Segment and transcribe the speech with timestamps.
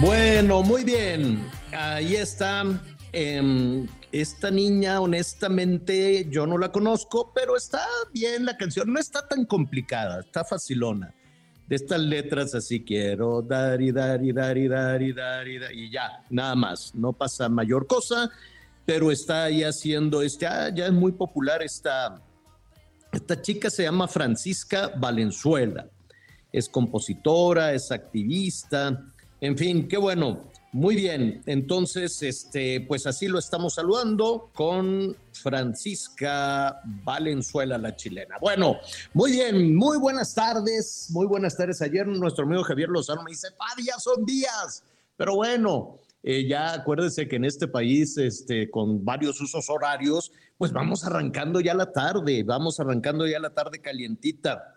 [0.00, 1.44] Bueno, muy bien.
[1.72, 2.62] Ahí está.
[3.12, 8.92] em, esta niña, honestamente, yo no la conozco, pero está bien la canción.
[8.92, 11.12] No está tan complicada, está facilona.
[11.66, 15.58] De estas letras así quiero dar y dar y dar y dar y dar y
[15.58, 16.94] dar y ya, nada más.
[16.94, 18.30] No pasa mayor cosa,
[18.86, 20.46] pero está ahí haciendo este.
[20.46, 22.22] ah, ya es muy popular esta.
[23.12, 25.88] Esta chica se llama Francisca Valenzuela.
[26.52, 30.44] Es compositora, es activista, en fin, qué bueno.
[30.70, 38.36] Muy bien, entonces, este, pues así lo estamos saludando con Francisca Valenzuela, la chilena.
[38.38, 38.76] Bueno,
[39.14, 41.80] muy bien, muy buenas tardes, muy buenas tardes.
[41.80, 44.84] Ayer nuestro amigo Javier Lozano me dice, "Pa, ya son días,
[45.16, 50.72] pero bueno, eh, ya acuérdese que en este país, este, con varios usos horarios, pues
[50.72, 54.74] vamos arrancando ya la tarde, vamos arrancando ya la tarde calientita,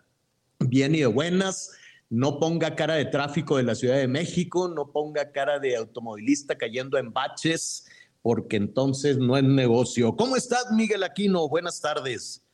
[0.58, 1.72] bien y de buenas.
[2.14, 6.58] No ponga cara de tráfico de la Ciudad de México, no ponga cara de automovilista
[6.58, 7.86] cayendo en baches,
[8.20, 10.14] porque entonces no es negocio.
[10.14, 11.48] ¿Cómo estás, Miguel Aquino?
[11.48, 12.44] Buenas tardes.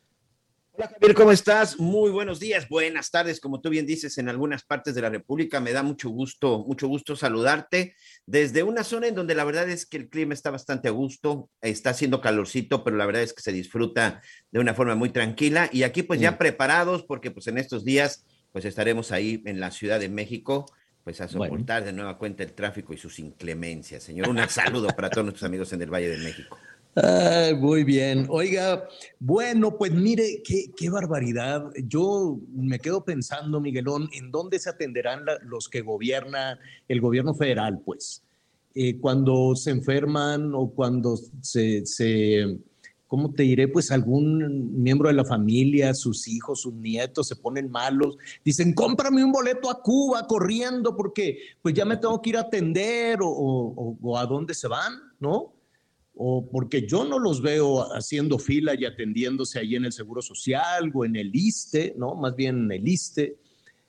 [0.74, 1.76] Hola Javier, ¿cómo estás?
[1.80, 5.58] Muy buenos días, buenas tardes, como tú bien dices, en algunas partes de la República.
[5.58, 7.96] Me da mucho gusto, mucho gusto saludarte
[8.26, 11.50] desde una zona en donde la verdad es que el clima está bastante a gusto,
[11.62, 15.68] está haciendo calorcito, pero la verdad es que se disfruta de una forma muy tranquila.
[15.72, 18.24] Y aquí pues ya preparados, porque pues en estos días
[18.58, 20.66] pues estaremos ahí en la Ciudad de México,
[21.04, 21.44] pues a Bueno.
[21.54, 24.02] soportar de nueva cuenta el tráfico y sus inclemencias.
[24.02, 26.58] Señor, un saludo para todos nuestros amigos en el Valle de México.
[26.96, 28.26] Ay, muy bien.
[28.28, 28.88] Oiga,
[29.20, 31.66] bueno, pues mire, qué, qué barbaridad.
[31.84, 36.58] Yo me quedo pensando, Miguelón, ¿en dónde se atenderán la- los que gobierna
[36.88, 37.78] el gobierno federal?
[37.86, 38.24] Pues
[38.74, 42.58] Eh, cuando se enferman o cuando se, se,
[43.08, 43.66] ¿cómo te diré?
[43.66, 49.24] Pues algún miembro de la familia, sus hijos, sus nietos se ponen malos, dicen, cómprame
[49.24, 53.28] un boleto a Cuba corriendo porque pues ya me tengo que ir a atender o,
[53.28, 55.54] o- o a dónde se van, ¿no?
[56.20, 60.90] o porque yo no los veo haciendo fila y atendiéndose ahí en el Seguro Social
[60.92, 62.16] o en el ISTE, ¿no?
[62.16, 63.36] Más bien en el ISTE,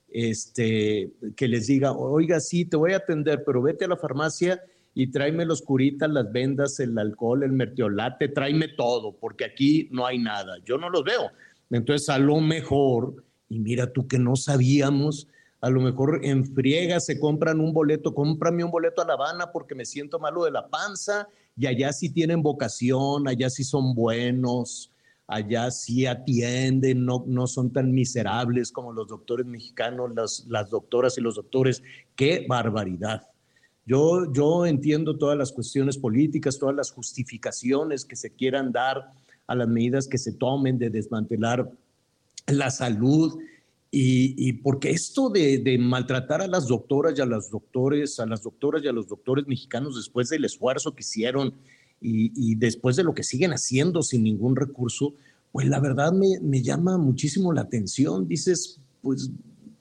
[0.08, 4.62] este, que les diga, oiga, sí, te voy a atender, pero vete a la farmacia
[4.94, 10.06] y tráeme los curitas, las vendas, el alcohol, el mertiolate, tráeme todo, porque aquí no
[10.06, 10.56] hay nada.
[10.64, 11.30] Yo no los veo.
[11.70, 15.28] Entonces, a lo mejor, y mira tú que no sabíamos,
[15.60, 19.52] a lo mejor en friega se compran un boleto, cómprame un boleto a La Habana
[19.52, 23.94] porque me siento malo de la panza y allá sí tienen vocación, allá sí son
[23.94, 24.90] buenos,
[25.26, 31.18] allá sí atienden, no, no son tan miserables como los doctores mexicanos, las, las doctoras
[31.18, 31.82] y los doctores.
[32.16, 33.29] ¡Qué barbaridad!
[33.90, 39.10] Yo, yo entiendo todas las cuestiones políticas, todas las justificaciones que se quieran dar
[39.48, 41.68] a las medidas que se tomen de desmantelar
[42.46, 43.40] la salud
[43.90, 48.26] y, y porque esto de, de maltratar a las doctoras y a los doctores, a
[48.26, 51.52] las doctoras y a los doctores mexicanos después del esfuerzo que hicieron
[52.00, 55.14] y, y después de lo que siguen haciendo sin ningún recurso,
[55.50, 58.28] pues la verdad me, me llama muchísimo la atención.
[58.28, 59.32] Dices, pues,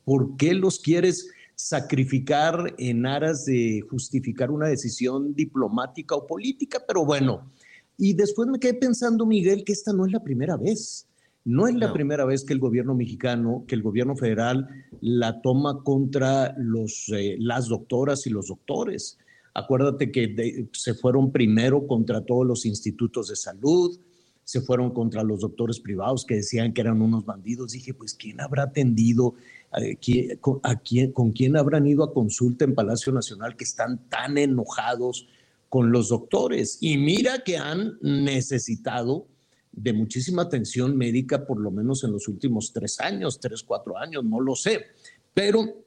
[0.04, 1.30] ¿por qué los quieres
[1.62, 6.82] sacrificar en aras de justificar una decisión diplomática o política?
[6.88, 7.52] Pero bueno,
[7.98, 11.06] y después me quedé pensando, Miguel, que esta no es la primera vez.
[11.44, 11.94] No es la No.
[11.94, 14.70] primera vez que el gobierno mexicano, que el gobierno federal
[15.02, 19.18] la toma contra los, eh, las doctoras y los doctores.
[19.54, 24.00] Acuérdate que de- se fueron primero contra todos los institutos de salud,
[24.46, 27.72] se fueron contra los doctores privados que decían que eran unos bandidos.
[27.74, 29.34] Dije, pues, ¿quién habrá atendido?
[29.72, 35.28] ¿A quién, ¿Con quién habrán ido a consulta en Palacio Nacional que están tan enojados
[35.70, 36.80] con los doctores?
[36.82, 39.28] Y mira que han necesitado
[39.72, 44.24] de muchísima atención médica, por lo menos en los últimos tres años, tres, cuatro años,
[44.26, 44.88] no lo sé.
[45.34, 45.84] Pero,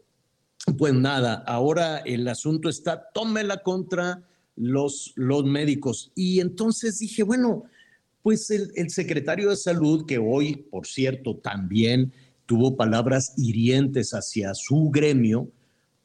[0.79, 4.23] pues nada, ahora el asunto está, tómela contra
[4.57, 6.13] los, los médicos.
[6.15, 7.65] Y entonces dije, bueno,
[8.23, 12.13] pues el, el secretario de salud, que hoy, por cierto, también
[12.47, 15.49] tuvo palabras hirientes hacia su gremio,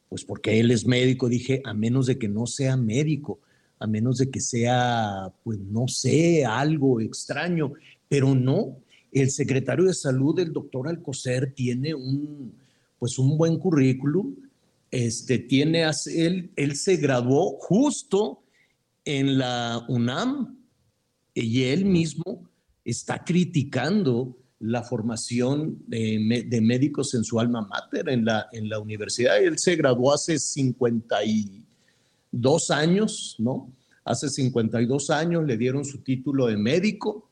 [0.10, 3.39] pues porque él es médico, dije, a menos de que no sea médico,
[3.80, 7.74] a menos de que sea, pues no sé, algo extraño,
[8.07, 8.78] pero no,
[9.12, 12.54] el secretario de salud, el doctor Alcocer, tiene un,
[13.00, 14.36] pues un buen currículum,
[14.90, 15.83] este, tiene,
[16.16, 18.44] él, él se graduó justo
[19.04, 20.57] en la UNAM
[21.33, 22.50] y él mismo
[22.83, 28.80] está criticando la formación de, de, médicos en su alma mater en la, en la
[28.80, 29.38] universidad.
[29.38, 33.71] Él se graduó hace 52 años, ¿no?
[34.04, 37.30] Hace 52 años le dieron su título de médico,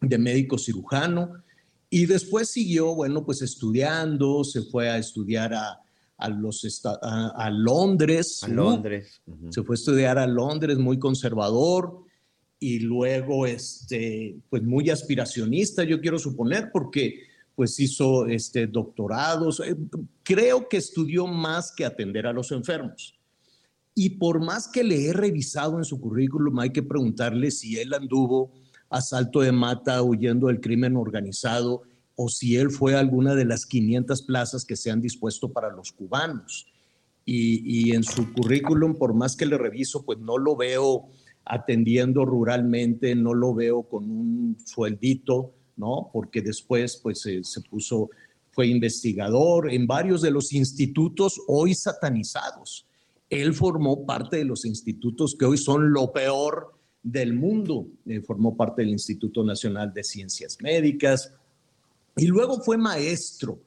[0.00, 1.42] de médico cirujano,
[1.90, 5.80] y después siguió, bueno, pues estudiando, se fue a estudiar a,
[6.18, 8.44] a los a, a, Londres.
[8.44, 9.20] A Londres.
[9.26, 9.52] Uh -huh.
[9.52, 12.05] Se fue a estudiar a Londres, muy conservador,
[12.66, 17.20] y luego, este, pues muy aspiracionista, yo quiero suponer, porque
[17.54, 19.62] pues hizo este, doctorados.
[20.24, 23.14] Creo que estudió más que atender a los enfermos.
[23.94, 27.94] Y por más que le he revisado en su currículum, hay que preguntarle si él
[27.94, 28.52] anduvo
[28.90, 31.82] a salto de mata huyendo del crimen organizado
[32.16, 35.72] o si él fue a alguna de las 500 plazas que se han dispuesto para
[35.72, 36.66] los cubanos.
[37.24, 41.06] Y, y en su currículum, por más que le reviso, pues no lo veo
[41.46, 46.10] atendiendo ruralmente, no lo veo con un sueldito, ¿no?
[46.12, 48.10] Porque después, pues, se, puso,
[48.50, 52.86] fue investigador en varios de los institutos hoy satanizados.
[53.30, 57.86] Él formó parte de los institutos que hoy son lo peor del mundo.
[58.06, 61.32] Eh, formó parte del Instituto Nacional de Ciencias Médicas
[62.16, 63.60] y luego fue maestro.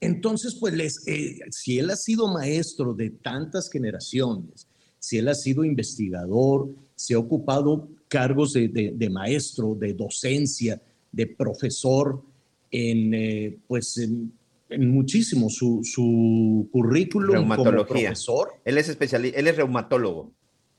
[0.00, 4.68] Entonces, pues, les, eh, si él ha sido maestro de tantas generaciones,
[4.98, 10.80] si él ha sido investigador, se ha ocupado cargos de, de, de maestro, de docencia,
[11.10, 12.22] de profesor,
[12.70, 14.32] en, eh, pues en,
[14.68, 18.48] en, muchísimo su, su currículum como profesor.
[18.64, 20.32] Él es especialista, él es reumatólogo.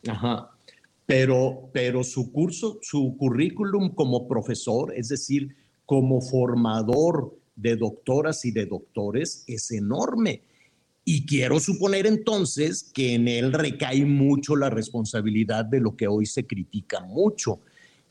[0.07, 0.51] Ajá.
[1.05, 8.51] Pero, pero su curso, su currículum como profesor, es decir, como formador de doctoras y
[8.51, 10.41] de doctores, es enorme.
[11.07, 16.25] Y quiero suponer entonces que en él recae mucho la responsabilidad de lo que hoy
[16.25, 17.59] se critica mucho,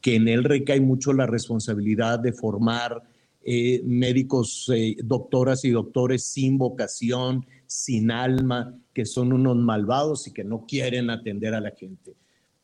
[0.00, 3.02] que en él recae mucho la responsabilidad de formar
[3.43, 10.32] eh, médicos, eh, doctoras y doctores sin vocación, sin alma, que son unos malvados y
[10.32, 12.14] que no quieren atender a la gente.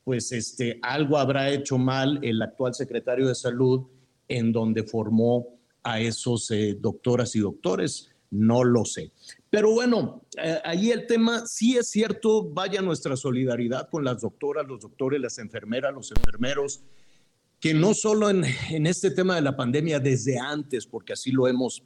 [0.05, 3.83] Pues este, algo habrá hecho mal el actual secretario de salud
[4.29, 5.49] en donde formó
[5.83, 9.13] a esos eh, doctoras y doctores, no lo sé.
[9.51, 14.67] Pero bueno, eh, ahí el tema sí es cierto, vaya nuestra solidaridad con las doctoras,
[14.67, 16.81] los doctores, las enfermeras, los enfermeros,
[17.59, 21.49] que no solo en, en este tema de la pandemia, desde antes, porque así lo
[21.49, 21.83] hemos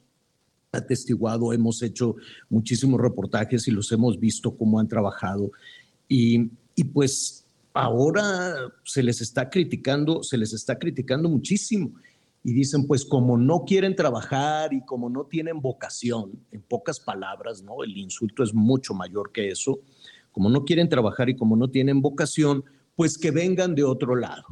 [0.71, 2.15] atestiguado, hemos hecho
[2.49, 5.51] muchísimos reportajes y los hemos visto cómo han trabajado.
[6.07, 11.93] Y, y pues ahora se les está criticando, se les está criticando muchísimo
[12.45, 17.63] y dicen, pues como no quieren trabajar y como no tienen vocación, en pocas palabras,
[17.63, 17.83] ¿no?
[17.83, 19.79] El insulto es mucho mayor que eso,
[20.31, 22.63] como no quieren trabajar y como no tienen vocación,
[22.95, 24.43] pues que vengan de otro lado,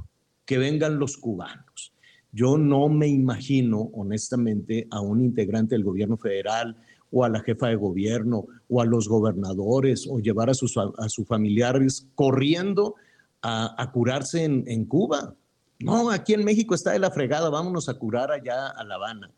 [0.44, 1.94] que vengan los cubanos.
[2.32, 6.76] Yo no me imagino, honestamente, a un integrante del gobierno federal
[7.12, 11.10] o a la jefa de gobierno o a los gobernadores o llevar a sus, a
[11.10, 12.96] sus familiares corriendo
[13.44, 15.36] a, a curarse en, en Cuba
[15.84, 19.32] no, aquí en México está de la fregada, vámonos a curar allá a La Habana.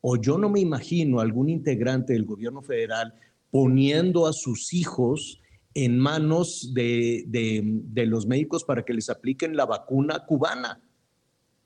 [0.00, 3.14] O yo no me imagino algún integrante del gobierno federal
[3.50, 5.40] poniendo a sus hijos
[5.74, 10.80] en manos de, de, los médicos para que les apliquen la vacuna cubana.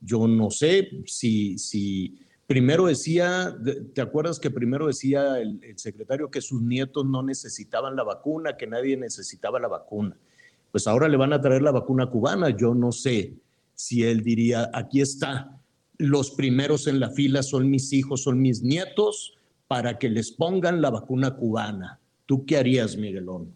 [0.01, 3.57] Yo no sé si, si primero decía,
[3.95, 8.57] ¿te acuerdas que primero decía el, el secretario que sus nietos no necesitaban la vacuna,
[8.57, 10.17] que nadie necesitaba la vacuna?
[10.71, 13.35] Pues ahora le van a traer la vacuna cubana, yo no sé
[13.79, 15.57] si él diría, aquí está,
[15.99, 20.83] los primeros en la fila son mis hijos, son mis nietos, para que les pongan
[20.83, 22.01] la vacuna cubana.
[22.27, 23.55] ¿Tú qué harías, Miguelón?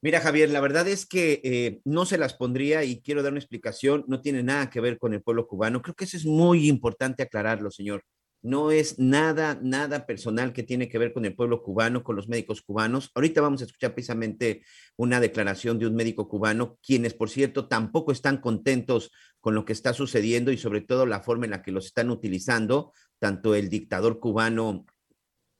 [0.00, 3.38] Mira, Javier, la verdad es que eh, no se las pondría y quiero dar una
[3.38, 4.04] explicación.
[4.08, 5.80] No tiene nada que ver con el pueblo cubano.
[5.80, 8.02] Creo que eso es muy importante aclararlo, señor.
[8.42, 12.28] No es nada, nada personal que tiene que ver con el pueblo cubano, con los
[12.28, 13.10] médicos cubanos.
[13.14, 14.62] Ahorita vamos a escuchar precisamente
[14.96, 19.72] una declaración de un médico cubano, quienes, por cierto, tampoco están contentos con lo que
[19.72, 23.68] está sucediendo y sobre todo la forma en la que los están utilizando, tanto el
[23.68, 24.84] dictador cubano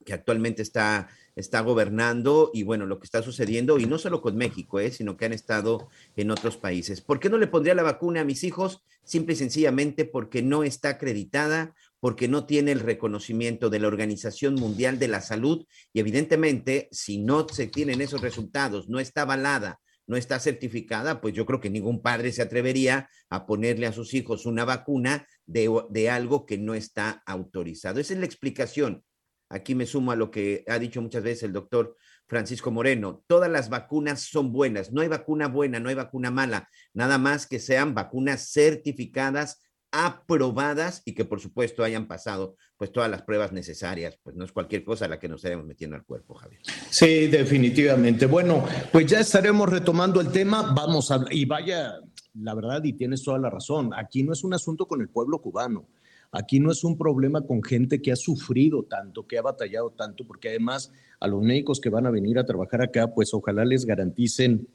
[0.04, 4.36] que actualmente está está gobernando y bueno, lo que está sucediendo, y no solo con
[4.36, 4.90] México, ¿eh?
[4.90, 7.00] sino que han estado en otros países.
[7.00, 8.84] ¿Por qué no le pondría la vacuna a mis hijos?
[9.04, 14.56] Simple y sencillamente porque no está acreditada, porque no tiene el reconocimiento de la Organización
[14.56, 19.78] Mundial de la Salud y evidentemente si no se tienen esos resultados, no está avalada,
[20.08, 24.14] no está certificada, pues yo creo que ningún padre se atrevería a ponerle a sus
[24.14, 28.00] hijos una vacuna de, de algo que no está autorizado.
[28.00, 29.04] Esa es la explicación
[29.52, 31.94] Aquí me sumo a lo que ha dicho muchas veces el doctor
[32.26, 33.22] Francisco Moreno.
[33.26, 34.92] Todas las vacunas son buenas.
[34.92, 36.70] No hay vacuna buena, no hay vacuna mala.
[36.94, 39.60] Nada más que sean vacunas certificadas,
[39.92, 44.18] aprobadas y que por supuesto hayan pasado pues todas las pruebas necesarias.
[44.22, 46.62] Pues no es cualquier cosa la que nos estaremos metiendo al cuerpo, Javier.
[46.90, 48.26] Sí, definitivamente.
[48.26, 50.72] Bueno, pues ya estaremos retomando el tema.
[50.74, 52.00] Vamos a, y vaya,
[52.34, 55.40] la verdad, y tienes toda la razón, aquí no es un asunto con el pueblo
[55.40, 55.86] cubano
[56.34, 60.26] Aquí no es un problema con gente que ha sufrido tanto, que ha batallado tanto,
[60.26, 63.84] porque además a los médicos que van a venir a trabajar acá, pues ojalá les
[63.84, 64.66] garanticen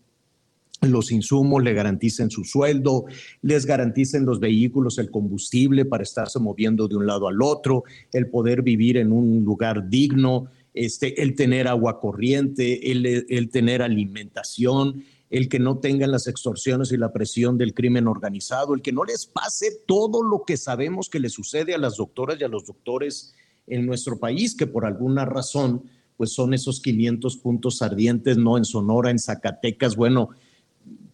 [0.81, 3.05] los insumos, le garanticen su sueldo,
[3.41, 8.29] les garanticen los vehículos, el combustible para estarse moviendo de un lado al otro, el
[8.29, 15.03] poder vivir en un lugar digno, este, el tener agua corriente, el, el tener alimentación,
[15.29, 19.03] el que no tengan las extorsiones y la presión del crimen organizado, el que no
[19.03, 22.65] les pase todo lo que sabemos que le sucede a las doctoras y a los
[22.65, 23.33] doctores
[23.65, 25.83] en nuestro país, que por alguna razón,
[26.15, 28.57] pues son esos 500 puntos ardientes, ¿no?
[28.57, 30.29] En Sonora, en Zacatecas, bueno,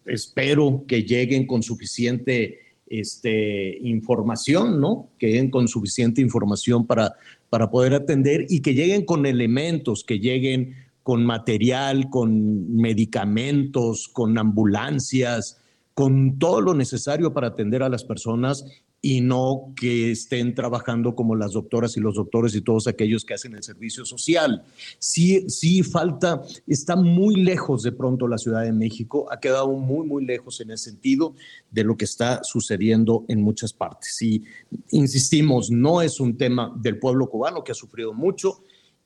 [0.06, 5.10] espero que lleguen con suficiente este, información, ¿no?
[5.18, 7.14] Que lleguen con suficiente información para,
[7.50, 14.38] para poder atender y que lleguen con elementos, que lleguen con material, con medicamentos, con
[14.38, 15.60] ambulancias,
[15.92, 18.64] con todo lo necesario para atender a las personas
[19.06, 23.34] y no que estén trabajando como las doctoras y los doctores y todos aquellos que
[23.34, 24.64] hacen el servicio social.
[24.98, 30.06] Sí, sí falta, está muy lejos de pronto la Ciudad de México, ha quedado muy,
[30.06, 31.34] muy lejos en ese sentido
[31.70, 34.22] de lo que está sucediendo en muchas partes.
[34.22, 34.42] Y
[34.88, 38.62] insistimos, no es un tema del pueblo cubano que ha sufrido mucho,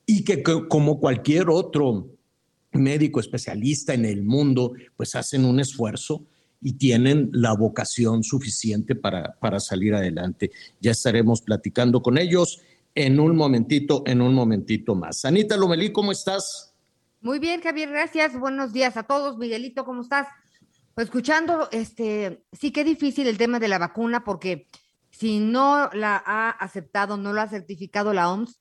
[0.06, 2.06] y que, como cualquier otro
[2.70, 6.24] médico especialista en el mundo, pues hacen un esfuerzo
[6.60, 10.50] y tienen la vocación suficiente para, para salir adelante.
[10.80, 12.60] Ya estaremos platicando con ellos
[12.94, 15.24] en un momentito, en un momentito más.
[15.24, 16.74] Anita Lomelí, ¿cómo estás?
[17.20, 18.38] Muy bien, Javier, gracias.
[18.38, 19.38] Buenos días a todos.
[19.38, 20.26] Miguelito, ¿cómo estás?
[20.94, 24.66] Pues escuchando, este, sí que difícil el tema de la vacuna porque
[25.10, 28.58] si no la ha aceptado, no lo ha certificado la OMS,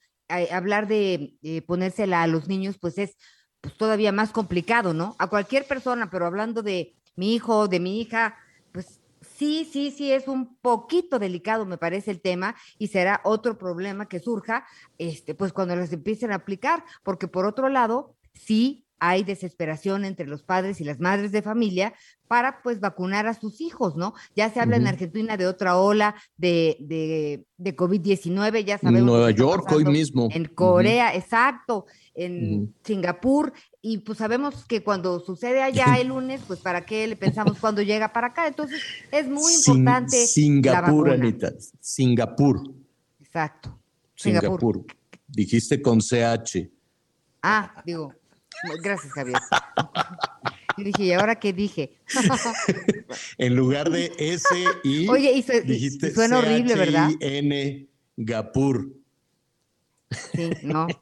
[0.51, 3.15] hablar de eh, ponérsela a los niños, pues es
[3.61, 5.15] pues, todavía más complicado, ¿no?
[5.19, 8.37] A cualquier persona, pero hablando de mi hijo, de mi hija,
[8.71, 13.57] pues sí, sí, sí, es un poquito delicado, me parece el tema, y será otro
[13.57, 14.65] problema que surja,
[14.97, 20.27] este, pues cuando las empiecen a aplicar, porque por otro lado, sí hay desesperación entre
[20.27, 21.93] los padres y las madres de familia
[22.27, 24.13] para pues vacunar a sus hijos, ¿no?
[24.35, 28.99] Ya se habla en Argentina de otra ola de, de, de COVID-19, ya sabemos.
[28.99, 30.27] En Nueva York hoy mismo.
[30.31, 36.59] En Corea, exacto, en Singapur, y pues sabemos que cuando sucede allá el lunes, pues
[36.59, 38.47] para qué le pensamos cuando llega para acá.
[38.47, 40.27] Entonces es muy importante.
[40.27, 42.61] Singapur, Anita, Singapur.
[43.21, 43.79] Exacto.
[44.15, 44.85] Singapur.
[45.27, 46.69] Dijiste con CH.
[47.43, 48.13] Ah, digo,
[48.81, 49.37] Gracias, Javier.
[50.77, 51.97] Y dije, ¿y ahora qué dije?
[53.37, 54.47] en lugar de S
[54.83, 57.09] y Oye, y, dijiste suena horrible, ¿verdad?
[57.19, 58.87] N Gapur.
[60.33, 60.87] Sí, no.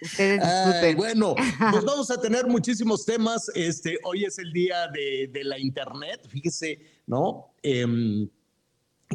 [0.00, 0.96] Ustedes disculpen.
[0.96, 1.34] bueno,
[1.72, 3.50] pues vamos a tener muchísimos temas.
[3.54, 6.26] Este, hoy es el día de, la internet.
[6.28, 7.52] Fíjese, ¿no?
[7.62, 8.28] Eh,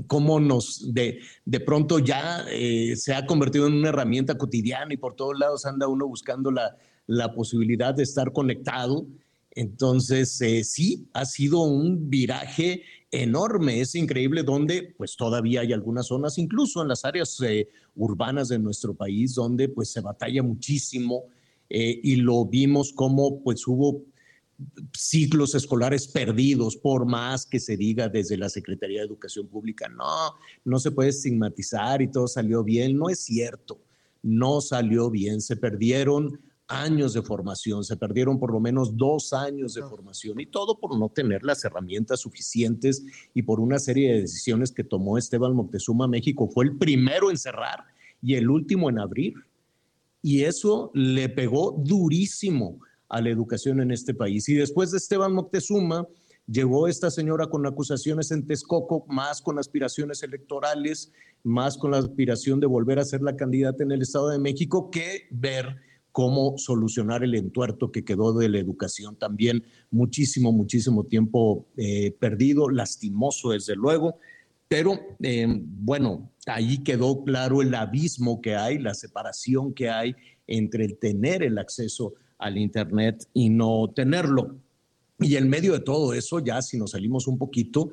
[0.08, 4.98] cómo nos de, de pronto ya eh, se ha convertido en una herramienta cotidiana y
[4.98, 6.76] por todos lados anda uno buscando la,
[7.08, 9.06] la posibilidad de estar conectado.
[9.52, 16.08] Entonces, eh, sí, ha sido un viraje enorme, es increíble donde pues todavía hay algunas
[16.08, 21.26] zonas, incluso en las áreas eh, urbanas de nuestro país, donde pues se batalla muchísimo
[21.70, 24.02] eh, y lo vimos como pues hubo
[24.98, 30.34] ciclos escolares perdidos, por más que se diga desde la Secretaría de Educación Pública, no,
[30.66, 33.80] no se puede estigmatizar y todo salió bien, no es cierto,
[34.24, 39.74] no salió bien, se perdieron años de formación, se perdieron por lo menos dos años
[39.74, 43.04] de formación y todo por no tener las herramientas suficientes
[43.34, 46.48] y por una serie de decisiones que tomó Esteban Moctezuma México.
[46.48, 47.86] Fue el primero en cerrar
[48.22, 49.34] y el último en abrir.
[50.22, 52.80] Y eso le pegó durísimo
[53.10, 54.48] a la educación en este país.
[54.48, 56.08] Y después de Esteban Moctezuma,
[56.48, 61.12] llegó esta señora con acusaciones en Texcoco, más con aspiraciones electorales,
[61.44, 64.90] más con la aspiración de volver a ser la candidata en el Estado de México,
[64.90, 65.76] que ver
[66.14, 72.70] cómo solucionar el entuerto que quedó de la educación también muchísimo, muchísimo tiempo eh, perdido,
[72.70, 74.20] lastimoso desde luego,
[74.68, 80.16] pero eh, bueno, ahí quedó claro el abismo que hay, la separación que hay
[80.46, 84.56] entre el tener el acceso al Internet y no tenerlo.
[85.20, 87.90] Y en medio de todo eso, ya si nos salimos un poquito,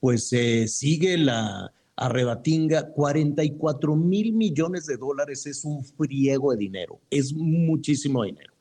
[0.00, 7.00] pues eh, sigue la arrebatinga, 44 mil millones de dólares es un friego de dinero,
[7.10, 8.52] es muchísimo dinero.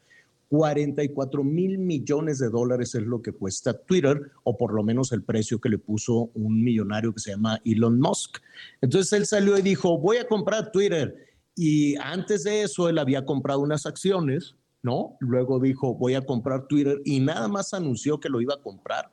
[0.50, 5.24] 44 mil millones de dólares es lo que cuesta Twitter, o por lo menos el
[5.24, 8.38] precio que le puso un millonario que se llama Elon Musk.
[8.82, 11.16] Entonces él salió y dijo, voy a comprar Twitter.
[11.54, 15.18] Y antes de eso él había comprado unas acciones ¿no?
[15.20, 19.12] Luego dijo, voy a comprar Twitter y nada más anunció que lo iba a comprar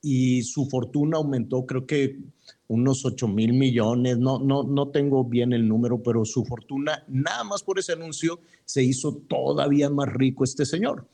[0.00, 2.20] y su fortuna aumentó, creo que
[2.68, 7.42] unos 8 mil millones, no, no, no tengo bien el número, pero su fortuna, nada
[7.44, 11.06] más por ese anuncio, se hizo todavía más rico este señor.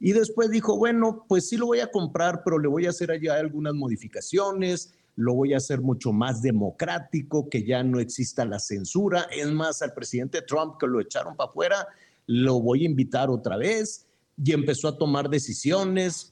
[0.00, 3.10] Y después dijo, bueno, pues sí lo voy a comprar, pero le voy a hacer
[3.10, 8.58] allá algunas modificaciones, lo voy a hacer mucho más democrático, que ya no exista la
[8.58, 9.28] censura.
[9.30, 11.86] Es más, al presidente Trump que lo echaron para afuera,
[12.26, 14.06] lo voy a invitar otra vez
[14.42, 16.31] y empezó a tomar decisiones,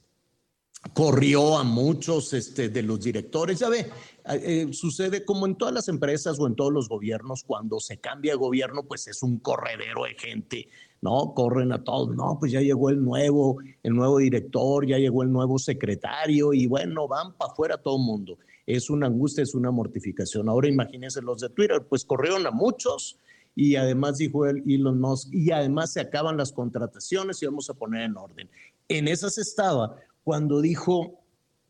[0.95, 3.59] corrió a muchos este, de los directores.
[3.59, 3.87] Ya ve,
[4.27, 8.35] eh, sucede como en todas las empresas o en todos los gobiernos, cuando se cambia
[8.35, 10.69] gobierno, pues es un corredero de gente,
[11.01, 11.35] ¿no?
[11.35, 15.33] Corren a todos, no, pues ya llegó el nuevo, el nuevo director, ya llegó el
[15.33, 18.39] nuevo secretario y bueno, van para afuera todo el mundo.
[18.67, 20.49] Es una angustia, es una mortificación.
[20.49, 23.19] Ahora imagínense los de Twitter, pues corrieron a muchos
[23.57, 27.75] y además dijo el Elon Musk, y además se acaban las contrataciones y vamos a
[27.75, 28.49] poner en orden.
[28.89, 29.97] En esas estaba
[30.31, 31.19] cuando dijo,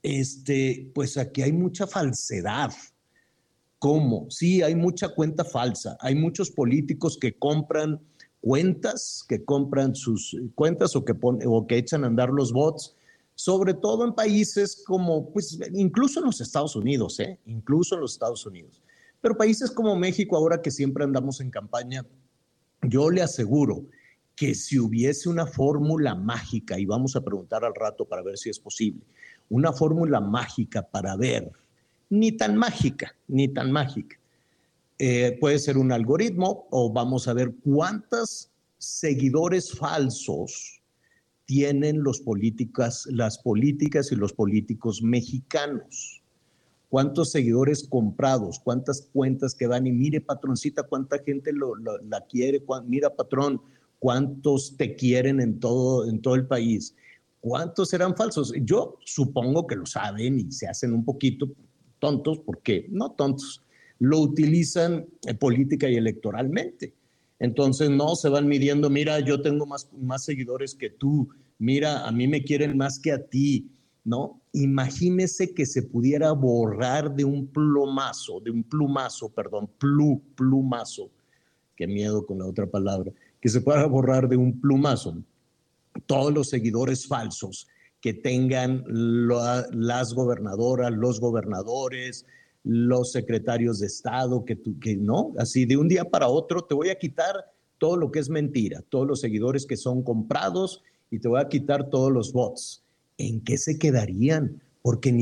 [0.02, 2.70] este, pues aquí hay mucha falsedad.
[3.78, 4.26] ¿Cómo?
[4.28, 5.96] Sí, hay mucha cuenta falsa.
[5.98, 7.98] Hay muchos políticos que compran
[8.42, 12.94] cuentas, que compran sus cuentas o que, o que echan a andar los bots,
[13.34, 17.38] sobre todo en países como, pues, incluso en los Estados Unidos, ¿eh?
[17.46, 18.82] Incluso en los Estados Unidos.
[19.22, 22.04] Pero países como México, ahora que siempre andamos en campaña,
[22.82, 23.86] yo le aseguro
[24.36, 28.50] que si hubiese una fórmula mágica, y vamos a preguntar al rato para ver si
[28.50, 29.02] es posible,
[29.48, 31.50] una fórmula mágica para ver,
[32.08, 34.18] ni tan mágica, ni tan mágica,
[34.98, 40.80] eh, puede ser un algoritmo o vamos a ver cuántos seguidores falsos
[41.46, 46.22] tienen los políticas, las políticas y los políticos mexicanos.
[46.88, 52.62] Cuántos seguidores comprados, cuántas cuentas que van y mire patroncita, cuánta gente lo, la quiere,
[52.84, 53.60] mira patrón,
[54.00, 56.96] cuántos te quieren en todo, en todo el país,
[57.38, 58.52] cuántos serán falsos.
[58.62, 61.48] Yo supongo que lo saben y se hacen un poquito
[62.00, 63.62] tontos, porque no tontos,
[64.00, 66.94] lo utilizan eh, política y electoralmente.
[67.38, 72.10] Entonces no se van midiendo, mira, yo tengo más, más seguidores que tú, mira, a
[72.10, 73.70] mí me quieren más que a ti
[74.04, 74.40] ¿no?
[74.52, 81.10] Imagínese que se pudiera borrar de un plumazo, de un plumazo, perdón, plu, plumazo,
[81.76, 85.22] qué miedo con la otra palabra, que se pueda borrar de un plumazo
[86.06, 87.66] todos los seguidores falsos
[88.00, 92.26] que tengan las gobernadoras, los gobernadores,
[92.64, 94.56] los secretarios de Estado, que,
[94.96, 97.34] no, así de un día para otro te voy a quitar
[97.78, 101.48] todo lo que es mentira, todos los seguidores que son comprados y te voy a
[101.48, 102.82] quitar todos los bots
[103.20, 104.62] ¿en qué se quedarían?
[104.82, 105.12] Porque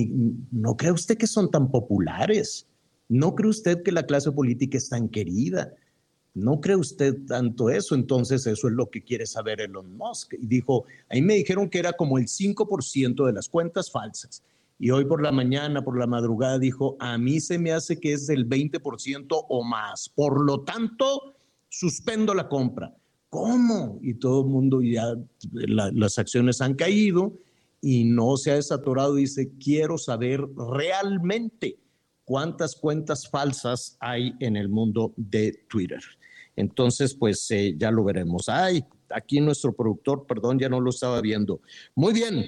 [0.53, 2.67] no cree usted que son tan populares.
[3.09, 5.75] No cree usted que la clase política es tan querida.
[6.39, 7.95] No cree usted tanto eso.
[7.95, 10.35] Entonces, eso es lo que quiere saber Elon Musk.
[10.35, 14.43] Y dijo, ahí me dijeron que era como el 5% de las cuentas falsas.
[14.79, 18.13] Y hoy por la mañana, por la madrugada, dijo, a mí se me hace que
[18.13, 20.09] es del 20% o más.
[20.09, 21.35] Por lo tanto,
[21.69, 22.95] suspendo la compra.
[23.29, 23.99] ¿Cómo?
[24.03, 25.15] Y todo el mundo ya,
[25.53, 27.37] las acciones han caído
[27.81, 31.79] y no se ha desatorado, dice, quiero saber realmente
[32.25, 36.01] cuántas cuentas falsas hay en el mundo de Twitter.
[36.59, 38.49] Entonces, pues eh, ya lo veremos.
[38.49, 41.61] Ay, aquí nuestro productor, perdón, ya no lo estaba viendo.
[41.95, 42.47] Muy bien.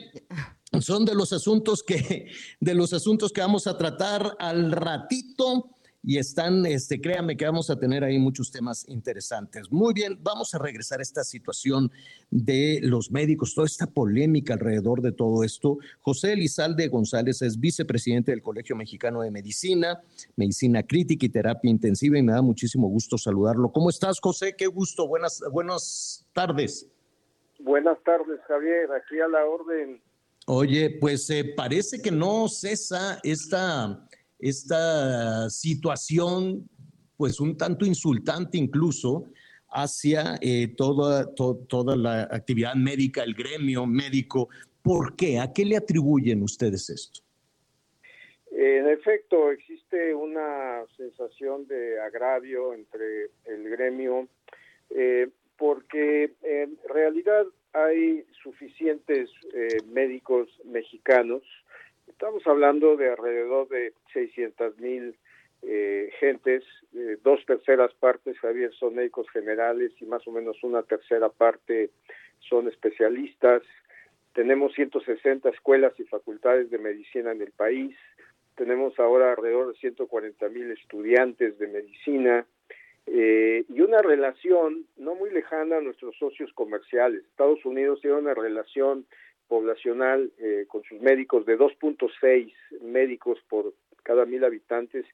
[0.80, 2.26] Son de los asuntos que
[2.60, 5.76] de los asuntos que vamos a tratar al ratito.
[6.02, 9.70] Y están, este, créanme que vamos a tener ahí muchos temas interesantes.
[9.70, 11.90] Muy bien, vamos a regresar a esta situación
[12.30, 15.78] de los médicos, toda esta polémica alrededor de todo esto.
[16.00, 20.00] José Elizalde González es vicepresidente del Colegio Mexicano de Medicina,
[20.36, 23.70] Medicina Crítica y Terapia Intensiva y me da muchísimo gusto saludarlo.
[23.70, 24.54] ¿Cómo estás, José?
[24.56, 25.06] Qué gusto.
[25.06, 26.88] Buenas, buenas tardes.
[27.58, 28.90] Buenas tardes, Javier.
[28.92, 30.00] Aquí a la orden.
[30.46, 34.08] Oye, pues eh, parece que no cesa esta,
[34.40, 36.68] esta situación,
[37.16, 39.30] pues un tanto insultante incluso,
[39.72, 44.48] hacia eh, toda, toda la actividad médica, el gremio médico.
[44.82, 45.38] ¿Por qué?
[45.38, 47.20] ¿A qué le atribuyen ustedes esto?
[48.50, 54.28] En efecto, existe una sensación de agravio entre el gremio
[54.90, 61.42] eh, porque en realidad hay suficientes eh, médicos mexicanos.
[62.20, 65.16] Estamos hablando de alrededor de 600 mil
[65.62, 66.62] eh, gentes,
[66.94, 71.88] eh, dos terceras partes, Javier, son médicos generales y más o menos una tercera parte
[72.40, 73.62] son especialistas.
[74.34, 77.96] Tenemos 160 escuelas y facultades de medicina en el país.
[78.54, 82.44] Tenemos ahora alrededor de 140 mil estudiantes de medicina
[83.06, 87.24] eh, y una relación no muy lejana a nuestros socios comerciales.
[87.24, 89.06] Estados Unidos tiene una relación
[89.50, 95.04] poblacional eh, con sus médicos de 2.6 médicos por cada mil habitantes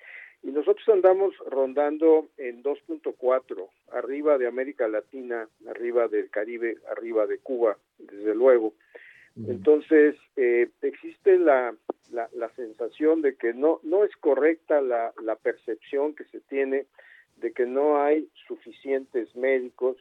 [0.42, 7.38] y nosotros andamos rondando en 2.4, arriba de América Latina, arriba del Caribe, arriba de
[7.38, 8.74] Cuba, desde luego.
[9.48, 11.74] Entonces, eh, existe la,
[12.10, 16.86] la, la, sensación de que no, no es correcta la, la percepción que se tiene
[17.36, 19.96] de que no hay suficientes médicos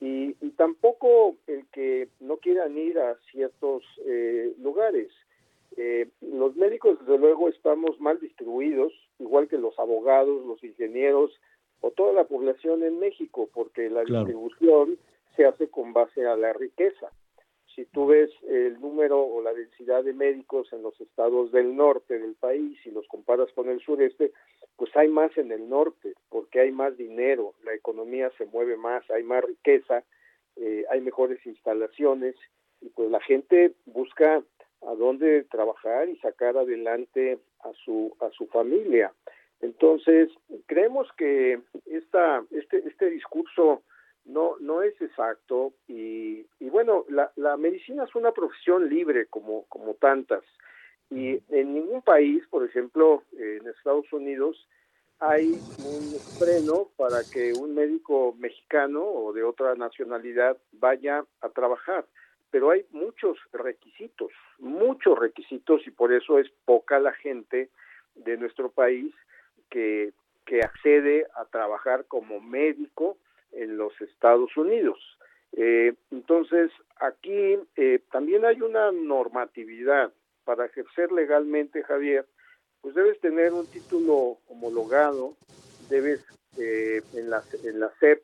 [0.00, 5.10] y, tampoco el que no quieran ir a ciertos eh, lugares.
[5.76, 11.38] Eh, los médicos, desde luego, estamos mal distribuidos, igual que los abogados, los ingenieros
[11.80, 14.98] o toda la población en México, porque la distribución
[15.36, 17.10] se hace con base a la riqueza.
[17.74, 22.18] Si tú ves el número o la densidad de médicos en los estados del norte
[22.18, 24.32] del país y los comparas con el sureste,
[24.80, 29.04] pues hay más en el norte, porque hay más dinero, la economía se mueve más,
[29.10, 30.04] hay más riqueza,
[30.56, 32.34] eh, hay mejores instalaciones
[32.80, 34.42] y pues la gente busca
[34.80, 39.12] a dónde trabajar y sacar adelante a su a su familia.
[39.60, 40.30] Entonces
[40.64, 43.82] creemos que esta este este discurso
[44.24, 49.66] no no es exacto y, y bueno la, la medicina es una profesión libre como
[49.66, 50.42] como tantas
[51.10, 54.68] y en ningún país, por ejemplo, en Estados Unidos,
[55.18, 55.52] hay
[55.84, 62.06] un freno para que un médico mexicano o de otra nacionalidad vaya a trabajar.
[62.50, 67.68] Pero hay muchos requisitos, muchos requisitos y por eso es poca la gente
[68.14, 69.12] de nuestro país
[69.68, 70.12] que,
[70.46, 73.18] que accede a trabajar como médico
[73.52, 74.98] en los Estados Unidos.
[75.52, 80.12] Eh, entonces, aquí eh, también hay una normatividad
[80.50, 82.26] para ejercer legalmente, Javier,
[82.80, 85.36] pues debes tener un título homologado,
[85.88, 86.24] debes
[86.58, 88.20] eh, en, la, en la SEP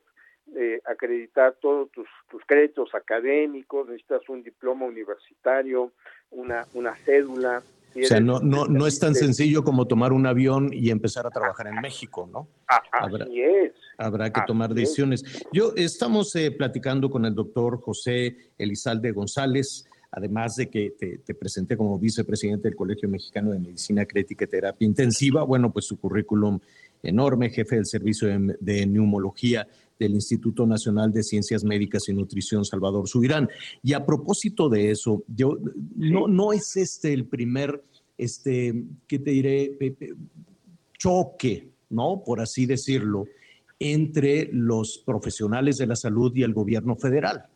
[0.57, 5.93] eh, acreditar todos tus, tus créditos académicos, necesitas un diploma universitario,
[6.33, 7.62] una, una cédula.
[7.95, 11.31] o sea, no, no, no es tan sencillo como tomar un avión y empezar a
[11.31, 12.49] trabajar en México, ¿no?
[12.91, 13.73] habrá, así es.
[13.99, 15.23] Habrá que tomar decisiones.
[15.53, 21.77] Yo estamos eh, platicando con el doctor José Elizalde González, además de que te, presenté
[21.77, 26.59] como vicepresidente del Colegio Mexicano de Medicina Crítica y Terapia Intensiva, bueno, pues su currículum
[27.03, 28.27] enorme, jefe del Servicio
[28.59, 33.51] de, Neumología del Instituto Nacional de Ciencias Médicas y Nutrición Salvador Subirán.
[33.83, 35.59] Y a propósito de eso, yo
[35.97, 37.83] no, no es este el primer,
[38.17, 39.77] este, ¿qué te diré?
[40.97, 42.23] choque, ¿no?
[42.25, 43.27] Por así decirlo,
[43.79, 47.51] entre los profesionales de la salud y el gobierno federal.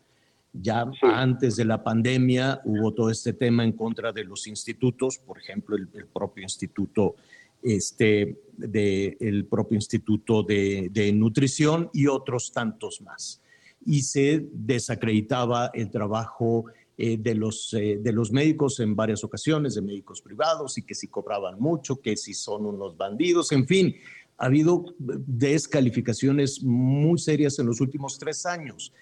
[0.52, 5.38] Ya antes de la pandemia hubo todo este tema en contra de los institutos, por
[5.38, 7.14] ejemplo, el, propio instituto
[7.62, 13.40] este, de, el propio instituto de, nutrición y otros tantos más.
[13.86, 16.64] Y se desacreditaba el trabajo
[16.98, 20.96] eh, de, los, eh, de los médicos en varias ocasiones, de médicos privados, y que
[20.96, 23.94] si cobraban mucho, que si son unos bandidos, en fin,
[24.36, 28.92] ha habido descalificaciones muy serias en los últimos tres años.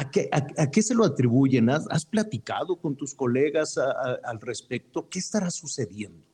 [0.00, 1.68] ¿A qué, se lo atribuyen?
[1.70, 5.08] ¿Has, platicado con tus colegas al respecto?
[5.10, 6.24] ¿Qué estará sucediendo?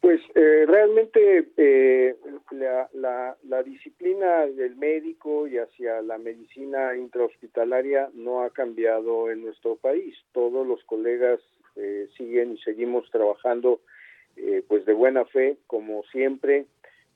[0.00, 2.16] Pues eh, realmente eh,
[2.50, 9.42] la, la, la, disciplina del médico y hacia la medicina intrahospitalaria no ha cambiado en
[9.42, 10.16] nuestro país.
[10.32, 11.38] Todos los colegas
[11.76, 13.80] eh, siguen y seguimos trabajando
[14.66, 16.66] pues de buena fe, como siempre,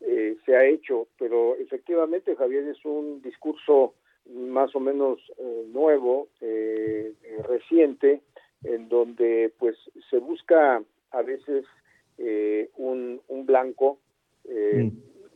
[0.00, 3.94] eh, se ha hecho, pero efectivamente Javier es un discurso
[4.34, 8.22] más o menos eh, nuevo, eh, eh, reciente,
[8.64, 9.76] en donde pues
[10.10, 11.64] se busca a veces
[12.18, 13.98] eh, un, un blanco,
[14.44, 14.90] eh,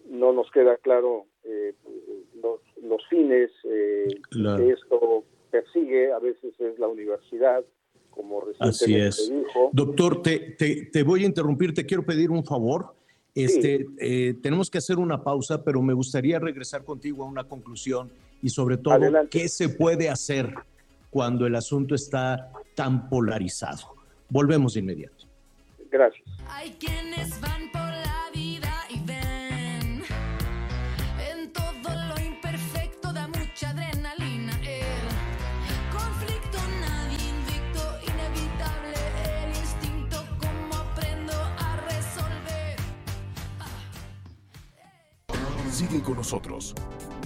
[0.08, 1.74] no nos queda claro eh,
[2.42, 4.64] los, los fines eh, Claro.
[4.64, 7.64] que esto persigue, a veces es la universidad,
[8.10, 9.30] como Así es.
[9.30, 9.70] dijo.
[9.72, 12.94] Doctor, te, te- te voy a interrumpir, te quiero pedir un favor.
[13.34, 18.10] Este, eh, tenemos que hacer una pausa, pero me gustaría regresar contigo a una conclusión
[18.42, 19.38] y sobre todo, Adelante.
[19.38, 20.54] ¿qué se puede hacer
[21.10, 23.94] cuando el asunto está tan polarizado?
[24.28, 25.26] Volvemos de inmediato.
[25.90, 26.24] Gracias.
[26.48, 30.02] Hay quienes van por la vida y ven
[31.28, 34.52] en todo lo imperfecto da mucha adrenalina.
[34.62, 38.94] El conflicto nadie invicto, inevitable
[39.42, 42.76] el instinto como aprendo a resolver.
[45.70, 46.74] Sigue con nosotros.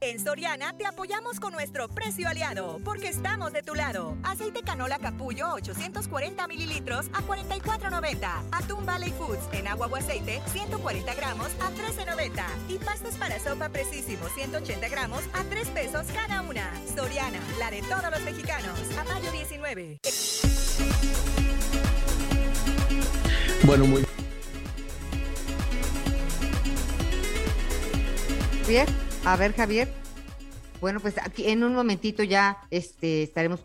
[0.00, 4.16] En Soriana te apoyamos con nuestro precio aliado, porque estamos de tu lado.
[4.22, 8.44] Aceite canola capullo 840 mililitros a 44.90.
[8.52, 12.44] Atún Valley Foods en agua o aceite 140 gramos a 13.90.
[12.68, 16.72] Y pastas para sopa precisísimo 180 gramos a 3 pesos cada una.
[16.94, 18.78] Soriana, la de todos los mexicanos.
[18.96, 19.98] A mayo 19.
[23.64, 24.04] Bueno, muy
[28.62, 28.86] Javier,
[29.32, 29.88] a ver, Javier.
[30.80, 33.60] Bueno, pues aquí en un momentito ya este, estaremos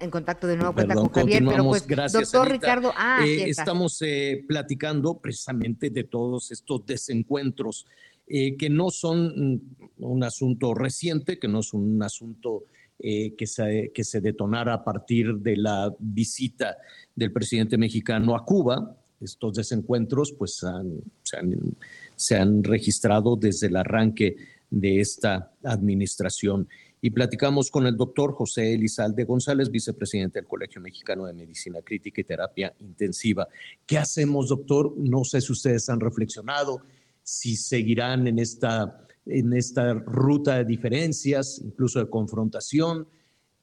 [0.00, 2.66] en contacto de nuevo cuenta Perdón, con Javier, pero pues, Gracias, doctor Anita.
[2.66, 7.86] Ricardo, ah, Eh, estamos eh, platicando precisamente de todos estos desencuentros
[8.26, 9.60] eh, que no son mm,
[9.98, 12.64] un asunto reciente, que no es un asunto
[12.98, 16.76] eh, que, se, que se detonara a partir de la visita
[17.14, 18.96] del presidente mexicano a Cuba.
[19.20, 21.54] Estos desencuentros pues han- se, han,
[22.16, 24.36] se han registrado desde el arranque
[24.74, 26.68] de esta administración.
[27.00, 32.20] Y platicamos con el doctor José Elizalde González, vicepresidente del Colegio Mexicano de Medicina Crítica
[32.20, 33.46] y Terapia Intensiva.
[33.86, 34.94] ¿Qué hacemos, doctor?
[34.96, 36.80] No sé si ustedes han reflexionado,
[37.22, 43.06] si seguirán en esta, en esta ruta de diferencias, incluso de confrontación.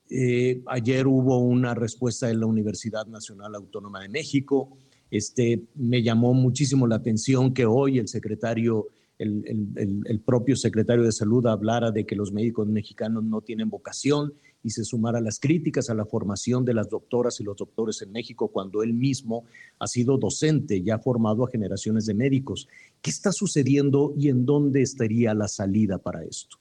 [0.08, 4.78] Eh, ayer hubo una respuesta de la Universidad Nacional Autónoma de México.
[5.10, 11.46] Este, me llamó muchísimo la atención que hoy el secretario, el, propio secretario de Salud
[11.46, 15.94] hablara de que los médicos mexicanos no tienen vocación y se sumara las críticas a
[15.94, 19.44] la formación de las doctoras y los doctores en México cuando él mismo
[19.78, 22.68] ha sido docente y ha formado a generaciones de médicos.
[23.00, 26.56] ¿Qué está sucediendo y en dónde estaría la salida para esto?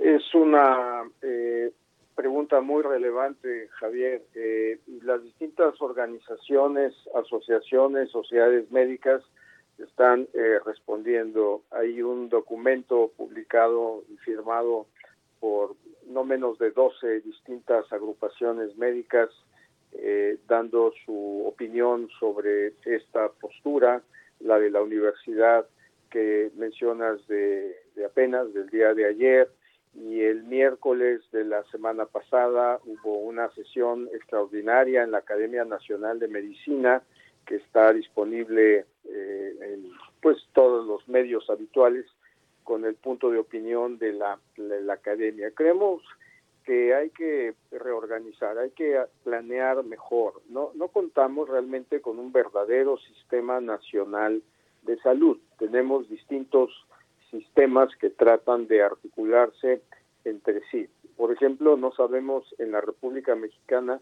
[0.00, 1.72] Es una eh,
[2.14, 4.22] pregunta muy relevante, Javier.
[4.34, 9.22] Eh, las distintas organizaciones, asociaciones, sociedades médicas
[9.78, 11.62] están eh, respondiendo.
[11.70, 14.86] Hay un documento publicado y firmado
[15.40, 19.28] por no menos de 12 distintas agrupaciones médicas
[19.92, 24.02] eh, dando su opinión sobre esta postura,
[24.40, 25.66] la de la universidad
[26.10, 29.48] que mencionas de, de apenas, del día de ayer,
[29.94, 36.18] y el miércoles de la semana pasada hubo una sesión extraordinaria en la Academia Nacional
[36.18, 37.02] de Medicina
[37.46, 39.90] que está disponible eh, en
[40.20, 42.06] pues todos los medios habituales
[42.64, 45.50] con el punto de opinión de la, de la academia.
[45.52, 46.02] Creemos
[46.64, 50.42] que hay que reorganizar, hay que planear mejor.
[50.48, 54.42] No, no contamos realmente con un verdadero sistema nacional
[54.82, 55.38] de salud.
[55.58, 56.70] Tenemos distintos
[57.30, 59.82] sistemas que tratan de articularse
[60.24, 60.88] entre sí.
[61.16, 64.00] Por ejemplo, no sabemos en la República Mexicana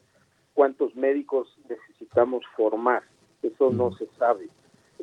[0.55, 3.03] cuántos médicos necesitamos formar.
[3.43, 4.49] Eso no se sabe.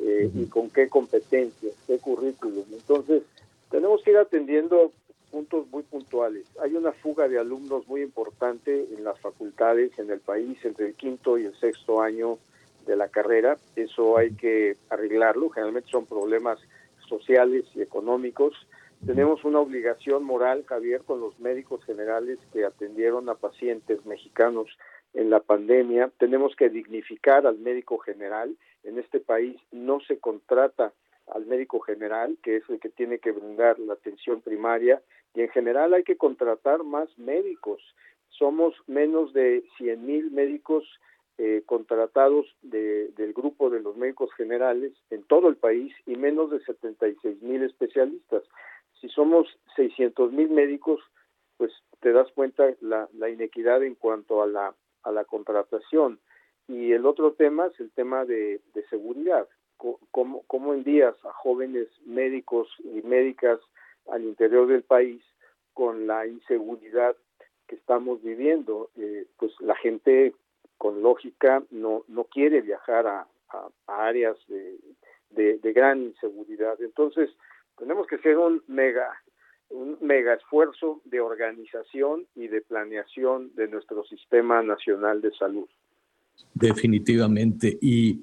[0.04, 2.64] Eh, y con qué competencias, qué currículum.
[2.72, 3.22] Entonces,
[3.70, 4.90] tenemos que ir atendiendo
[5.30, 6.44] puntos muy puntuales.
[6.60, 10.94] Hay una fuga de alumnos muy importante en las facultades en el país entre el
[10.94, 12.38] quinto y el sexto año
[12.84, 13.56] de la carrera.
[13.76, 15.50] Eso hay que arreglarlo.
[15.50, 16.58] Generalmente son problemas
[17.08, 18.54] sociales y económicos.
[19.06, 24.66] Tenemos una obligación moral, Javier, con los médicos generales que atendieron a pacientes mexicanos
[25.14, 26.10] en la pandemia.
[26.18, 28.56] Tenemos que dignificar al médico general.
[28.84, 30.92] En este país no se contrata
[31.28, 35.00] al médico general, que es el que tiene que brindar la atención primaria,
[35.34, 37.82] y en general hay que contratar más médicos.
[38.28, 40.84] Somos menos de 100 mil médicos
[41.38, 46.50] eh, contratados de, del grupo de los médicos generales en todo el país y menos
[46.50, 48.42] de 76 mil especialistas.
[49.00, 51.00] Si somos 600 mil médicos,
[51.56, 56.20] pues te das cuenta la, la inequidad en cuanto a la, a la contratación.
[56.68, 59.48] Y el otro tema es el tema de, de seguridad.
[60.12, 63.58] Cómo, cómo envías a jóvenes médicos y médicas
[64.10, 65.20] al interior del país
[65.74, 67.16] con la inseguridad
[67.66, 68.90] que estamos viviendo.
[68.96, 70.34] Eh, pues la gente
[70.78, 74.78] con lógica no, no quiere viajar a, a, áreas de,
[75.30, 76.80] de, gran inseguridad.
[76.80, 77.30] Entonces,
[77.76, 79.12] tenemos que hacer un mega
[79.72, 85.68] un mega esfuerzo de organización y de planeación de nuestro sistema nacional de salud.
[86.54, 87.78] Definitivamente.
[87.80, 88.20] Y,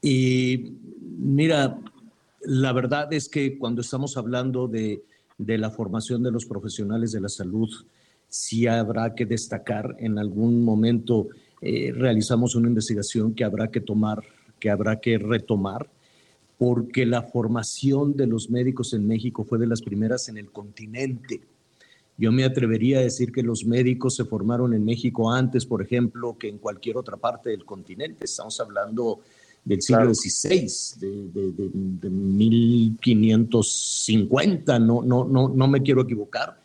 [0.00, 1.78] y mira,
[2.42, 5.02] la verdad es que cuando estamos hablando de,
[5.38, 7.70] de la formación de los profesionales de la salud,
[8.28, 11.28] sí habrá que destacar en algún momento
[11.60, 14.22] eh, realizamos una investigación que habrá que tomar,
[14.58, 15.88] que habrá que retomar,
[16.62, 21.40] porque la formación de los médicos en México fue de las primeras en el continente.
[22.16, 26.38] Yo me atrevería a decir que los médicos se formaron en México antes, por ejemplo,
[26.38, 28.26] que en cualquier otra parte del continente.
[28.26, 29.22] Estamos hablando
[29.64, 36.62] del siglo XVI, de, de, de, de, 1550, no, no, no, no me quiero equivocar,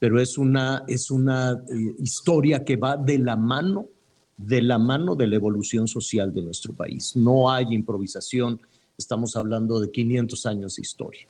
[0.00, 3.86] pero es una, es una eh, historia que va de la mano,
[4.36, 7.14] de la mano de la evolución social de nuestro país.
[7.14, 8.60] No hay improvisación
[8.98, 11.26] estamos hablando de 500 años de historia.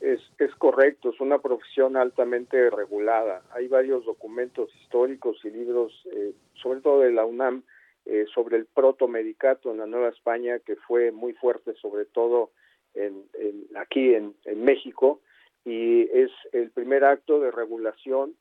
[0.00, 3.42] Es, es, correcto, es una profesión altamente regulada.
[3.52, 7.62] Hay varios documentos históricos y libros, eh, sobre todo de la UNAM,
[8.06, 12.50] eh, sobre el protomedicato en la Nueva España, que fue muy fuerte, sobre todo
[12.92, 13.24] en,
[13.76, 15.20] aquí en, en, México,
[15.64, 18.36] y es el primer acto de regulación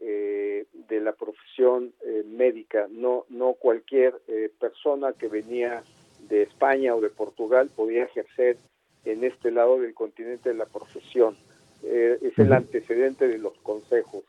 [0.00, 2.86] eh, de la profesión eh, médica.
[2.88, 5.82] No, no cualquier eh, persona que venía
[6.28, 8.56] de España o de Portugal podía ejercer
[9.04, 11.36] en este lado del continente de la profesión.
[11.82, 14.24] Eh, es el antecedente de los consejos.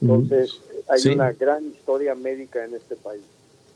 [0.00, 1.08] Entonces, hay sí.
[1.10, 3.22] una gran historia médica en este país.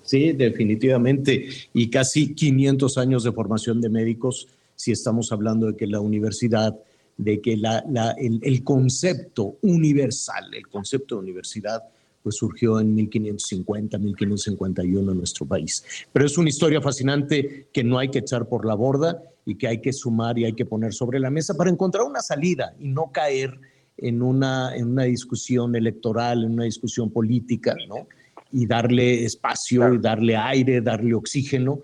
[0.03, 1.49] Sí, definitivamente.
[1.73, 6.79] Y casi 500 años de formación de médicos, si estamos hablando de que la universidad,
[7.17, 11.83] de que la, la, el, el concepto universal, el concepto de universidad,
[12.27, 15.85] pues surgió en 1550, 1551 en nuestro país.
[16.13, 19.69] Pero es una historia fascinante que no hay que echar por la borda y que
[19.69, 22.89] hay que sumar y hay que poner sobre la mesa para encontrar una salida y
[22.89, 23.61] no caer
[23.97, 28.09] en una, en una discusión electoral, en una discusión política, ¿no?
[28.51, 29.95] Y darle espacio claro.
[29.95, 31.79] y darle aire, darle oxígeno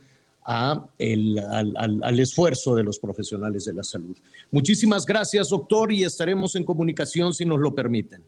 [0.44, 4.16] a el, al, al, al, esfuerzo de los profesionales de la salud.
[4.50, 8.24] Muchísimas gracias, doctor, y estaremos en comunicación si nos lo permiten.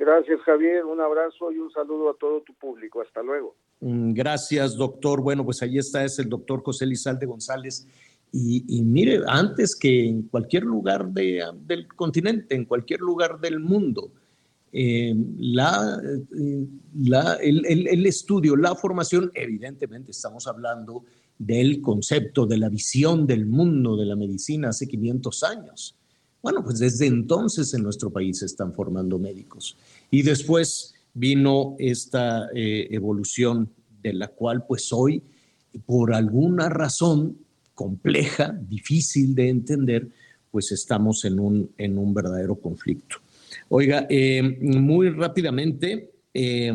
[0.00, 0.86] Gracias, Javier.
[0.86, 3.02] Un abrazo y un saludo a todo tu público.
[3.02, 3.54] Hasta luego.
[3.80, 5.20] Mm, gracias, doctor.
[5.20, 7.86] Bueno, pues ahí está, es el doctor José Lizalde González.
[8.32, 13.60] Y, y mire, antes que en cualquier lugar de, del continente, en cualquier lugar del
[13.60, 14.10] mundo,
[14.72, 21.04] eh, la, eh, la, el, el, el, estudio, la formación, evidentemente estamos hablando
[21.36, 25.99] del concepto, de la visión del mundo de la medicina hace 500 años.
[26.42, 29.76] Bueno, pues desde entonces en nuestro país se están formando médicos.
[30.10, 33.70] Y después vino esta eh, evolución
[34.02, 35.22] de la cual pues hoy,
[35.84, 37.38] por alguna razón
[37.74, 40.08] compleja, difícil de entender,
[40.50, 43.16] pues estamos en un, en un verdadero conflicto.
[43.68, 46.72] Oiga, eh, muy rápidamente, eh,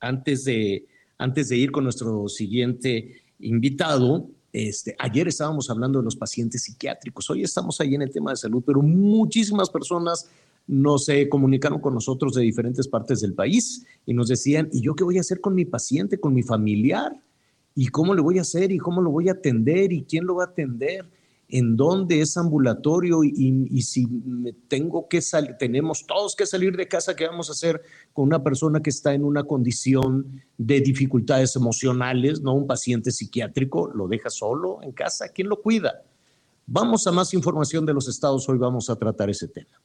[0.00, 0.86] antes, de,
[1.18, 7.28] antes de ir con nuestro siguiente invitado, este, ayer estábamos hablando de los pacientes psiquiátricos,
[7.30, 10.28] hoy estamos ahí en el tema de salud, pero muchísimas personas
[10.66, 15.04] nos comunicaron con nosotros de diferentes partes del país y nos decían, ¿y yo qué
[15.04, 17.12] voy a hacer con mi paciente, con mi familiar?
[17.74, 18.70] ¿Y cómo le voy a hacer?
[18.70, 19.92] ¿Y cómo lo voy a atender?
[19.92, 21.06] ¿Y quién lo va a atender?
[21.54, 23.22] ¿En dónde es ambulatorio?
[23.22, 24.08] Y, si
[24.68, 27.82] tengo que salir, tenemos todos que salir de casa, ¿qué vamos a hacer
[28.14, 33.92] con una persona que está en una condición de dificultades emocionales, no un paciente psiquiátrico?
[33.94, 35.28] ¿Lo deja solo en casa?
[35.28, 36.02] ¿Quién lo cuida?
[36.66, 39.81] Vamos a más información de los estados, hoy vamos a tratar ese tema.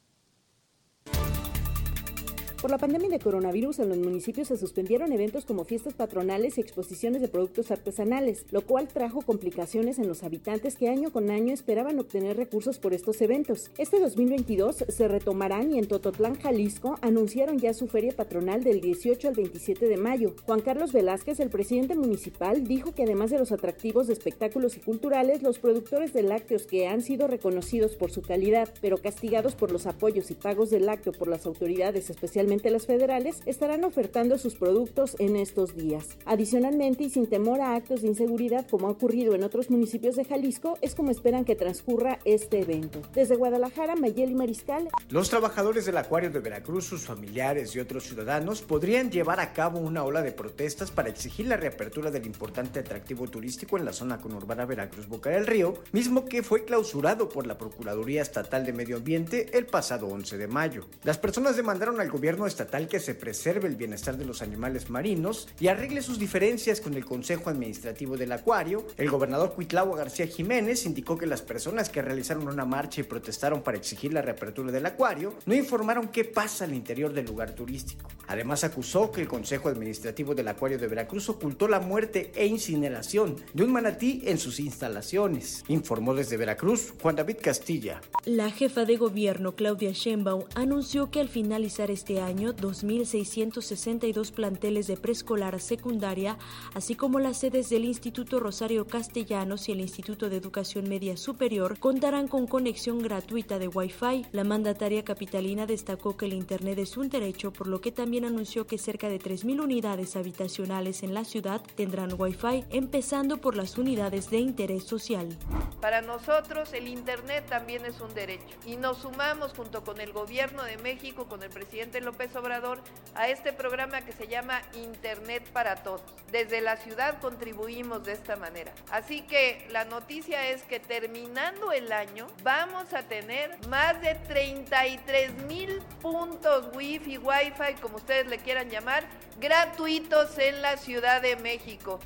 [2.68, 6.62] Por la pandemia de coronavirus, en los municipios se suspendieron eventos como fiestas patronales y
[6.62, 11.54] exposiciones de productos artesanales, lo cual trajo complicaciones en los habitantes que año con año
[11.54, 13.72] esperaban obtener recursos por estos eventos.
[13.78, 19.30] Este 2022 se retomarán y en Tototlán, Jalisco, anunciaron ya su feria patronal del 18
[19.30, 20.36] al 27 de mayo.
[20.46, 24.82] Juan Carlos Velázquez, el presidente municipal, dijo que además de los atractivos de espectáculos y
[24.82, 29.72] culturales, los productores de lácteos que han sido reconocidos por su calidad, pero castigados por
[29.72, 34.38] los apoyos y pagos de lácteo por las autoridades, especialmente principalmente las federales, estarán ofertando
[34.38, 36.18] sus productos en estos días.
[36.26, 40.26] Adicionalmente, y sin temor a actos de inseguridad como ha ocurrido en otros municipios de
[40.26, 43.02] Jalisco, es como esperan que transcurra este evento.
[43.14, 44.90] Desde Guadalajara, Mayeli Mariscal.
[45.10, 49.80] Los trabajadores del Acuario de Veracruz, sus familiares y otros ciudadanos podrían llevar a cabo
[49.80, 54.20] una ola de protestas para exigir la reapertura del importante atractivo turístico en la zona
[54.20, 58.98] conurbana Veracruz Boca del Río, mismo que fue clausurado por la Procuraduría Estatal de Medio
[58.98, 60.88] Ambiente el pasado 11 de mayo.
[61.04, 65.48] Las personas demandaron al gobierno estatal que se preserve el bienestar de los animales marinos
[65.60, 68.86] y arregle sus diferencias con el Consejo Administrativo del Acuario.
[68.98, 73.62] El gobernador Cuitlao García Jiménez indicó que las personas que realizaron una marcha y protestaron
[73.62, 78.10] para exigir la reapertura del acuario no informaron qué pasa al interior del lugar turístico.
[78.28, 83.36] Además acusó que el Consejo Administrativo del Acuario de Veracruz ocultó la muerte e incineración
[83.54, 85.64] de un manatí en sus instalaciones.
[85.68, 88.02] Informó desde Veracruz Juan David Castilla.
[88.26, 94.98] La jefa de gobierno Claudia Sheinbaum anunció que al finalizar este año 2.662 planteles de
[94.98, 96.38] preescolar a secundaria,
[96.74, 101.80] así como las sedes del Instituto Rosario Castellanos y el Instituto de Educación Media Superior
[101.80, 104.26] contarán con conexión gratuita de Wi-Fi.
[104.32, 108.68] La mandataria capitalina destacó que el Internet es un derecho, por lo que también anunció
[108.68, 114.30] que cerca de 3.000 unidades habitacionales en la ciudad tendrán Wi-Fi, empezando por las unidades
[114.30, 115.38] de interés social.
[115.82, 120.64] Para nosotros el Internet también es un derecho y nos sumamos junto con el Gobierno
[120.64, 122.82] de México, con el presidente López Obrador,
[123.16, 126.02] a este programa que se llama Internet para Todos.
[126.32, 128.74] Desde la ciudad contribuimos de esta manera.
[128.92, 135.46] Así que la noticia es que terminando el año vamos a tener más de 33
[135.48, 139.04] mil puntos Wi-Fi, Wi-Fi, como ustedes le quieran llamar,
[139.40, 142.00] gratuitos en la Ciudad de México.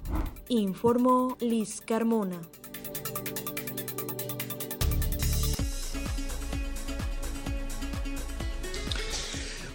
[0.49, 2.41] Informó Liz Carmona.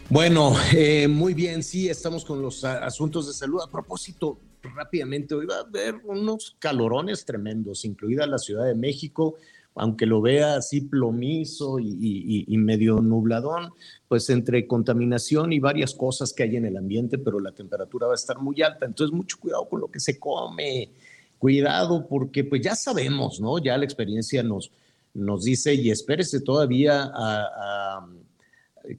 [0.08, 3.60] Bueno, eh, muy bien, sí, estamos con los asuntos de salud.
[3.60, 9.34] A propósito, rápidamente, hoy va a haber unos calorones tremendos, incluida la Ciudad de México,
[9.74, 13.72] aunque lo vea así plomizo y, medio nubladón,
[14.06, 18.12] pues entre contaminación y varias cosas que hay en el ambiente, pero la temperatura va
[18.12, 18.86] a estar muy alta.
[18.86, 20.88] Entonces, mucho cuidado con lo que se come,
[21.36, 23.58] cuidado, porque pues ya sabemos, ¿no?
[23.58, 24.70] Ya la experiencia nos,
[25.14, 28.06] nos dice, y espérese todavía a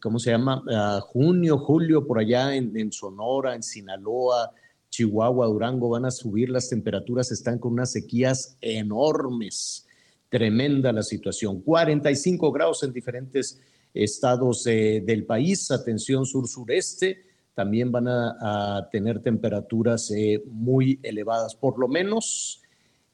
[0.02, 0.64] ¿cómo se llama?
[1.02, 4.52] junio, julio, por allá en, Sonora, en Sinaloa,
[4.90, 9.86] Chihuahua, Durango, van a subir las temperaturas, están con unas sequías enormes.
[10.30, 11.62] Tremenda la situación.
[11.62, 13.62] 45 grados en diferentes
[13.94, 17.24] estados del país, atención sur-sureste,
[17.54, 22.62] también van a, tener temperaturas eh, muy elevadas, por lo menos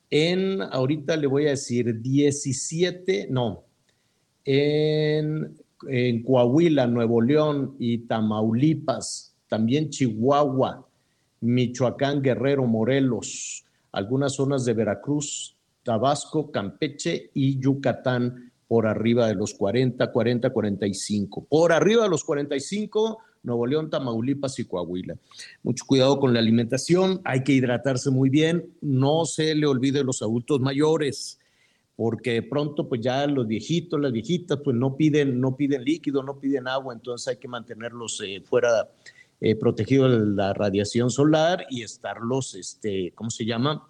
[0.09, 3.63] en, ahorita le voy a decir 17, no,
[4.43, 5.57] en
[5.87, 10.87] en Coahuila, Nuevo León y Tamaulipas, también Chihuahua,
[11.41, 19.53] Michoacán, Guerrero, Morelos, algunas zonas de Veracruz, Tabasco, Campeche y Yucatán por arriba de los
[19.53, 21.45] 40, 40, 45.
[21.47, 25.15] Por arriba de los 45, Nuevo León, Tamaulipas y Coahuila.
[25.61, 30.21] Mucho cuidado con la alimentación, hay que hidratarse muy bien, no se le olvide los
[30.21, 31.39] adultos mayores
[31.95, 36.23] porque de pronto pues ya los viejitos, las viejitas pues no piden, no piden líquido,
[36.23, 38.89] no piden agua, entonces hay que mantenerlos eh, fuera
[39.39, 43.89] eh, protegidos de la radiación solar y estarlos, este, ¿cómo se llama?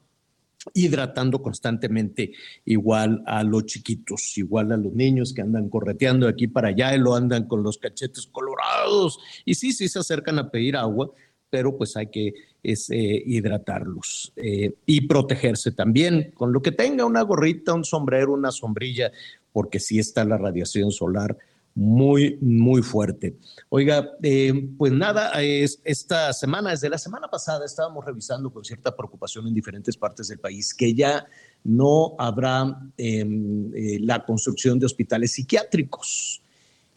[0.74, 2.32] hidratando constantemente
[2.66, 6.96] igual a los chiquitos, igual a los niños que andan correteando de aquí para allá
[6.96, 11.12] y lo andan con los cachetes colorados y sí, sí se acercan a pedir agua,
[11.54, 12.34] pero pues hay que
[12.64, 18.50] eh, hidratarlos eh, y protegerse también con lo que tenga, una gorrita, un sombrero, una
[18.50, 19.12] sombrilla,
[19.52, 21.38] porque sí está la radiación solar
[21.76, 23.36] muy, muy fuerte.
[23.70, 29.48] Oiga, eh, pues nada, esta semana, desde la semana pasada, estábamos revisando con cierta preocupación
[29.48, 31.28] en diferentes partes del país que ya
[31.64, 33.70] no habrá em,
[34.04, 36.42] la construcción de hospitales psiquiátricos.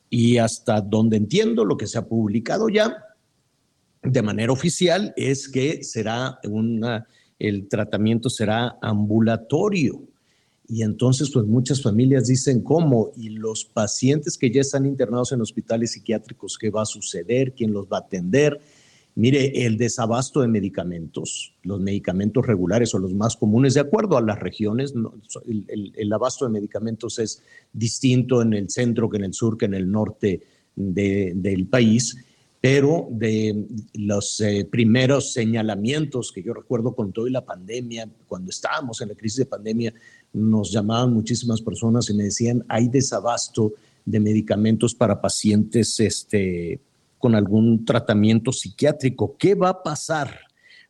[0.09, 3.03] Y hasta donde entiendo lo que se ha publicado ya,
[4.07, 7.07] de manera oficial es que será una,
[7.39, 10.03] el tratamiento será ambulatorio.
[10.69, 15.41] Y entonces, pues muchas familias dicen cómo, y los pacientes que ya están internados en
[15.41, 17.53] hospitales psiquiátricos, ¿qué va a suceder?
[17.53, 18.61] ¿Quién los va a atender?
[19.15, 24.21] Mire, el desabasto de medicamentos, los medicamentos regulares o los más comunes, de acuerdo a
[24.21, 24.93] las regiones,
[25.47, 27.43] el, abasto de medicamentos es
[27.73, 30.43] distinto en el centro que en el sur, que en el norte
[30.75, 32.17] del país
[32.61, 39.01] pero de los eh, primeros señalamientos que yo recuerdo con toda la pandemia, cuando estábamos
[39.01, 39.95] en la crisis de pandemia,
[40.33, 46.81] nos llamaban muchísimas personas y me decían, hay desabasto de medicamentos para pacientes este,
[47.19, 49.37] con algún tratamiento psiquiátrico.
[49.37, 50.41] ¿Qué va a pasar?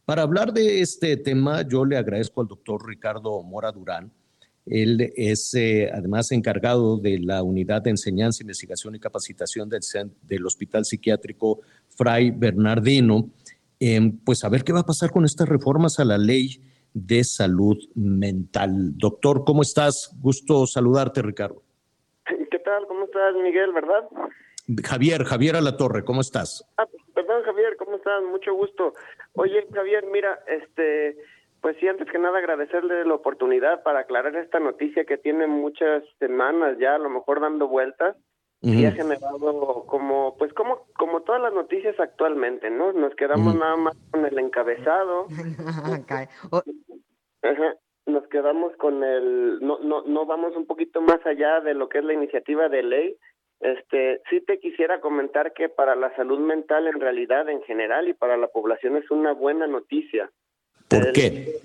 [0.05, 4.13] Para hablar de este tema, yo le agradezco al doctor Ricardo Mora Durán.
[4.67, 9.81] Él es eh, además encargado de la Unidad de Enseñanza, Investigación y Capacitación del,
[10.23, 13.31] del Hospital Psiquiátrico Fray Bernardino.
[13.79, 16.61] Em, pues a ver qué va a pasar con estas reformas a la ley
[16.95, 18.97] de salud mental.
[18.97, 20.11] Doctor, ¿cómo estás?
[20.21, 21.63] Gusto saludarte, Ricardo.
[22.27, 22.87] ¿Qué tal?
[22.89, 23.73] ¿Cómo estás, Miguel?
[23.73, 24.09] ¿Verdad?
[24.83, 26.65] Javier, Javier a la Torre, ¿cómo estás?
[26.77, 28.23] Ah, perdón, Javier, ¿cómo estás?
[28.25, 28.95] Mucho gusto.
[29.35, 31.17] Oye, Javier, mira, este,
[31.67, 36.05] pues sí, antes que nada agradecerle la oportunidad para aclarar esta noticia que tiene muchas
[36.21, 38.17] semanas ya, a lo mejor dando vueltas,
[38.61, 42.93] y ha generado como, pues como, como todas las noticias actualmente, ¿no?
[42.93, 45.27] Nos quedamos nada más con el encabezado.
[47.43, 47.75] Ajá.
[48.07, 51.99] Nos quedamos con el, no, no, no vamos un poquito más allá de lo que
[51.99, 53.17] es la iniciativa de ley.
[53.59, 58.15] Este, sí te quisiera comentar que para la salud mental en realidad en general y
[58.15, 60.31] para la población es una buena noticia.
[60.89, 61.57] ¿Por qué?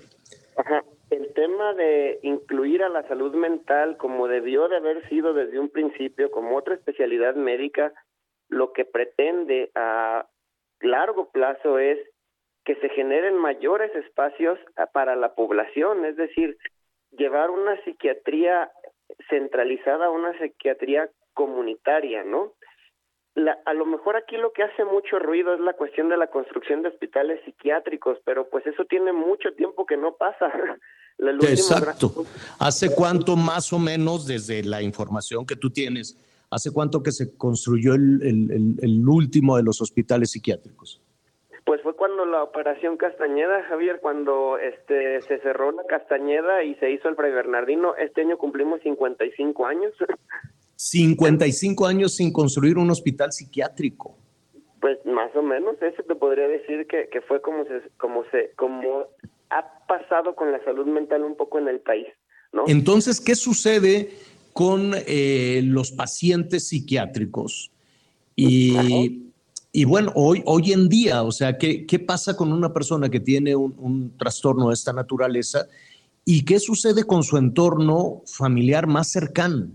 [0.56, 5.58] Ajá el tema de incluir a la salud mental como debió de haber sido desde
[5.58, 7.92] un principio, como otra especialidad médica,
[8.48, 10.26] lo que pretende a
[10.80, 11.98] largo plazo es
[12.64, 14.58] que se generen mayores espacios
[14.92, 16.56] para la población, es decir,
[17.10, 18.70] llevar una psiquiatría
[19.28, 22.54] centralizada a una psiquiatría comunitaria, ¿no?
[23.34, 26.26] La, a lo mejor aquí lo que hace mucho ruido es la cuestión de la
[26.26, 30.52] construcción de hospitales psiquiátricos, pero pues eso tiene mucho tiempo que no pasa.
[31.18, 32.24] Exacto.
[32.58, 36.18] ¿Hace cuánto más o menos, desde la información que tú tienes,
[36.50, 38.20] hace cuánto que se construyó el,
[38.80, 41.00] el, último de los hospitales psiquiátricos?
[41.64, 46.90] Pues fue cuando la operación Castañeda, Javier, cuando este se cerró la Castañeda y se
[46.90, 47.94] hizo el Fray Bernardino.
[47.96, 49.92] Este año cumplimos 55 años.
[50.82, 54.16] 55 años sin construir un hospital psiquiátrico.
[54.80, 58.50] Pues más o menos, eso te podría decir que, que fue como se, como se,
[58.56, 59.06] como
[59.50, 62.08] ha pasado con la salud mental un poco en el país,
[62.52, 62.64] ¿no?
[62.66, 64.10] Entonces, ¿qué sucede
[64.52, 67.70] con eh, los pacientes psiquiátricos?
[68.34, 69.30] Y,
[69.70, 73.20] y, bueno, hoy, hoy en día, o sea, ¿qué, ¿qué pasa con una persona que
[73.20, 75.68] tiene un, un trastorno de esta naturaleza?
[76.24, 79.68] ¿Y qué sucede con su entorno familiar más cercano?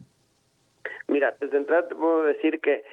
[1.07, 2.83] Mira, desde entrada te puedo decir que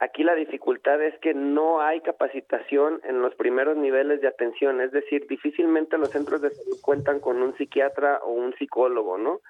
[0.00, 4.92] Aquí la dificultad es que no hay capacitación en los primeros niveles de atención, es
[4.92, 9.40] decir, difícilmente los centros de salud cuentan con un psiquiatra o un psicólogo, ¿no?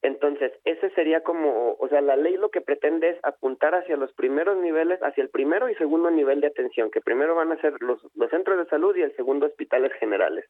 [0.00, 4.14] Entonces, ese sería como, o sea, la ley lo que pretende es apuntar hacia los
[4.14, 7.74] primeros niveles, hacia el primero y segundo nivel de atención, que primero van a ser
[7.80, 10.46] los, los centros de salud y el segundo hospitales generales.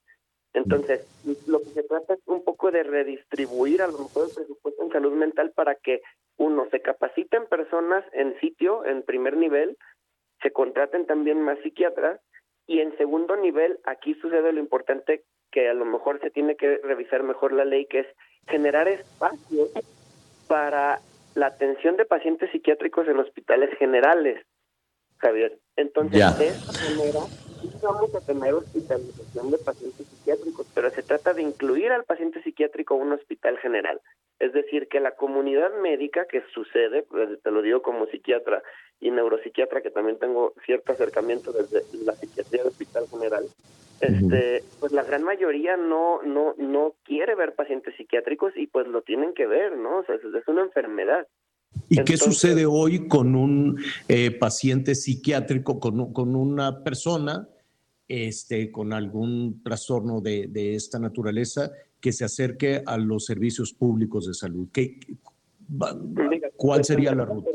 [0.57, 1.07] Entonces,
[1.47, 4.91] lo que se trata es un poco de redistribuir a lo mejor el presupuesto en
[4.91, 6.01] salud mental para que,
[6.39, 9.77] uno, se capaciten personas en sitio, en primer nivel,
[10.43, 12.23] se contraten también más psiquiatras,
[12.67, 16.79] y en segundo nivel, aquí sucede lo importante que a lo mejor se tiene que
[16.79, 18.07] revisar mejor la ley, que es
[18.49, 19.71] generar espacios
[20.49, 21.01] para
[21.35, 24.43] la atención de pacientes psiquiátricos en hospitales generales,
[25.19, 25.59] Javier.
[25.77, 27.21] Entonces, de esta manera,
[27.83, 32.97] vamos a tener hospitalización de pacientes psiquiátricos, pero se trata de incluir al paciente psiquiátrico
[32.97, 34.01] en un hospital general.
[34.39, 38.63] Es decir, que la comunidad médica que sucede, pues, te lo digo como psiquiatra
[39.01, 43.45] y neuropsiquiatra, que también tengo cierto acercamiento desde la psiquiatría del hospital general,
[44.01, 49.01] este, pues la gran mayoría no, no, no quiere ver pacientes psiquiátricos y pues lo
[49.03, 49.99] tienen que ver, ¿no?
[49.99, 51.27] O sea, es una enfermedad.
[51.89, 53.79] ¿Y qué sucede hoy con un
[54.09, 57.49] eh, paciente psiquiátrico, con, con, una persona
[58.09, 61.71] este, con algún trastorno de, de, esta naturaleza
[62.01, 64.69] que se acerque a los servicios públicos de salud?
[64.73, 64.99] ¿Qué,
[66.57, 67.51] ¿Cuál sería la ruta?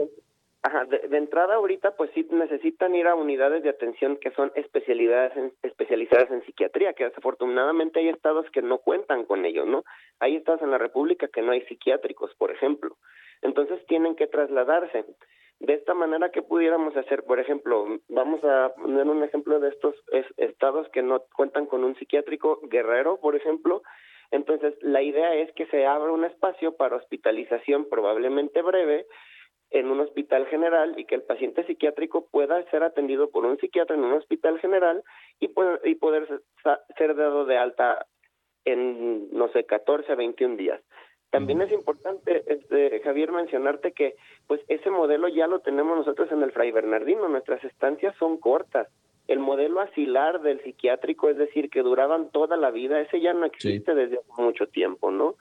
[0.63, 5.31] Ajá, de, entrada ahorita pues sí necesitan ir a unidades de atención que son especialidades
[5.63, 9.83] especializadas en psiquiatría, que desafortunadamente hay estados que no cuentan con ello, ¿no?
[10.19, 12.97] Hay estados en la República que no hay psiquiátricos, por ejemplo.
[13.41, 15.05] Entonces tienen que trasladarse.
[15.59, 17.23] De esta manera, ¿qué pudiéramos hacer?
[17.23, 19.95] Por ejemplo, vamos a poner un ejemplo de estos
[20.37, 23.83] estados que no cuentan con un psiquiátrico, Guerrero, por ejemplo.
[24.31, 29.05] Entonces, la idea es que se abra un espacio para hospitalización probablemente breve
[29.69, 33.95] en un hospital general y que el paciente psiquiátrico pueda ser atendido por un psiquiatra
[33.95, 35.03] en un hospital general
[35.39, 36.27] y, poder, y poder
[36.97, 38.05] ser dado de alta
[38.65, 40.81] en, no sé, 14 a 21 días.
[41.31, 44.15] También es importante, este, Javier, mencionarte que
[44.47, 48.89] pues ese modelo ya lo tenemos nosotros en el Fray Bernardino, nuestras estancias son cortas.
[49.27, 53.45] El modelo asilar del psiquiátrico, es decir, que duraban toda la vida, ese ya no
[53.45, 55.35] existe desde hace mucho tiempo, ¿no?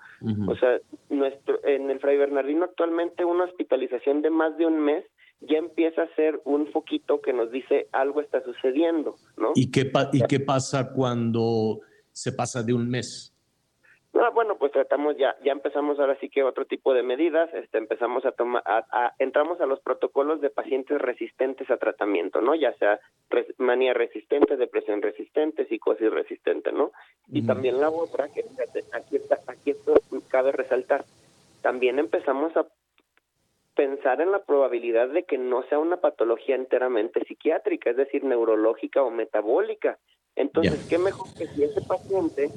[0.47, 0.78] O sea,
[1.09, 5.05] nuestro, en el Fray Bernardino actualmente una hospitalización de más de un mes
[5.41, 9.53] ya empieza a ser un foquito que nos dice algo está sucediendo, ¿no?
[9.55, 11.80] ¿Y qué, ¿Y qué pasa cuando
[12.12, 13.30] se pasa de un mes?
[14.13, 17.79] No, bueno, pues tratamos ya, ya empezamos ahora sí que otro tipo de medidas, este,
[17.79, 22.57] empezamos a tomar, a, entramos a los protocolos de pacientes resistentes a tratamiento, ¿no?
[22.57, 22.99] Ya sea
[23.59, 26.91] manía resistente, depresión resistente, psicosis resistente, ¿no?
[27.29, 28.45] Y también la otra, que
[28.93, 29.95] aquí está, aquí esto
[30.29, 31.05] cabe resaltar,
[31.63, 32.67] también empezamos a
[33.77, 39.05] pensar en la probabilidad de que no sea una patología enteramente psiquiátrica, es decir, neurológica
[39.05, 39.99] o metabólica.
[40.35, 42.51] Entonces, ¿qué mejor que si ese paciente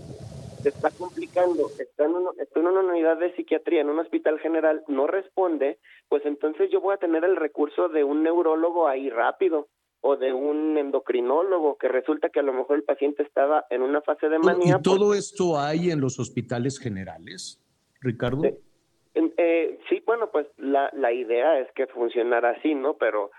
[0.64, 4.84] se está complicando, está en, está en una unidad de psiquiatría, en un hospital general,
[4.88, 9.68] no responde, pues entonces yo voy a tener el recurso de un neurólogo ahí rápido
[9.99, 14.01] o de un endocrinólogo, que resulta que a lo mejor el paciente estaba en una
[14.01, 14.78] fase de manía.
[14.80, 17.61] ¿Y todo esto hay en los hospitales generales,
[18.01, 18.43] Ricardo?
[19.16, 22.95] Eh, sí, bueno, pues la, la idea es que funcionara así, ¿no?
[22.95, 23.32] Pero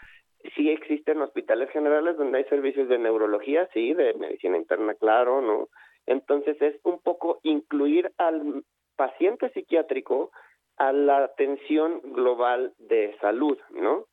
[0.57, 5.69] sí existen hospitales generales donde hay servicios de neurología, sí, de medicina interna, claro, ¿no?
[6.07, 8.65] Entonces es un poco incluir al
[8.97, 10.31] paciente psiquiátrico
[10.77, 14.07] a la atención global de salud, ¿no?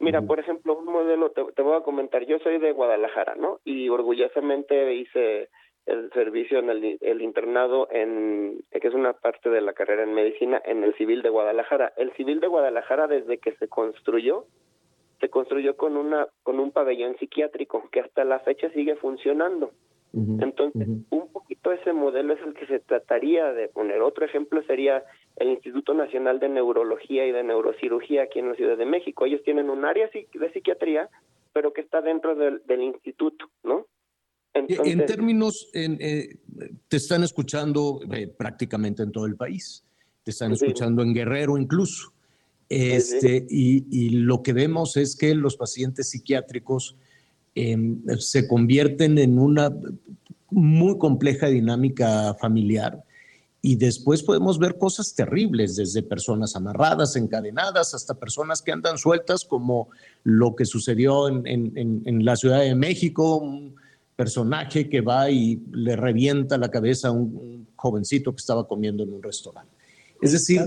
[0.00, 3.60] Mira, por ejemplo, un modelo, te, voy a comentar, yo soy de Guadalajara, ¿no?
[3.64, 5.48] Y orgullosamente hice
[5.86, 10.14] el servicio en el, el, internado en que es una parte de la carrera en
[10.14, 11.92] medicina en el civil de Guadalajara.
[11.96, 14.46] El civil de Guadalajara desde que se construyó
[15.20, 19.70] se construyó con una con un pabellón psiquiátrico que hasta la fecha sigue funcionando.
[20.12, 21.32] Entonces, un
[21.72, 24.00] ese modelo es el que se trataría de poner.
[24.02, 25.04] Otro ejemplo sería
[25.36, 29.24] el Instituto Nacional de Neurología y de Neurocirugía aquí en la Ciudad de México.
[29.24, 31.08] Ellos tienen un área de psiquiatría,
[31.52, 33.86] pero que está dentro del, instituto, ¿no?
[34.52, 36.36] en términos, eh,
[36.86, 39.84] te están escuchando eh, prácticamente en todo el país,
[40.22, 42.12] te están escuchando en Guerrero incluso.
[42.68, 46.96] Este, y, y, lo que vemos es que los pacientes psiquiátricos
[47.56, 49.70] Em, se convierten en una
[50.54, 53.04] muy compleja dinámica familiar
[53.66, 59.46] y después podemos ver cosas terribles, desde personas amarradas, encadenadas, hasta personas que andan sueltas,
[59.46, 59.88] como
[60.22, 63.74] lo que sucedió en, la Ciudad de México, un
[64.16, 69.14] personaje que va y le revienta la cabeza a un, jovencito que estaba comiendo en
[69.14, 69.72] un restaurante.
[70.20, 70.60] Es decir,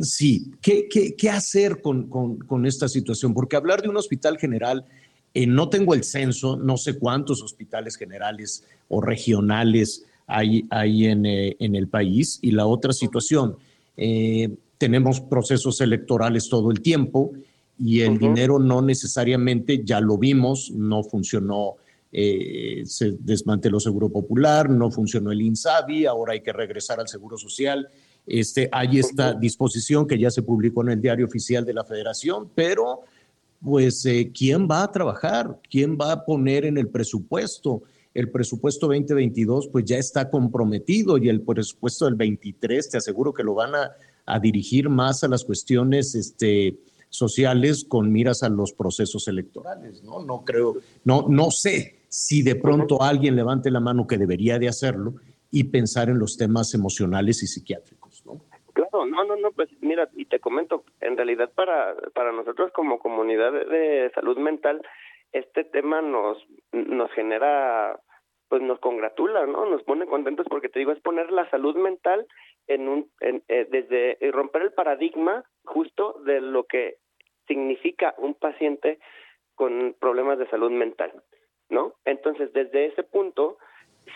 [0.00, 3.34] sí, ¿qué, qué, hacer con, con, esta situación?
[3.34, 4.86] Porque hablar de un hospital general
[5.32, 11.26] eh, no tengo el censo, no sé cuántos hospitales generales o regionales hay, hay en,
[11.26, 12.38] eh, en, el país.
[12.42, 13.56] Y la otra situación,
[13.96, 17.32] eh, tenemos procesos electorales todo el tiempo
[17.78, 21.76] y el dinero no necesariamente, ya lo vimos, no funcionó,
[22.12, 27.88] se desmanteló Seguro Popular, no funcionó el INSABI, ahora hay que regresar al Seguro Social.
[28.26, 32.50] Este, hay esta disposición que ya se publicó en el diario oficial de la Federación,
[32.54, 33.04] pero
[33.62, 35.60] pues eh, ¿quién va a trabajar?
[35.68, 37.82] ¿Quién va a poner en el presupuesto?
[38.14, 43.44] El presupuesto 2022 pues ya está comprometido y el presupuesto del 23 te aseguro que
[43.44, 43.90] lo van a,
[44.40, 50.24] dirigir más a las cuestiones este, sociales con miras a los procesos electorales, ¿no?
[50.24, 54.68] No creo, no, no sé si de pronto alguien levante la mano que debería de
[54.68, 55.16] hacerlo
[55.50, 57.99] y pensar en los temas emocionales y psiquiátricos.
[58.80, 62.98] Claro, no, no, no, pues mira, y te comento, en realidad para, para nosotros como
[62.98, 64.80] comunidad de salud mental,
[65.32, 66.38] este tema nos,
[66.72, 68.00] nos genera,
[68.48, 69.66] pues nos congratula, ¿no?
[69.66, 72.26] Nos pone contentos porque te digo, es poner la salud mental
[72.68, 76.96] en un, en, eh, desde romper el paradigma justo de lo que
[77.46, 78.98] significa un paciente
[79.56, 81.12] con problemas de salud mental,
[81.68, 81.96] ¿no?
[82.06, 83.58] Entonces, desde ese punto,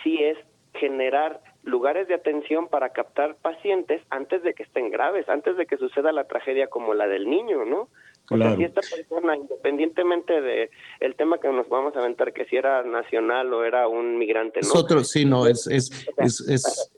[0.02, 0.38] sí es
[0.72, 5.76] generar lugares de atención para captar pacientes antes de que estén graves, antes de que
[5.76, 7.88] suceda la tragedia como la del niño, ¿no?
[8.26, 8.56] Claro.
[8.56, 12.82] si esta persona, independientemente de el tema que nos vamos a aventar, que si era
[12.82, 14.68] nacional o era un migrante, ¿no?
[14.68, 16.90] Nosotros sí, no, es, es, es,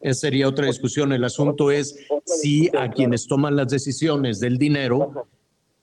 [0.00, 1.12] es, sería otra discusión.
[1.12, 5.28] El asunto es si a quienes toman las decisiones del dinero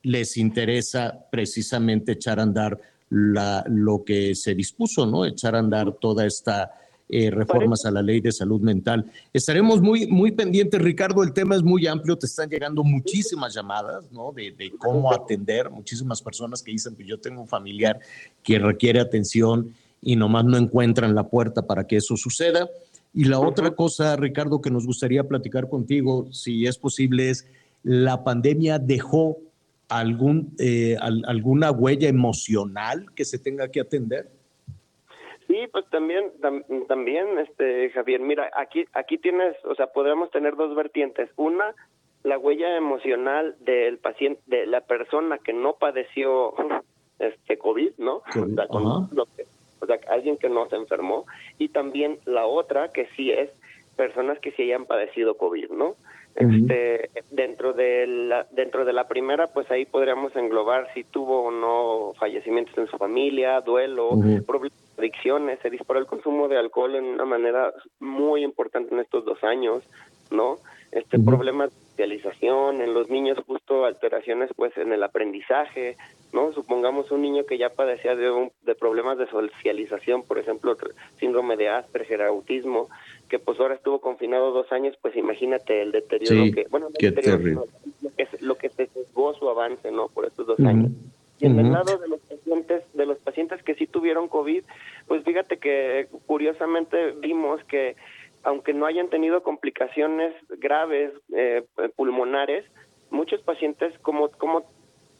[0.03, 2.77] les interesa precisamente echar a andar
[3.09, 5.25] la, lo que se dispuso, ¿no?
[5.25, 9.05] Echar a andar toda esta eh, reformas a la ley de salud mental.
[9.31, 14.11] Estaremos muy, muy pendientes, Ricardo, el tema es muy amplio, te están llegando muchísimas llamadas,
[14.11, 14.31] ¿no?
[14.31, 17.99] De, cómo atender, muchísimas personas que dicen, pues yo tengo un familiar
[18.41, 22.69] que requiere atención y nomás no encuentran la puerta para que eso suceda.
[23.13, 27.45] Y la otra cosa, Ricardo, que nos gustaría platicar contigo, si es posible, es
[27.83, 29.37] la pandemia dejó
[29.89, 34.31] algún, eh, alguna huella emocional que se tenga que atender.
[35.47, 36.31] Sí, pues también,
[36.87, 41.29] también, este, Javier, mira, aquí, aquí tienes, o sea, podemos tener dos vertientes.
[41.35, 41.75] Una,
[42.23, 46.53] la huella emocional del paciente, de la persona que no padeció
[47.19, 48.21] este COVID, ¿no?
[48.33, 49.07] COVID, O sea, con ajá.
[49.11, 49.45] lo que-
[49.81, 51.25] o sea, alguien que no se enfermó
[51.59, 53.51] y también la otra que sí es
[53.95, 55.95] personas que sí hayan padecido COVID, ¿no?
[56.35, 61.51] Este, dentro de la dentro de la primera, pues ahí podríamos englobar si tuvo o
[61.51, 64.09] no fallecimientos en su familia, duelo,
[64.45, 69.25] problemas adicciones, se disparó el consumo de alcohol en una manera muy importante en estos
[69.25, 69.83] dos años,
[70.31, 70.57] ¿no?
[70.91, 75.97] Este problemas de socialización, en los niños justo alteraciones pues en el aprendizaje,
[76.31, 76.53] ¿no?
[76.53, 80.77] Supongamos un niño que ya padecía de, un- de problemas de socialización, por ejemplo,
[81.19, 82.87] síndrome de Asperger, autismo,
[83.29, 86.95] que pues ahora estuvo confinado dos años, pues imagínate el deterioro Sí, que, bueno, no
[86.97, 87.61] qué deterioro, terrible.
[87.61, 90.07] sino lo que, se- lo que se sesgó su avance, ¿no?
[90.07, 90.91] Por estos dos años.
[91.39, 94.63] Y en el lado de los pacientes, de los pacientes que sí tuvieron COVID,
[95.07, 97.95] pues fíjate que curiosamente vimos que
[98.43, 101.63] aunque no hayan tenido complicaciones graves eh,
[101.95, 102.63] pulmonares,
[103.09, 104.63] muchos pacientes como como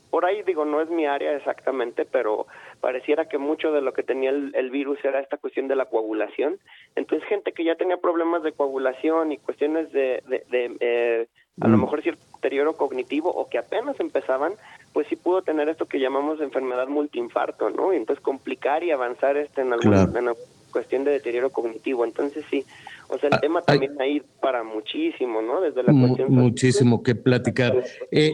[0.10, 2.48] por ahí digo no es mi área exactamente, pero
[2.80, 5.86] pareciera que mucho de lo que tenía el, el virus era esta cuestión de la
[5.86, 6.60] coagulación.
[6.96, 11.28] Entonces gente que ya tenía problemas de coagulación y cuestiones de, de, de, eh,
[11.62, 11.82] a lo Mm.
[11.82, 14.54] mejor cierto deterioro cognitivo o que apenas empezaban,
[14.94, 17.94] pues sí pudo tener esto que llamamos enfermedad multiinfarto, ¿no?
[17.94, 20.36] Y entonces complicar y avanzar este en alguna, Claro.
[20.72, 22.04] cuestión de deterioro cognitivo.
[22.04, 22.66] Entonces sí,
[23.08, 25.62] o sea, el tema también ahí para muchísimo, ¿no?
[25.62, 27.82] Desde la Mu- cuestión muchísimo que platicar.
[28.12, 28.34] Eh,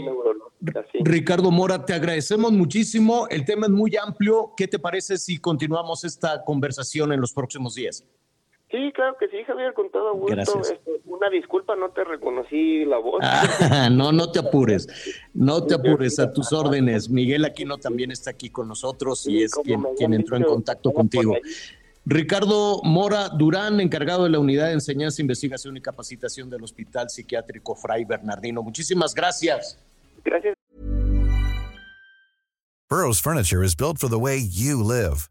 [0.91, 0.99] sí.
[1.03, 3.27] Ricardo Mora, te agradecemos muchísimo.
[3.29, 4.53] El tema es muy amplio.
[4.57, 8.03] ¿Qué te parece si continuamos esta conversación en los próximos días?
[8.71, 10.33] Sí, claro que sí, Javier, con todo gusto.
[10.33, 10.71] Gracias.
[10.71, 13.19] Este, una disculpa, no te reconocí la voz.
[13.21, 14.87] Ah, no, no te apures.
[15.33, 17.09] No te apures a tus órdenes.
[17.09, 20.91] Miguel Aquino también está aquí con nosotros y Sí, es quien, quien entró en contacto
[20.93, 21.35] contigo.
[22.05, 27.75] Ricardo Mora Durán, encargado de la Unidad de Enseñanza, Investigación y Capacitación del Hospital Psiquiátrico
[27.75, 28.63] Fray Bernardino.
[28.63, 29.77] Muchísimas gracias.
[30.23, 30.55] Gracias.
[32.89, 35.30] Burrow's furniture is built for the way you live.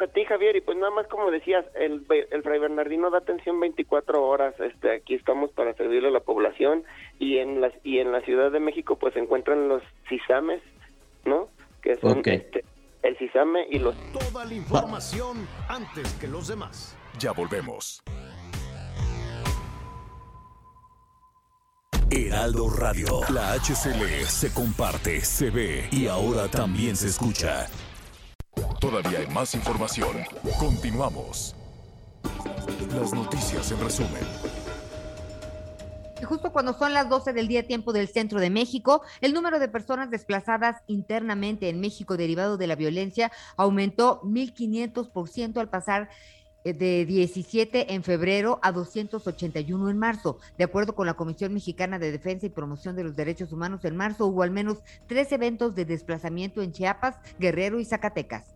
[0.00, 3.58] A ti, Javier, y pues nada más como decías, el, el Fray Bernardino da atención
[3.58, 4.54] 24 horas.
[4.60, 6.84] Este, aquí estamos para servirle a la población
[7.18, 10.62] y en las y en la Ciudad de México pues se encuentran los CISAMES,
[11.24, 11.48] ¿no?
[11.82, 12.28] Que son Ok.
[12.28, 12.64] este,
[13.02, 16.96] el CISAME y los Toda la información antes que los demás.
[17.18, 18.02] Ya volvemos.
[22.10, 23.20] Heraldo Radio.
[23.32, 27.66] La HCL se comparte, se ve y ahora también se escucha.
[28.80, 30.10] Todavía hay más información.
[30.58, 31.54] Continuamos.
[32.94, 34.22] Las noticias en resumen.
[36.24, 39.68] Justo cuando son las 12 del día tiempo del centro de México, el número de
[39.68, 46.08] personas desplazadas internamente en México derivado de la violencia aumentó 1.500% al pasar
[46.64, 50.38] de 17 en febrero a 281 en marzo.
[50.56, 53.96] De acuerdo con la Comisión Mexicana de Defensa y Promoción de los Derechos Humanos, en
[53.96, 58.54] marzo hubo al menos tres eventos de desplazamiento en Chiapas, Guerrero y Zacatecas.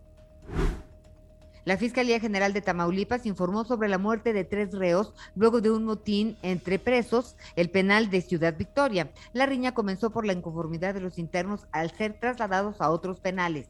[1.65, 5.85] La Fiscalía General de Tamaulipas informó sobre la muerte de tres reos luego de un
[5.85, 9.11] motín entre presos, el penal de Ciudad Victoria.
[9.31, 13.69] La riña comenzó por la inconformidad de los internos al ser trasladados a otros penales.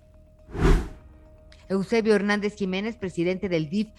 [1.70, 3.90] Eusebio Hernández Jiménez, presidente del DIF,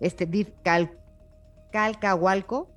[0.00, 0.98] este DIF Cal-
[1.72, 2.70] Calcahualco,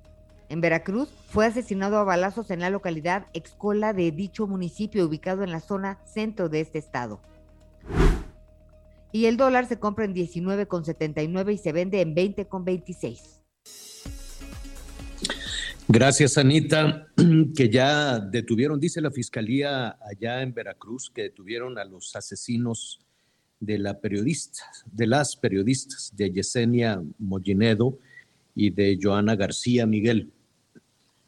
[0.48, 5.52] en Veracruz, fue asesinado a balazos en la localidad Excola de dicho municipio, ubicado en
[5.52, 7.20] la zona centro de este estado
[9.12, 13.42] y el dólar se compra en 19,79 y se vende en 20,26.
[15.88, 17.08] Gracias, Anita,
[17.56, 23.00] que ya detuvieron, dice la fiscalía allá en Veracruz, que detuvieron a los asesinos
[23.60, 27.98] de la periodista, de las periodistas, de Yesenia Mollinedo
[28.54, 30.30] y de Joana García Miguel.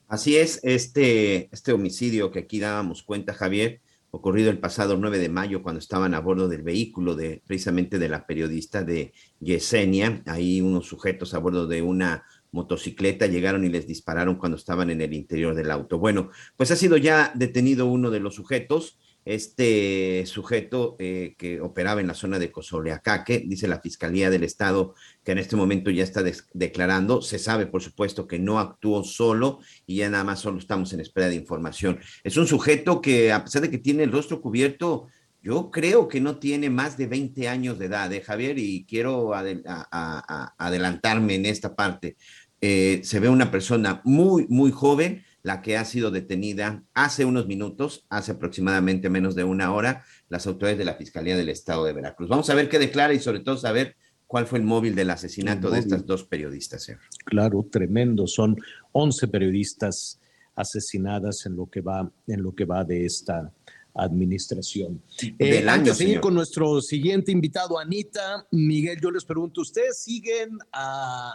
[0.09, 3.81] Así es, este, este homicidio que aquí dábamos cuenta, Javier,
[4.11, 8.11] ocurrido el pasado 9 de mayo cuando estaban a bordo del vehículo de precisamente de
[8.11, 10.23] la periodista de Yesenia.
[10.27, 15.01] Ahí unos sujetos a bordo de una motocicleta llegaron y les dispararon cuando estaban en
[15.01, 15.99] el interior del auto.
[15.99, 16.29] Bueno,
[16.59, 22.09] pues ha sido ya detenido uno de los sujetos este sujeto eh, que operaba en
[22.09, 26.23] la zona de Cozoleacaque, dice la Fiscalía del Estado que en este momento ya está
[26.53, 30.93] declarando, se sabe por supuesto que no actuó solo y ya nada más solo estamos
[30.93, 32.01] en espera de información.
[32.25, 35.07] Es un sujeto que a pesar de que tiene el rostro cubierto,
[35.43, 38.59] yo creo que no tiene más de 20 años de edad, ¿eh, Javier?
[38.59, 42.17] Y quiero adelantarme en esta parte.
[42.61, 47.47] Eh, se ve una persona muy, muy joven, la que ha sido detenida hace unos
[47.47, 51.93] minutos, hace aproximadamente menos de una hora, las autoridades de la Fiscalía del Estado de
[51.93, 52.29] Veracruz.
[52.29, 55.71] Vamos a ver qué declara y sobre todo saber cuál fue el móvil del asesinato
[55.71, 56.91] de estas dos periodistas.
[57.25, 58.27] Claro, tremendo.
[58.27, 58.57] Son
[58.93, 60.21] 11 periodistas
[60.55, 63.53] asesinadas en lo que va, en lo que va de esta
[63.95, 65.03] administración.
[65.39, 70.59] Eh, antes de seguir con nuestro siguiente invitado, Anita, Miguel, yo les pregunto, ¿ustedes siguen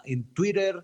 [0.05, 0.83] en Twitter?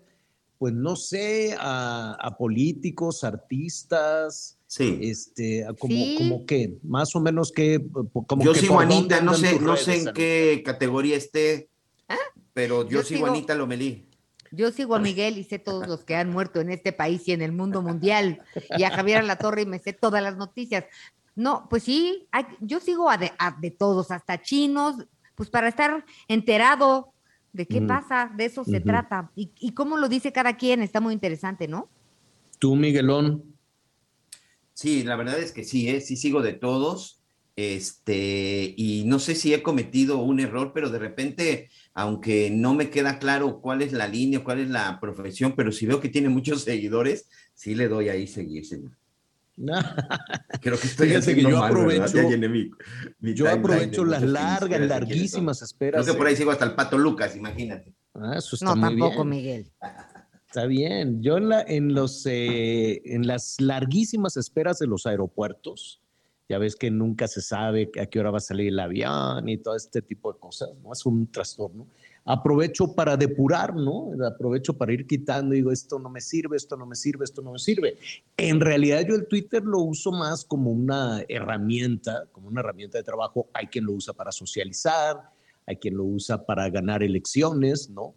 [0.64, 4.98] Pues no sé, a, políticos, artistas, sí.
[5.02, 7.84] este, como, como que, más o menos que,
[8.26, 11.68] como yo sigo Anita, no sé, no sé en qué categoría esté,
[12.08, 12.16] ¿Ah?
[12.54, 14.08] pero yo, sigo, a Anita Lomelí.
[14.52, 17.32] Yo sigo a Miguel y sé todos los que han muerto en este país y
[17.32, 18.40] en el mundo mundial,
[18.78, 20.86] y a Javier La Torre y me sé todas las noticias.
[21.34, 22.26] No, pues sí,
[22.60, 24.96] yo sigo a de, a de, todos, hasta chinos,
[25.34, 27.12] pues para estar enterado
[27.54, 29.30] de qué pasa, de eso se trata.
[29.36, 31.88] Y, y, cómo lo dice cada quien, está muy interesante, ¿no?
[32.58, 33.44] Tú, Miguelón.
[34.74, 36.00] Sí, la verdad es que sí, ¿eh?
[36.00, 37.22] sí sigo de todos.
[37.56, 42.90] Este, y no sé si he cometido un error, pero de repente, aunque no me
[42.90, 46.28] queda claro cuál es la línea, cuál es la profesión, pero si veo que tiene
[46.28, 48.90] muchos seguidores, sí le doy ahí seguir, señor.
[50.60, 52.18] Creo que estoy Fíjate que yo aprovecho,
[53.20, 56.02] yo aprovecho las largas, larguísimas esperas.
[56.02, 57.94] Creo que por ahí sigo hasta el Pato Lucas, imagínate.
[58.14, 59.70] Ah, eso está no, tampoco, Miguel.
[60.46, 61.22] Está bien.
[61.22, 66.00] Yo en, la, en, los, eh, en las larguísimas esperas de los aeropuertos,
[66.48, 69.58] ya ves que nunca se sabe a qué hora va a salir el avión y
[69.58, 70.92] todo este tipo de cosas, ¿no?
[70.92, 71.86] Es un trastorno
[72.24, 74.12] aprovecho para depurar, ¿no?
[74.26, 77.52] Aprovecho para ir quitando, digo, esto no me sirve, esto no me sirve, esto no
[77.52, 77.98] me sirve.
[78.36, 83.04] En realidad yo el Twitter lo uso más como una herramienta, como una herramienta de
[83.04, 83.48] trabajo.
[83.52, 85.18] Hay quien lo usa para socializar,
[85.66, 88.14] hay quien lo usa para ganar elecciones, ¿no?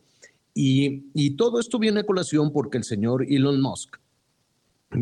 [0.53, 3.97] Y, y todo esto viene a colación porque el señor Elon Musk,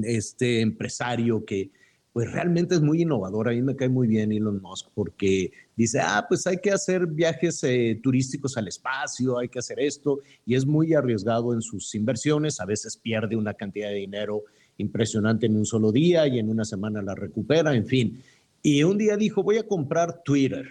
[0.04, 1.72] este empresario que
[2.12, 3.50] pues realmente es muy innovador.
[3.50, 7.06] A mí me cae muy bien Elon Musk porque dice, ah, pues hay que hacer
[7.08, 11.94] viajes eh, turísticos al espacio, hay que hacer esto, y es muy arriesgado en sus
[11.96, 12.60] inversiones.
[12.60, 14.44] A veces pierde una cantidad de dinero
[14.78, 18.22] impresionante en un solo día y en una semana la recupera, en fin.
[18.62, 20.68] Y un día dijo, voy a comprar Twitter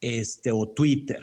[0.00, 1.20] este, o Twitter.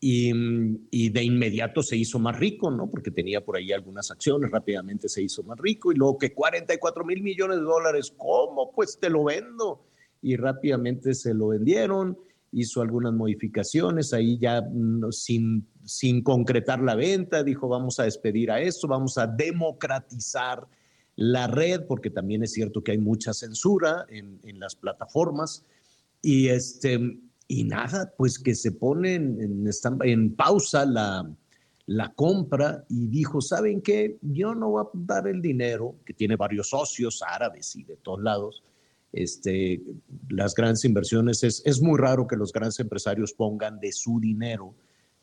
[0.00, 2.88] Y, de inmediato se hizo más rico, ¿no?
[2.88, 7.04] Porque tenía por ahí algunas acciones, rápidamente se hizo más rico y luego que 44
[7.04, 8.70] mil millones de dólares, ¿cómo?
[8.70, 9.87] Pues te lo vendo.
[10.20, 12.18] Y rápidamente se lo vendieron,
[12.52, 18.50] hizo algunas modificaciones, ahí ya mm, sin, sin concretar la venta, dijo vamos a despedir
[18.50, 20.66] a esto, vamos a democratizar
[21.16, 25.64] la red, porque también es cierto que hay mucha censura en, en las plataformas.
[26.22, 29.66] Y este, y nada, pues que se pone en,
[30.02, 31.28] en, pausa la,
[31.86, 34.18] la, compra y dijo, ¿saben qué?
[34.20, 38.22] Yo no voy a dar el dinero, que tiene varios socios árabes y de todos
[38.22, 38.62] lados,
[39.12, 39.82] este,
[40.28, 44.74] las grandes inversiones, es, es muy raro que los grandes empresarios pongan de su dinero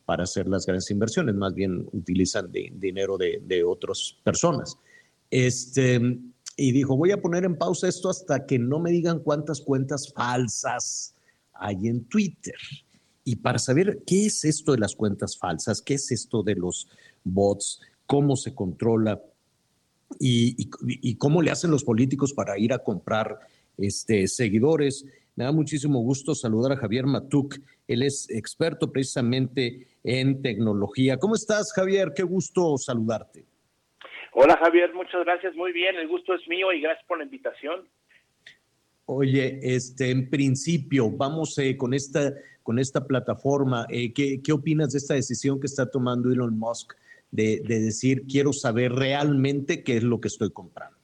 [0.06, 4.78] para hacer las grandes inversiones, más bien utilizan de, dinero de, de otras personas.
[5.32, 6.00] Este,
[6.58, 10.12] y dijo, voy a poner en pausa esto hasta que no me digan cuántas cuentas
[10.14, 11.16] falsas
[11.54, 12.56] hay en Twitter.
[13.24, 16.88] Y para saber qué es esto de las cuentas falsas, qué es esto de los
[17.24, 19.22] bots, cómo se controla
[20.20, 23.40] y, cómo le hacen los políticos para ir a comprar
[23.78, 25.06] este, seguidores.
[25.36, 27.56] Me da muchísimo gusto saludar a Javier Matuk.
[27.88, 31.18] Él es experto precisamente en tecnología.
[31.18, 32.14] ¿Cómo estás, Javier?
[32.16, 33.46] Qué gusto saludarte.
[34.34, 34.94] Hola, Javier.
[34.94, 35.56] Muchas gracias.
[35.56, 35.96] Muy bien.
[35.96, 37.88] El gusto es mío y gracias por la invitación.
[39.08, 43.86] Oye, este, en principio, vamos eh, con, esta, con esta plataforma.
[43.90, 46.94] Eh, ¿qué, ¿qué, opinas de esta decisión que está tomando Elon Musk
[47.30, 50.95] de, de, decir, quiero saber realmente qué es lo que estoy comprando?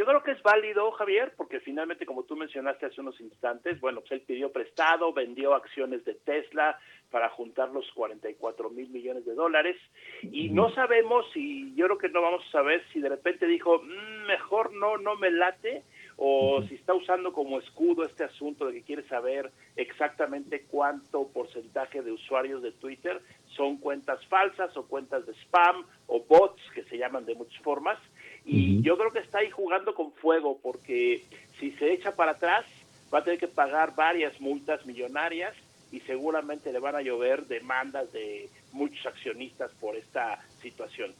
[0.00, 4.00] Yo creo que es válido, Javier, porque finalmente, como tú mencionaste hace unos instantes, bueno,
[4.00, 6.78] pues él pidió prestado, vendió acciones de Tesla
[7.10, 9.76] para juntar los 44 mil millones de dólares.
[10.22, 13.82] Y no sabemos, y yo creo que no vamos a saber si de repente dijo,
[13.82, 15.82] mm, mejor no, no me late,
[16.16, 22.00] o si está usando como escudo este asunto de que quiere saber exactamente cuánto porcentaje
[22.00, 23.20] de usuarios de Twitter
[23.54, 27.98] son cuentas falsas o cuentas de spam o bots que se llaman de muchas formas
[28.44, 31.24] y yo creo que está ahí jugando con fuego porque
[31.58, 32.64] si se echa para atrás
[33.12, 35.54] va a tener que pagar varias multas millonarias
[35.92, 41.12] y seguramente le van a llover demandas de muchos accionistas por esta situación.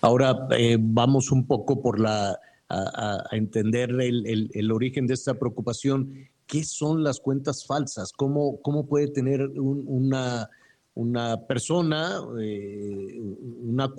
[0.00, 2.38] Ahora eh, vamos un poco por la
[2.68, 6.28] a, a entender el, el- el origen de esta preocupación.
[6.46, 8.12] ¿Qué son las cuentas falsas?
[8.12, 10.48] ¿Cómo, cómo puede tener un- una,
[10.94, 13.20] una persona, eh,
[13.62, 13.92] una,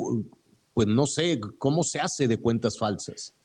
[0.74, 3.36] pues no sé, cómo se hace de cuentas falsas?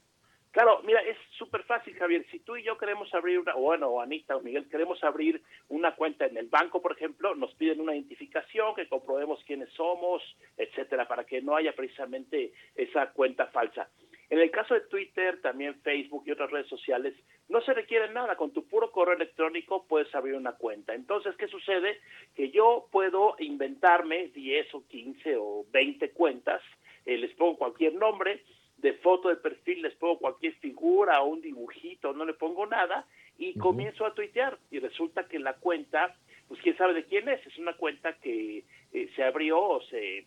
[0.56, 2.24] Claro, mira, es súper fácil, Javier.
[2.30, 5.94] Si tú y yo queremos abrir una, bueno, o Anita o Miguel, queremos abrir una
[5.94, 10.22] cuenta en el banco, por ejemplo, nos piden una identificación, que comprobemos quiénes somos,
[10.56, 13.90] etcétera, para que no haya precisamente esa cuenta falsa.
[14.30, 17.14] En el caso de Twitter, también Facebook y otras redes sociales,
[17.48, 18.36] no se requiere nada.
[18.36, 20.94] Con tu puro correo electrónico puedes abrir una cuenta.
[20.94, 22.00] Entonces, ¿qué sucede?
[22.34, 26.62] Que yo puedo inventarme 10 o 15 o 20 cuentas,
[27.06, 28.42] eh, les pongo cualquier nombre,
[28.78, 33.06] de foto de perfil les pongo cualquier figura o un dibujito, no le pongo nada
[33.38, 36.16] y comienzo a tuitear y resulta que la cuenta,
[36.48, 40.18] pues quién sabe de quién es, es una cuenta que eh, se abrió o se,
[40.18, 40.26] eh,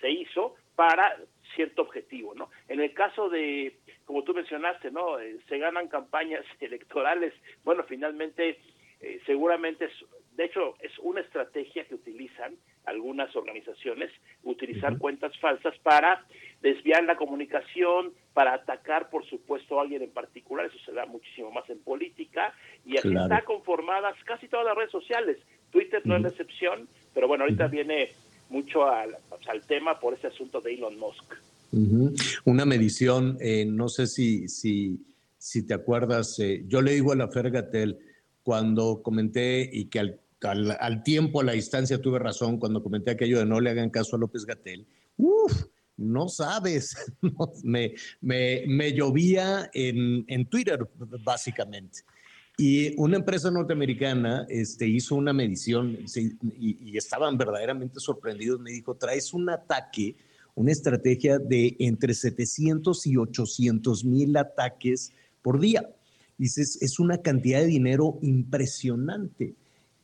[0.00, 1.18] se hizo para
[1.54, 2.50] cierto objetivo, ¿no?
[2.68, 5.18] En el caso de, como tú mencionaste, ¿no?
[5.18, 7.34] Eh, se ganan campañas electorales,
[7.64, 8.58] bueno, finalmente
[9.24, 9.92] seguramente es,
[10.32, 12.54] de hecho, es una estrategia que utilizan
[12.90, 14.10] algunas organizaciones,
[14.44, 16.24] utilizar cuentas falsas para
[16.62, 21.50] desviar la comunicación, para atacar, por supuesto, a alguien en particular, eso se da muchísimo
[21.50, 23.26] más en política, y así Claro.
[23.26, 25.38] están conformadas casi todas las redes sociales.
[25.70, 28.10] Twitter no es la excepción, pero bueno, ahorita viene
[28.50, 31.34] mucho al, sea, al tema por ese asunto de Elon Musk.
[32.44, 34.98] Una medición, eh, no sé si, si,
[35.38, 37.98] si te acuerdas, eh, yo le digo a la Fergatel
[38.42, 43.12] cuando comenté y que al, al, al tiempo, a la distancia, tuve razón cuando comenté
[43.12, 44.86] aquello de no le hagan caso a López Gatel.
[45.16, 45.66] Uf,
[45.96, 46.96] no sabes,
[47.62, 50.88] me, me, me llovía en, en Twitter,
[51.22, 52.00] básicamente.
[52.56, 55.98] Y una empresa norteamericana este, hizo una medición
[56.58, 58.60] y, y estaban verdaderamente sorprendidos.
[58.60, 60.16] Me dijo, traes un ataque,
[60.54, 65.88] una estrategia de entre 700 y 800 mil ataques por día.
[66.36, 69.54] Dices, es una cantidad de dinero impresionante.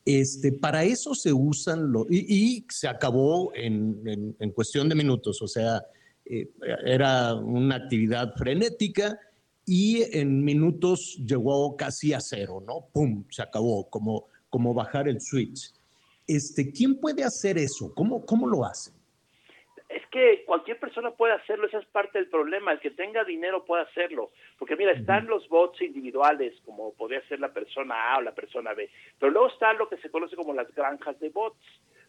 [0.07, 2.07] Este, para eso se usan los...
[2.09, 5.83] Y, se acabó en, cuestión de minutos, o sea,
[6.23, 6.49] eh,
[6.85, 9.19] era una actividad frenética
[9.65, 12.87] y en minutos llegó casi a cero, ¿no?
[12.93, 13.25] ¡Pum!
[13.29, 15.73] Se acabó, como, como bajar el switch.
[16.25, 17.93] Este, ¿Quién puede hacer eso?
[17.93, 18.91] ¿Cómo, cómo lo hace?
[20.11, 22.71] Que cualquier persona puede hacerlo, esa es parte del problema.
[22.71, 24.31] El que tenga dinero puede hacerlo.
[24.57, 28.73] Porque mira, están los bots individuales, como podría ser la persona A o la persona
[28.73, 28.89] B.
[29.19, 31.59] Pero luego está lo que se conoce como las granjas de bots,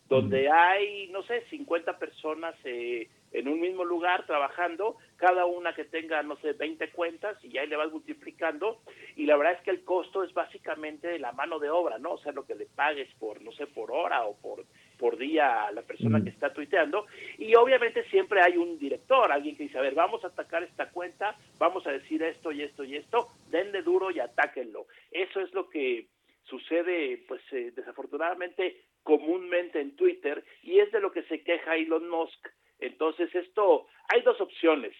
[0.09, 5.84] donde hay, no sé, 50 personas eh, en un mismo lugar trabajando, cada una que
[5.84, 8.80] tenga, no sé, 20 cuentas y ahí le vas multiplicando.
[9.16, 12.12] Y la verdad es que el costo es básicamente la mano de obra, ¿no?
[12.12, 14.64] O sea, lo que le pagues por, no sé, por hora o por
[14.99, 17.07] por día a la persona que está tuiteando
[17.38, 20.90] y obviamente siempre hay un director, alguien que dice, a ver, vamos a atacar esta
[20.90, 24.86] cuenta, vamos a decir esto y esto y esto, denle duro y atáquenlo.
[25.11, 26.09] Eso es lo que
[26.42, 32.09] sucede, pues eh, desafortunadamente, comúnmente en Twitter y es de lo que se queja Elon
[32.09, 32.49] Musk.
[32.80, 34.94] Entonces esto, hay dos opciones.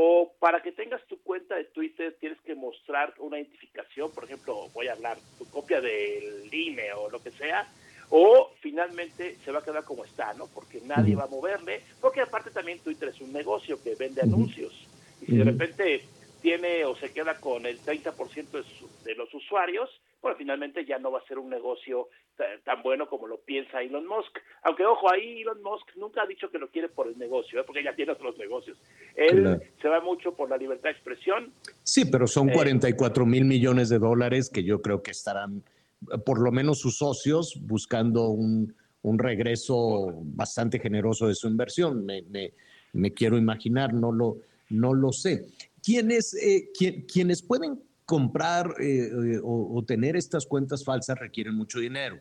[0.00, 4.68] O para que tengas tu cuenta de Twitter tienes que mostrar una identificación, por ejemplo,
[4.72, 7.66] voy a hablar, tu copia del INE o lo que sea,
[8.10, 10.46] o finalmente se va a quedar como está, ¿no?
[10.46, 14.72] Porque nadie va a moverle, porque aparte también Twitter es un negocio que vende anuncios.
[15.20, 16.02] Y si de repente
[16.40, 19.90] tiene o se queda con el 30% de, su- de los usuarios,
[20.22, 23.82] bueno, finalmente ya no va a ser un negocio ta- tan bueno como lo piensa
[23.82, 24.38] Elon Musk.
[24.62, 27.64] Aunque, ojo, ahí Elon Musk nunca ha dicho que lo quiere por el negocio, ¿eh?
[27.66, 28.78] porque ya tiene otros negocios.
[29.16, 29.60] Él Claro.
[29.82, 31.52] se va mucho por la libertad de expresión.
[31.82, 35.62] Sí, pero son Eh, 44 mil millones de dólares que yo creo que estarán,
[36.24, 42.04] por lo menos sus socios, buscando un, un regreso bastante generoso de su inversión.
[42.04, 44.38] Me, me- quiero imaginar, no lo,
[44.70, 45.46] no lo sé.
[45.82, 51.78] ¿Quiénes, eh, quién- quienes pueden comprar eh, o, o tener estas cuentas falsas requieren mucho
[51.78, 52.18] dinero.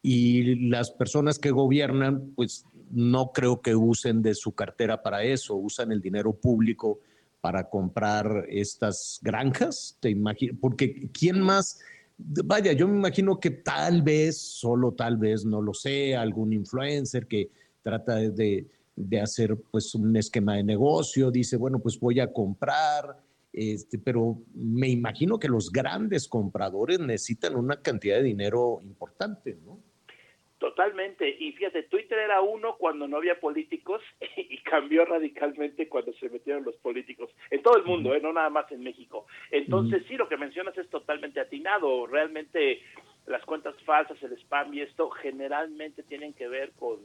[0.00, 5.54] Y las personas que gobiernan, pues no creo que usen de su cartera para eso,
[5.54, 7.00] usan el dinero público
[7.42, 11.78] para comprar estas granjas, te imagino, porque ¿quién más?
[12.20, 17.28] Vaya, yo me imagino que tal vez, solo tal vez, no lo sé, algún influencer
[17.28, 17.50] que
[17.80, 18.66] trata de,
[18.96, 23.16] de hacer pues un esquema de negocio, dice, bueno, pues voy a comprar,
[23.52, 29.78] este, pero me imagino que los grandes compradores necesitan una cantidad de dinero importante, ¿no?
[30.58, 31.28] Totalmente.
[31.38, 34.02] Y fíjate, Twitter era uno cuando no había políticos
[34.36, 37.30] y cambió radicalmente cuando se metieron los políticos.
[37.50, 38.20] En todo el mundo, ¿eh?
[38.20, 39.26] no nada más en México.
[39.50, 42.06] Entonces, sí, lo que mencionas es totalmente atinado.
[42.06, 42.80] Realmente
[43.26, 46.98] las cuentas falsas, el spam y esto generalmente tienen que ver con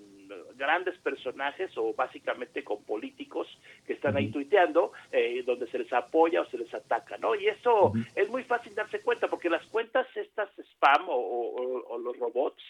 [0.55, 3.45] grandes personajes o básicamente con políticos
[3.85, 7.35] que están ahí tuiteando, eh, donde se les apoya o se les ataca, ¿no?
[7.35, 11.97] Y eso es muy fácil darse cuenta porque las cuentas estas spam o, o- o
[11.97, 12.63] los robots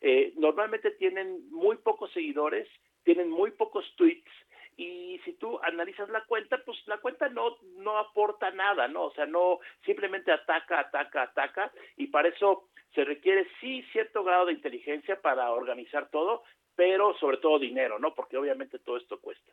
[0.00, 2.68] eh, normalmente tienen muy pocos seguidores,
[3.04, 4.30] tienen muy pocos tweets
[4.76, 9.04] y si tú analizas la cuenta, pues la cuenta no no aporta nada, ¿no?
[9.04, 14.46] O sea, no simplemente ataca, ataca, ataca y para eso se requiere sí cierto grado
[14.46, 16.42] de inteligencia para organizar todo,
[16.74, 18.14] pero sobre todo dinero, ¿no?
[18.14, 19.52] Porque obviamente todo esto cuesta.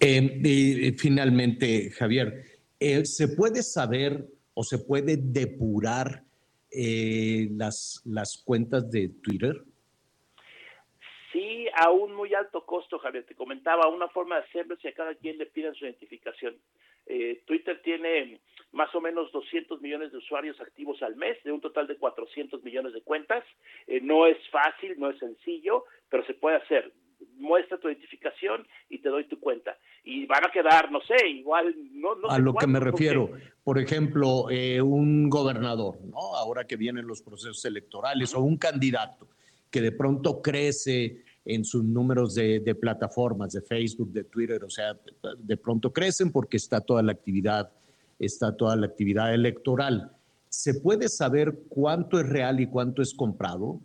[0.00, 2.44] Eh, y, finalmente, Javier,
[2.78, 4.24] eh, ¿se puede saber
[4.54, 6.24] o se puede depurar
[6.70, 9.62] eh, las, las cuentas de Twitter?
[11.32, 13.24] Sí, a un muy alto costo, Javier.
[13.24, 16.56] Te comentaba, una forma de hacerlo es a cada quien le pidan su identificación.
[17.06, 18.40] Eh, Twitter tiene
[18.72, 22.62] más o menos 200 millones de usuarios activos al mes, de un total de 400
[22.62, 23.44] millones de cuentas.
[23.86, 26.92] Eh, no es fácil, no es sencillo, pero se puede hacer.
[27.36, 29.76] Muestra tu identificación y te doy tu cuenta.
[30.04, 32.90] Y van a quedar, no sé, igual, no, no a sé lo que me porque-
[32.92, 33.30] refiero,
[33.64, 36.34] por ejemplo, eh, un gobernador, ¿no?
[36.36, 39.28] Ahora que vienen los procesos electorales, o un candidato
[39.70, 44.70] que de pronto crece en sus números de, de plataformas, de Facebook, de Twitter, o
[44.70, 44.98] sea,
[45.38, 47.70] de pronto crecen porque está toda la actividad,
[48.18, 50.12] está toda la actividad electoral.
[50.48, 53.80] ¿Se puede saber cuánto es real y cuánto es comprado?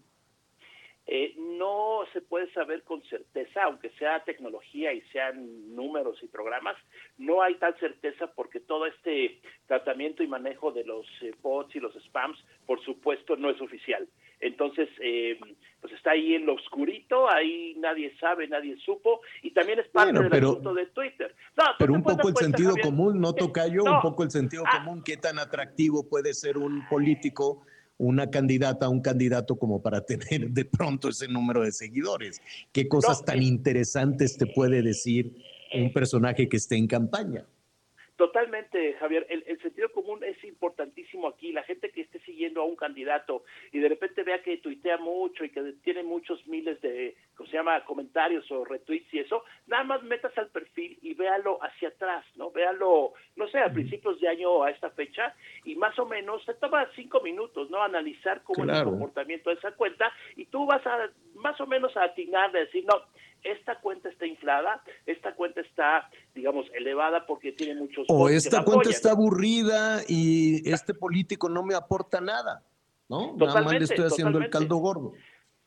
[1.06, 6.76] Eh, no se puede saber con certeza, aunque sea tecnología y sean números y programas,
[7.18, 11.80] no hay tal certeza porque todo este tratamiento y manejo de los eh, bots y
[11.80, 14.08] los spams, por supuesto, no es oficial.
[14.40, 15.40] Entonces, eh,
[15.80, 20.12] pues está ahí en lo oscurito, ahí nadie sabe, nadie supo, y también es parte
[20.12, 21.34] Bueno, del pero- asunto de Twitter.
[21.56, 23.84] No, Pero un poco el cuenta, sentido Javier, común, ¿no, Tocayo?
[23.84, 23.92] no.
[23.92, 23.96] Ah.
[23.98, 25.02] Un poco el sentido común.
[25.04, 27.66] ¿Qué tan atractivo puede ser un político,
[27.98, 32.42] una candidata, un candidato como para tener de pronto ese número de seguidores?
[32.72, 35.36] ¿Qué cosas tan interesantes te puede decir
[35.74, 37.46] un personaje que esté en campaña?
[38.16, 39.26] Totalmente, Javier.
[39.30, 39.43] El,
[40.22, 41.52] es importantísimo aquí.
[41.52, 45.44] La gente que esté siguiendo a un candidato y de repente vea que tuitea mucho
[45.44, 49.84] y que tiene muchos miles de, ¿cómo se llama?, comentarios o retweets y eso, nada
[49.84, 52.52] más metas al perfil y véalo hacia atrás, ¿no?
[52.52, 56.54] Véalo, no sé, a principios de año a esta fecha y más o menos te
[56.56, 57.82] toma cinco minutos, ¿no?
[57.82, 61.96] Analizar cómo es el comportamiento de esa cuenta y tú vas a más o menos
[61.98, 63.02] a atinar de decir, no,
[63.44, 68.82] esta cuenta está inflada, esta cuenta está, digamos, elevada porque tiene muchos O esta cuenta
[68.82, 68.92] apoyan.
[68.92, 72.64] está aburrida y este político no me aporta nada,
[73.10, 73.36] ¿no?
[73.36, 74.50] Nada más le Totalmente, estoy haciendo el totalmente.
[74.52, 75.14] caldo gordo.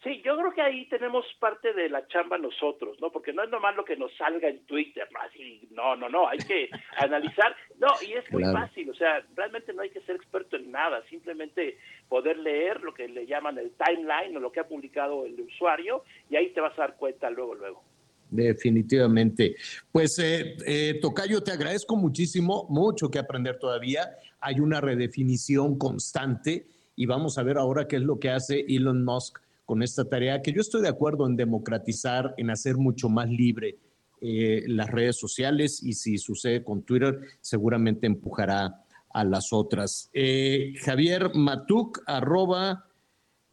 [0.02, 3.10] Sí, yo creo que ahí tenemos parte de la chamba nosotros, ¿no?
[3.10, 5.20] Porque no es nomás lo que nos salga en Twitter, ¿no?
[5.20, 6.68] Así, no, no, no, hay que
[6.98, 7.56] analizar.
[7.78, 8.58] No, y es muy Claro.
[8.58, 11.78] fácil, o sea, realmente no hay que ser experto en nada, simplemente
[12.08, 16.04] poder leer lo que le llaman el timeline o lo que ha publicado el usuario
[16.30, 17.82] y ahí te vas a dar cuenta luego, luego.
[18.30, 19.56] Definitivamente.
[19.90, 24.16] Pues, eh, eh, Tocayo, te agradezco muchísimo, mucho que aprender todavía.
[24.40, 26.66] Hay una redefinición constante
[26.96, 30.40] y vamos a ver ahora qué es lo que hace Elon Musk con esta tarea,
[30.40, 33.76] que yo estoy de acuerdo en democratizar, en hacer mucho más libre
[34.20, 40.08] eh, las redes sociales y si sucede con Twitter, seguramente empujará a las otras.
[40.14, 42.86] Eh, Javier Matuk, arroba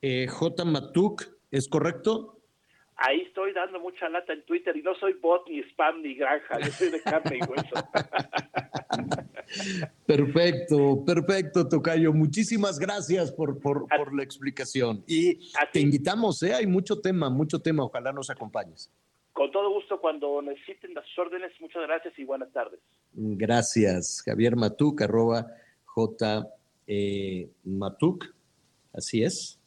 [0.02, 2.33] eh, J Matuk, ¿es correcto?
[2.96, 6.60] Ahí estoy dando mucha lata en Twitter y no soy bot, ni spam, ni granja,
[6.60, 7.76] yo soy de carne y hueso.
[10.06, 12.12] Perfecto, perfecto, Tocayo.
[12.14, 15.04] Muchísimas gracias por, por, por la explicación.
[15.08, 16.54] Y te invitamos, ¿eh?
[16.54, 17.84] hay mucho tema, mucho tema.
[17.84, 18.92] Ojalá nos acompañes.
[19.32, 22.80] Con todo gusto, cuando necesiten las órdenes, muchas gracias y buenas tardes.
[23.14, 25.48] Gracias, Javier Matuk, arroba
[25.86, 26.48] J
[26.88, 28.26] eh, Matuk.
[28.94, 29.60] Así es.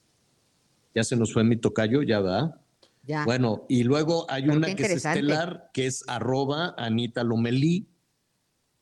[0.95, 2.61] Ya se nos fue mi tocayo, ya va.
[3.07, 3.25] Ya.
[3.25, 7.87] Bueno, y luego hay Pero una que es estelar, que es arroba Anita Lomelí,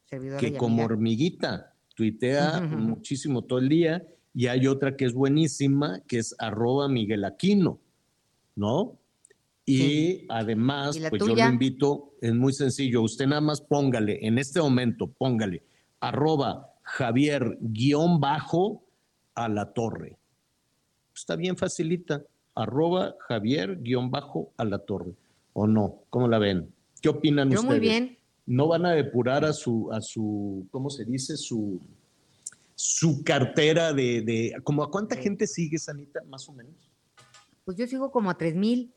[0.07, 0.84] Servidora que como amiga.
[0.87, 6.88] hormiguita tuitea muchísimo todo el día, y hay otra que es buenísima, que es arroba
[6.88, 7.79] Miguel Aquino,
[8.57, 8.99] ¿no?
[9.67, 10.26] Y Sí.
[10.29, 14.38] además, ¿Y la pues yo lo invito, es muy sencillo, usted nada más póngale, en
[14.38, 15.63] este momento, póngale,
[16.01, 18.84] arroba Javier guion bajo
[19.34, 20.18] a la torre.
[21.14, 22.22] Está bien facilita,
[22.55, 25.13] arroba Javier guion bajo a la torre.
[25.53, 26.03] ¿O no?
[26.11, 26.72] ¿Cómo la ven?
[27.01, 27.79] ¿Qué opinan Yo ustedes?
[27.81, 28.18] muy bien.
[28.47, 31.37] no van a depurar a su, a su, ¿cómo se dice?
[31.37, 31.81] Su,
[32.75, 36.75] su cartera de, de, como a cuánta gente sigue, Sanita, más o menos.
[37.64, 38.93] pues yo sigo como a tres mil.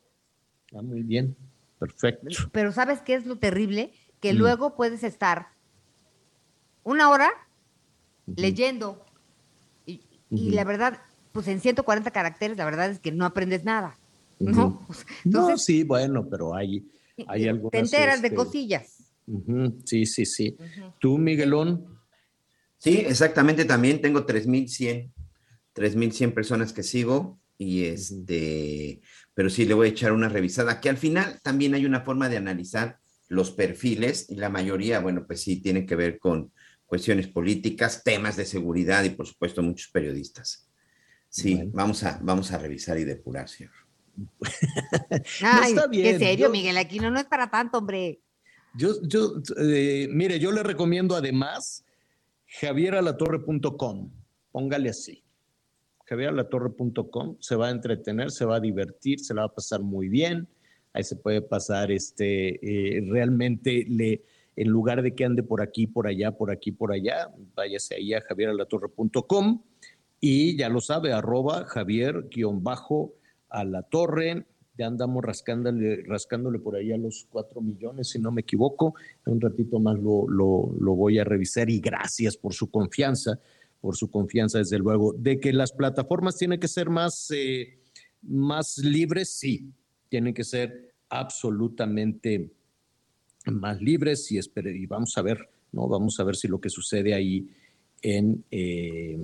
[0.74, 1.36] Ah, muy bien,
[1.78, 2.28] perfecto.
[2.52, 3.92] Pero ¿sabes qué es lo terrible?
[4.20, 4.36] Que Mm.
[4.38, 5.48] luego puedes estar
[6.82, 7.30] una hora
[8.26, 9.04] leyendo
[9.86, 10.00] y,
[10.50, 11.00] la verdad,
[11.38, 13.96] pues en 140 caracteres, la verdad es que no aprendes nada.
[14.40, 14.84] ¿no?
[15.24, 16.84] no, sí, bueno, pero hay,
[17.28, 17.70] hay algunas...
[17.70, 19.14] Te enteras de este, cosillas.
[19.28, 20.56] ujú, Sí, sí, sí.
[20.98, 22.00] ¿Tú, Miguelón?
[22.78, 25.12] Sí, exactamente, también tengo 3100,
[25.74, 29.00] 3100 personas que sigo y este,
[29.32, 32.28] pero sí le voy a echar una revisada, que al final también hay una forma
[32.28, 32.98] de analizar
[33.28, 36.50] los perfiles y la mayoría, bueno, pues sí, tiene que ver con
[36.84, 40.67] cuestiones políticas, temas de seguridad y por supuesto muchos periodistas.
[41.38, 43.72] Sí, vamos, a, vamos a revisar y depurar, señor.
[45.42, 48.20] Ay, está qué bien, serio, yo- Miguel Aquino, no es para tanto, hombre.
[48.74, 51.84] Yo, yo, eh, mire, yo le recomiendo además
[52.60, 54.10] javieralatorre.com.
[54.52, 55.22] Póngale así.
[56.04, 57.36] javieralatorre.com.
[57.40, 60.48] Se va a entretener, se va a divertir, se la va a pasar muy bien.
[60.92, 64.22] Ahí se puede pasar, este, eh, realmente le,
[64.56, 68.14] en lugar de que ande por aquí, por allá, por aquí, por allá, váyase ahí
[68.14, 69.62] a javieralatorre.com
[70.20, 74.46] y ya lo sabe, arroba Javier-a-la-torre.
[74.76, 78.94] Ya andamos rascándole, rascándole por ahí a los cuatro millones, si no me equivoco.
[79.26, 83.40] Un ratito más lo, lo, lo voy a revisar y gracias por su confianza,
[83.80, 85.14] por su confianza, desde luego.
[85.14, 87.80] De que las plataformas tienen que ser más, eh,
[88.22, 89.72] más libres, sí,
[90.08, 92.52] tienen que ser absolutamente
[93.46, 95.88] más libres y, y vamos a ver, ¿no?
[95.88, 97.48] Vamos a ver si lo que sucede ahí
[98.02, 99.22] en, eh,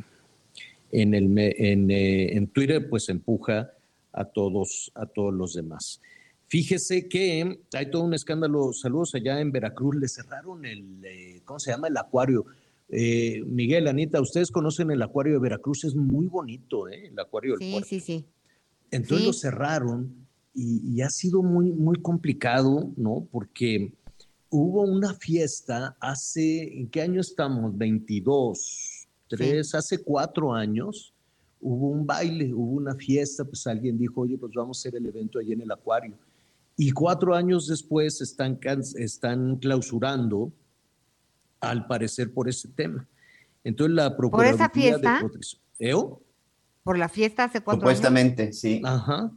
[1.00, 3.70] en, el, en, eh, en Twitter, pues empuja
[4.12, 6.00] a todos, a todos los demás.
[6.46, 8.72] Fíjese que hay todo un escándalo.
[8.72, 9.96] Saludos allá en Veracruz.
[9.96, 11.88] Le cerraron el, eh, ¿cómo se llama?
[11.88, 12.44] El acuario.
[12.88, 15.84] Eh, Miguel, Anita, ustedes conocen el acuario de Veracruz.
[15.84, 17.08] Es muy bonito, ¿eh?
[17.08, 17.88] El acuario del Sí, puerto.
[17.88, 18.24] sí, sí.
[18.90, 19.26] Entonces Sí.
[19.26, 20.14] lo cerraron
[20.54, 23.26] y, y ha sido muy, muy complicado, ¿no?
[23.32, 23.92] Porque
[24.50, 27.76] hubo una fiesta hace, ¿en qué año estamos?
[27.76, 28.93] 22,
[29.36, 31.12] 3, hace cuatro años.
[31.60, 35.06] Hubo un baile, hubo una fiesta, pues alguien dijo, oye, pues vamos a hacer el
[35.06, 36.14] evento allí en el acuario.
[36.76, 38.58] Y cuatro años después están,
[38.96, 40.52] están clausurando,
[41.60, 43.06] al parecer, por ese tema.
[43.62, 45.14] Entonces la Procuraduría fiesta?
[45.14, 45.62] de Protección...
[45.78, 46.20] ¿Eo?
[46.82, 48.82] Por la fiesta hace cuatro Supuestamente, sí.
[48.84, 49.32] Ajá,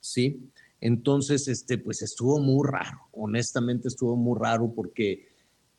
[0.00, 0.48] sí.
[0.80, 3.08] Entonces, este, pues estuvo muy raro.
[3.12, 5.28] Honestamente estuvo muy raro porque,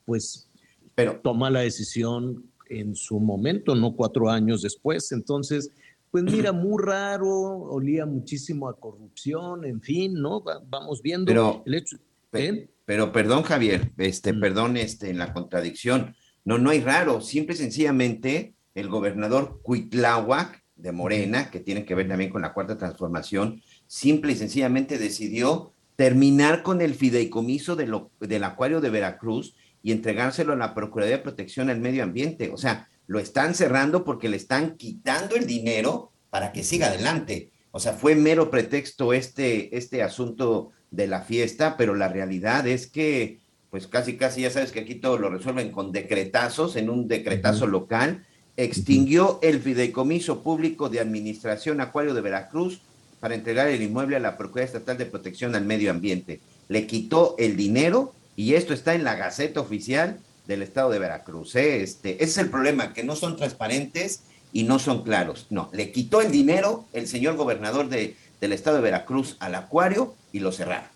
[0.03, 0.49] pues,
[0.93, 5.11] Pero, toma la decisión en su momento, no cuatro años después.
[5.11, 5.71] Entonces,
[6.11, 10.43] pues mira, muy raro, olía muchísimo a corrupción, en fin, ¿no?
[10.43, 11.97] Va- vamos viendo Pero- el hecho.
[12.33, 12.69] ¿eh?
[12.85, 14.39] Pero perdón, Javier, este, Mm.
[14.39, 16.15] perdón, este, en la contradicción.
[16.43, 17.21] No, no hay raro.
[17.21, 22.53] Simple y sencillamente, el gobernador Cuitláhuac de Morena, que tiene que ver también con la
[22.53, 28.89] cuarta transformación, simple y sencillamente decidió terminar con el fideicomiso de lo- del acuario de
[28.89, 29.55] Veracruz
[29.85, 32.49] y entregárselo a la Procuraduría de Protección al Medio Ambiente.
[32.51, 37.51] O sea, lo están cerrando porque le están quitando el dinero para que siga adelante.
[37.69, 42.87] O sea, fue mero pretexto este, este asunto de la fiesta, pero la realidad es
[42.87, 43.37] que,
[43.69, 47.67] pues casi, casi ya sabes que aquí todo lo resuelven con decretazos, en un decretazo
[47.67, 48.25] local,
[48.57, 52.81] extinguió el fideicomiso público de administración Acuario de Veracruz
[53.19, 56.39] para entregar el inmueble a la Procuraduría Estatal de Protección al Medio Ambiente.
[56.69, 61.55] Le quitó el dinero y esto está en la Gaceta Oficial del Estado de Veracruz.
[61.55, 61.81] ¿eh?
[61.81, 65.47] Este, ese es el problema, que no son transparentes y no son claros.
[65.49, 70.15] No, le quitó el dinero el señor gobernador de, del Estado de Veracruz al Acuario
[70.31, 70.89] y lo cerraron.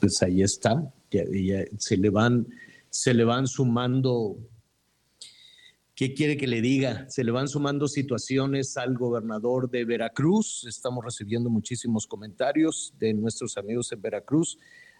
[0.00, 0.92] Pues ahí está.
[1.78, 2.46] Se le van,
[2.90, 4.36] se le van sumando.
[5.94, 7.08] ¿Qué quiere que le diga?
[7.08, 10.64] Se le van sumando situaciones al gobernador de Veracruz.
[10.68, 14.58] Estamos recibiendo muchísimos comentarios de nuestros amigos en Veracruz.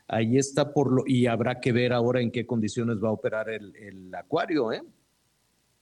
[0.08, 3.50] Ahí está por lo, y habrá que ver ahora en qué condiciones va a operar
[3.50, 4.82] el, acuario, ¿eh?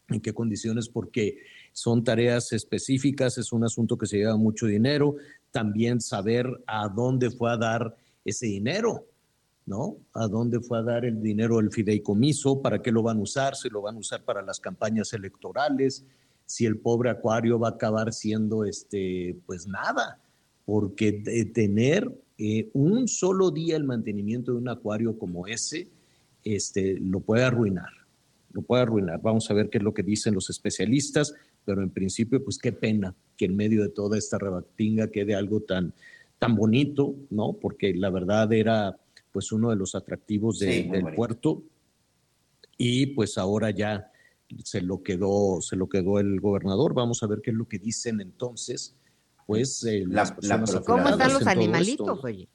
[0.09, 1.39] en qué condiciones, porque
[1.73, 5.15] son tareas específicas, es un asunto que se lleva mucho dinero,
[5.53, 9.07] también saber a dónde fue a dar ese dinero,
[9.65, 9.97] ¿no?
[10.12, 13.55] A dónde fue a dar el dinero el fideicomiso, para qué lo van a usar,
[13.55, 16.05] si lo van a usar para las campañas electorales,
[16.47, 20.20] si el pobre acuario va a acabar siendo, este, pues nada,
[20.65, 21.12] porque
[21.55, 25.88] tener eh, un solo día el mantenimiento de un acuario como ese,
[26.44, 27.88] este, lo puede arruinar
[28.52, 29.20] lo puede arruinar.
[29.20, 31.34] Vamos a ver qué es lo que dicen los especialistas,
[31.66, 35.60] pero en principio, pues qué pena que en medio de toda esta rebatinga quede algo
[35.60, 35.92] tan,
[36.38, 37.52] tan bonito, ¿no?
[37.52, 38.98] Porque la verdad era
[39.30, 41.16] pues uno de los atractivos de- Sí, muy del bonito.
[41.16, 41.62] puerto
[42.78, 44.10] y pues ahora ya
[44.64, 46.94] se lo quedó, se lo quedó el gobernador.
[46.94, 48.96] Vamos a ver qué es lo que dicen entonces
[49.47, 50.70] pues eh, La- las la personas.
[50.86, 52.27] ¿Cómo están afectadas los en todo animalitos, esto.
[52.27, 52.48] oye?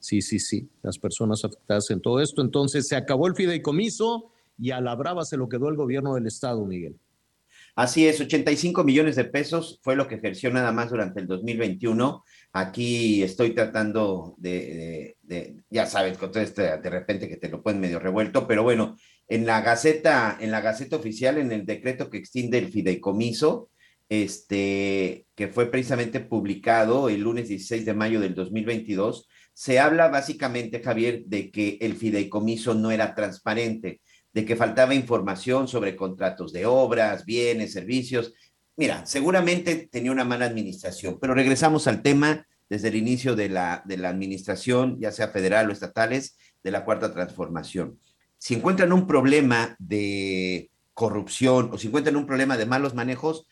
[0.00, 2.40] Sí, sí, sí, las personas afectadas en todo esto.
[2.40, 6.26] Entonces se acabó el fideicomiso y a la brava se lo quedó el gobierno del
[6.26, 6.96] estado, Miguel.
[7.74, 12.24] Así es, 85 millones de pesos fue lo que ejerció nada más durante el 2021.
[12.52, 17.48] Aquí estoy tratando de, de- de- ya sabes, con todo este, de repente que te
[17.48, 18.96] lo ponen medio revuelto, pero bueno,
[19.28, 23.70] en la Gaceta, en la Gaceta Oficial, en el decreto que extiende el fideicomiso,
[24.08, 30.82] este, que fue precisamente publicado el lunes 16 de mayo del 2022, se habla básicamente,
[30.82, 34.00] Javier, de que el fideicomiso no era transparente,
[34.32, 38.32] de que faltaba información sobre contratos de obras, bienes, servicios.
[38.76, 43.82] Mira, seguramente tenía una mala administración, pero regresamos al tema desde el inicio de la,
[43.84, 47.98] de la administración, ya sea federal o estatales, de la cuarta transformación.
[48.38, 53.46] Si encuentran un problema de corrupción o si encuentran un problema de malos manejos,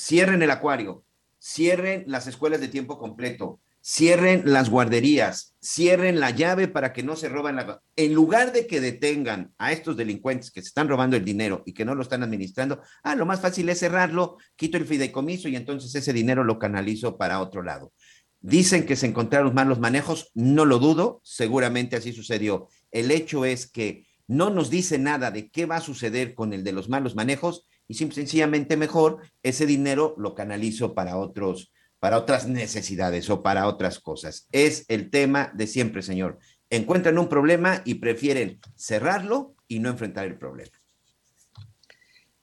[0.00, 1.04] cierren el acuario,
[1.38, 7.16] cierren las escuelas de tiempo completo, cierren las guarderías, cierren la llave para que no
[7.16, 7.82] se roban la...
[7.96, 11.74] En lugar de que detengan a estos delincuentes que se están robando el dinero y
[11.74, 15.56] que no lo están administrando, ah, lo más fácil es cerrarlo, quito el fideicomiso y
[15.56, 17.92] entonces ese dinero lo canalizo para otro lado.
[18.40, 22.68] Dicen que se encontraron malos manejos, no lo dudo, seguramente así sucedió.
[22.90, 26.64] El hecho es que no nos dice nada de qué va a suceder con el
[26.64, 32.48] de los malos manejos y sencillamente mejor ese dinero lo canalizo para otros para otras
[32.48, 34.48] necesidades o para otras cosas.
[34.52, 36.38] Es el tema de siempre, señor.
[36.70, 40.70] Encuentran un problema y prefieren cerrarlo y no enfrentar el problema.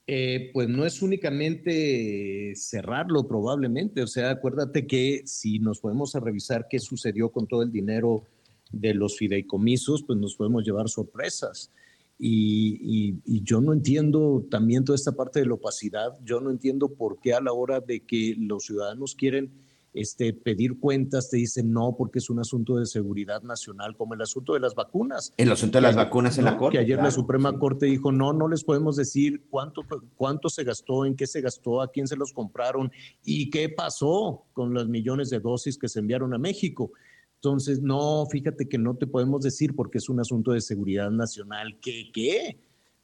[0.05, 6.19] Eh, pues no es únicamente cerrarlo probablemente, o sea, acuérdate que si nos podemos a
[6.19, 8.25] revisar qué sucedió con todo el dinero
[8.71, 11.71] de los fideicomisos, pues nos podemos llevar sorpresas.
[12.19, 16.49] Y, y- y yo no entiendo también toda esta parte de la opacidad, yo no
[16.49, 19.51] entiendo por qué a la hora de que los ciudadanos quieren
[19.93, 24.21] este, pedir cuentas, te dicen no, porque es un asunto de seguridad nacional, como el
[24.21, 25.33] asunto de las vacunas.
[25.37, 26.57] El asunto de las vacunas en la ¿no?
[26.57, 29.81] Corte, Que ayer la claro, Suprema Corte dijo, no, no les podemos decir cuánto,
[30.15, 32.91] cuánto se gastó, en qué se gastó, a quién se los compraron
[33.23, 36.91] y qué pasó con los millones de dosis que se enviaron a México.
[37.37, 41.77] Entonces, no, fíjate que no te podemos decir porque es un asunto de seguridad nacional.
[41.81, 42.09] ¿Qué?
[42.11, 42.57] ¿Qué?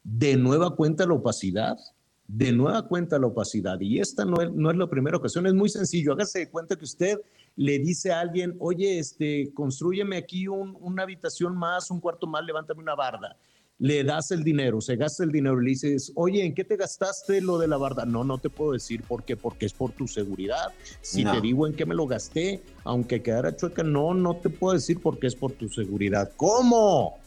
[0.03, 1.77] De nueva cuenta la opacidad.
[2.27, 3.79] De nueva cuenta la opacidad.
[3.81, 6.13] Y esta no es, no es la primera ocasión, es muy sencillo.
[6.13, 7.19] Hágase de cuenta que usted
[7.55, 12.43] le dice a alguien, oye, este, construyeme aquí un- una habitación más, un cuarto más,
[12.43, 13.37] levántame una barda.
[13.83, 17.41] Le das el dinero, se gasta el dinero, le dices, oye, ¿en qué te gastaste
[17.41, 18.05] lo de la barda?
[18.05, 20.67] No, no te puedo decir por qué, porque es por tu seguridad.
[21.01, 21.33] Si No.
[21.33, 25.01] te digo en qué me lo gasté, aunque quedara chueca, no, no te puedo decir
[25.01, 26.31] porque es por tu seguridad.
[26.37, 27.17] ¿Cómo?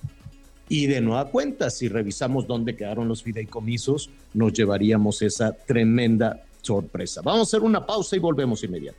[0.70, 7.20] Y de nueva cuenta, si revisamos dónde quedaron los fideicomisos, nos llevaríamos esa tremenda sorpresa.
[7.20, 8.98] Vamos a hacer una pausa y volvemos inmediato.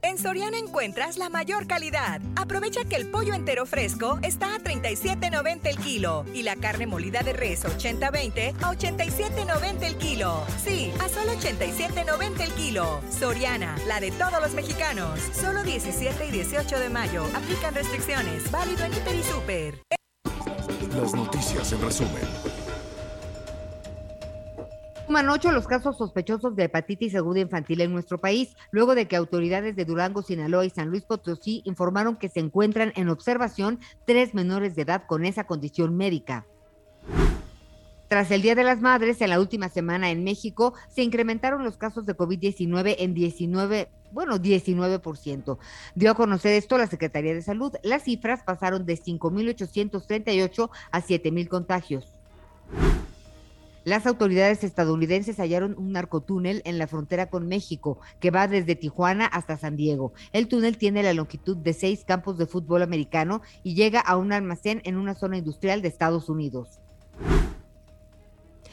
[0.00, 2.20] En Soriana encuentras la mayor calidad.
[2.36, 7.22] Aprovecha que el pollo entero fresco está a 37.90 el kilo y la carne molida
[7.22, 10.44] de res 80-20 a 87.90 el kilo.
[10.62, 13.00] Sí, a solo 87.90 el kilo.
[13.10, 15.18] Soriana, la de todos los mexicanos.
[15.32, 17.24] Solo 17 y 18 de mayo.
[17.34, 18.50] Aplican restricciones.
[18.50, 19.82] Válido en Hiper y Super.
[20.94, 22.57] Las noticias en resumen.
[25.08, 29.16] Suman ocho los casos sospechosos de hepatitis aguda infantil en nuestro país, luego de que
[29.16, 34.34] autoridades de Durango, Sinaloa y San Luis Potosí informaron que se encuentran en observación tres
[34.34, 36.44] menores de edad con esa condición médica.
[38.08, 41.78] Tras el Día de las Madres, en la última semana en México, se incrementaron los
[41.78, 45.58] casos de COVID-19 en 19, bueno, 19%.
[45.94, 47.72] Dio a conocer esto la Secretaría de Salud.
[47.82, 52.18] Las cifras pasaron de 5.838 a 7.000 contagios.
[53.88, 59.24] Las autoridades estadounidenses hallaron un narcotúnel en la frontera con México que va desde Tijuana
[59.24, 60.12] hasta San Diego.
[60.34, 64.34] El túnel tiene la longitud de seis campos de fútbol americano y llega a un
[64.34, 66.80] almacén en una zona industrial de Estados Unidos.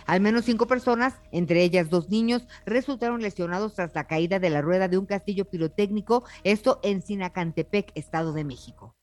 [0.05, 4.61] Al menos cinco personas, entre ellas dos niños, resultaron lesionados tras la caída de la
[4.61, 8.97] rueda de un castillo pirotécnico, esto en Sinacantepec, Estado de México.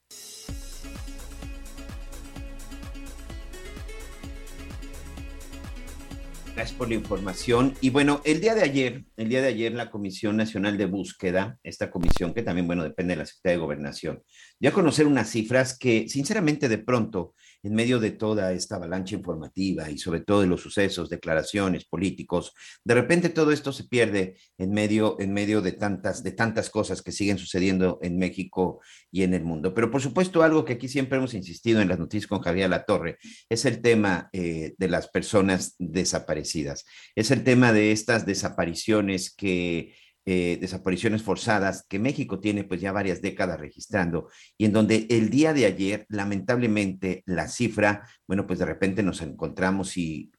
[6.63, 7.75] Gracias por la información.
[7.81, 11.59] Y bueno, el día de ayer, el día de ayer, la Comisión Nacional de Búsqueda,
[11.65, 14.23] esta comisión que también, bueno, depende de la Secretaría de Gobernación,
[14.61, 19.15] dio a conocer unas cifras que, sinceramente, de pronto, en medio de toda esta avalancha
[19.15, 24.37] informativa y sobre todo de los sucesos, declaraciones, políticos, de repente todo esto se pierde
[24.59, 28.81] en medio, en medio de tantas, de tantas cosas que siguen sucediendo en México
[29.11, 29.75] y en el mundo.
[29.75, 33.19] Pero por supuesto, algo que aquí siempre hemos insistido en las noticias con Javier Latorre
[33.49, 36.85] es el tema eh, de las personas desaparecidas.
[37.15, 39.95] Es el tema de estas desapariciones que
[40.25, 45.31] eh, desapariciones forzadas que México tiene pues ya varias décadas registrando y en donde el
[45.31, 50.31] día de ayer lamentablemente la cifra, bueno pues de repente nos encontramos y,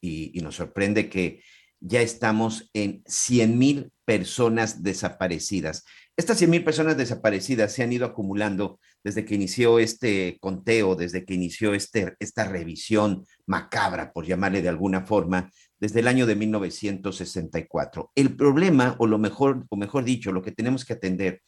[0.42, 1.42] nos sorprende que
[1.82, 5.84] ya estamos en 100 mil personas desaparecidas.
[6.16, 11.26] Estas 100 mil personas desaparecidas se han ido acumulando desde que inició este conteo, desde
[11.26, 15.52] que inició este, esta revisión macabra, por llamarle de alguna forma,
[15.84, 18.14] desde el año de 1964.
[18.16, 21.42] El problema, o lo mejor, o mejor dicho, lo que tenemos que atender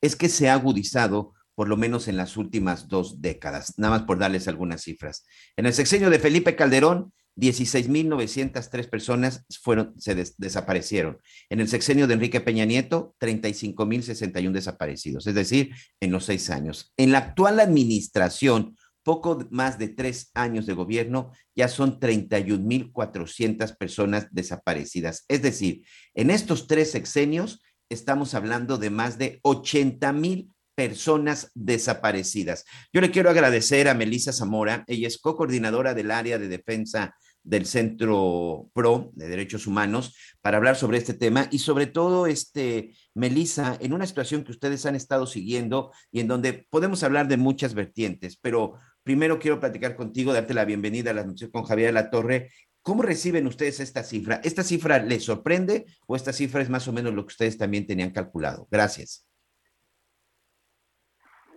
[0.00, 4.06] es que se ha agudizado por lo menos en las últimas dos décadas, nada más
[4.06, 5.24] por darles algunas cifras.
[5.56, 11.18] En el sexenio de Felipe Calderón, 16.903 personas fueron, se desaparecieron.
[11.48, 15.70] En el sexenio de Enrique Peña Nieto, 35.061 desaparecidos, es decir,
[16.00, 16.92] en los seis años.
[16.96, 18.76] En la actual administración,
[19.08, 25.24] poco más de tres años de gobierno, ya son 31.400 personas desaparecidas.
[25.28, 25.80] Es decir,
[26.12, 32.66] en estos tres sexenios estamos hablando de más de 80.000 personas desaparecidas.
[32.92, 37.64] Yo le quiero agradecer a Melisa Zamora, ella es co-coordinadora del área de defensa del
[37.64, 43.78] Centro PRO de Derechos Humanos para hablar sobre este tema y sobre todo, este, Melissa,
[43.80, 47.72] en una situación que ustedes han estado siguiendo y en donde podemos hablar de muchas
[47.72, 52.10] vertientes, pero primero quiero platicar contigo, darte la bienvenida a la noche con Javier La
[52.10, 52.50] Torre.
[52.82, 54.40] ¿Cómo reciben ustedes esta cifra?
[54.44, 57.86] ¿Esta cifra les sorprende o esta cifra es más o menos lo que ustedes también
[57.86, 58.66] tenían calculado?
[58.70, 59.28] Gracias.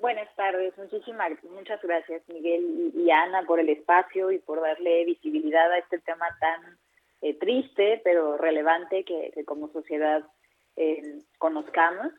[0.01, 5.72] Buenas tardes, muchísimas muchas gracias Miguel y, Ana por el espacio y por darle visibilidad
[5.72, 6.80] a este tema tan
[7.22, 10.23] eh, triste pero relevante que, como sociedad
[10.76, 12.11] eh, conozcamos.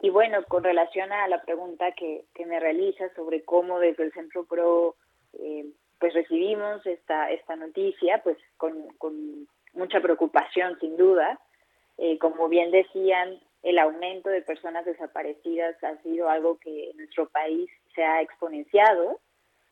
[0.00, 4.12] Y bueno, con relación a la pregunta que, que me realiza sobre cómo desde el
[4.12, 4.96] Centro Pro
[5.38, 5.66] eh,
[5.98, 11.40] pues recibimos esta, esta noticia, pues con, con mucha preocupación sin duda.
[12.20, 17.68] como bien decían, el aumento de personas desaparecidas ha sido algo que en nuestro país
[17.94, 19.18] se ha exponenciado,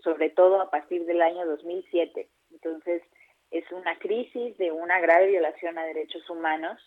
[0.03, 2.29] sobre todo a partir del año 2007.
[2.51, 3.03] Entonces,
[3.51, 6.81] es una crisis de una grave violación a derechos humanos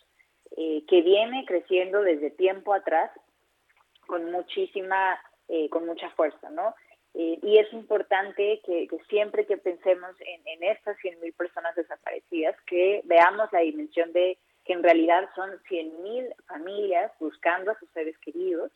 [0.58, 3.10] eh, que viene creciendo desde tiempo atrás
[4.08, 6.74] con muchísima, eh, con mucha fuerza, ¿no?
[7.14, 13.02] Eh, y es importante que, siempre que pensemos en, en estas 100.000 personas desaparecidas, que
[13.06, 18.72] veamos la dimensión de que en realidad son 100.000 familias buscando a sus seres queridos,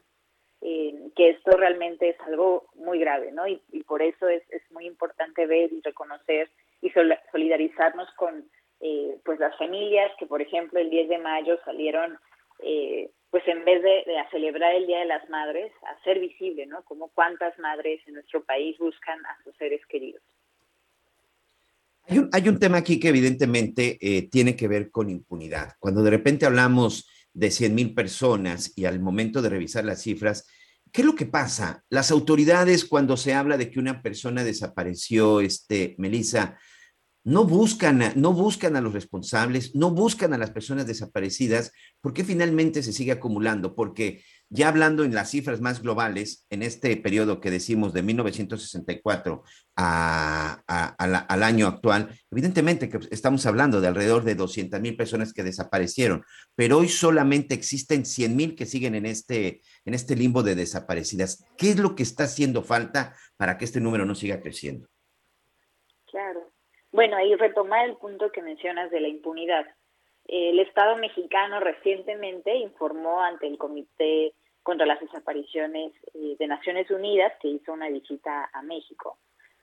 [0.62, 3.48] eh, que esto realmente es algo muy grave, ¿no?
[3.48, 6.50] Y, por eso es, es, muy importante ver y reconocer
[6.82, 6.92] y
[7.32, 8.48] solidarizarnos con
[8.80, 12.18] eh, pues las familias que, por ejemplo, el 10 de mayo salieron,
[12.60, 16.84] eh, pues en vez de, de, celebrar el Día de las Madres, hacer visible, ¿no?
[16.84, 20.22] Como cuántas madres en nuestro país buscan a sus seres queridos.
[22.34, 25.76] Hay un, tema aquí que evidentemente eh, tiene que ver con impunidad.
[25.80, 30.46] Cuando de repente hablamos de 100 mil personas y al momento de revisar las cifras,
[30.92, 31.86] ¿qué es lo que pasa?
[31.90, 36.60] Las autoridades cuando se habla de que una persona desapareció, este, Melissa,
[37.24, 41.72] no buscan, no buscan a los responsables, no buscan a las personas desaparecidas,
[42.02, 43.76] ¿por qué finalmente se sigue acumulando?
[43.76, 49.44] Porque ya hablando en las cifras más globales, en este periodo que decimos de 1964
[49.76, 56.24] al año actual, evidentemente que estamos hablando de alrededor de 200 mil personas que desaparecieron,
[56.56, 61.46] pero hoy solamente existen 100 mil que siguen en este, en este limbo de desaparecidas.
[61.58, 64.90] ¿Qué es lo que está haciendo falta para que este número no siga creciendo?
[66.08, 66.51] Claro.
[66.92, 69.66] Bueno, ahí retomar el punto que mencionas de la impunidad.
[70.26, 77.34] El Estado mexicano recientemente informó ante el Comité contra las Desapariciones eh, de Naciones Unidas,
[77.42, 79.18] que hizo una visita a México,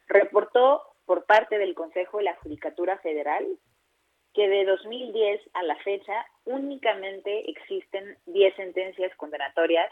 [0.08, 3.46] reportó por parte del Consejo de la Judicatura Federal
[4.34, 9.90] que de 2010 a la fecha únicamente existen 10 sentencias condenatorias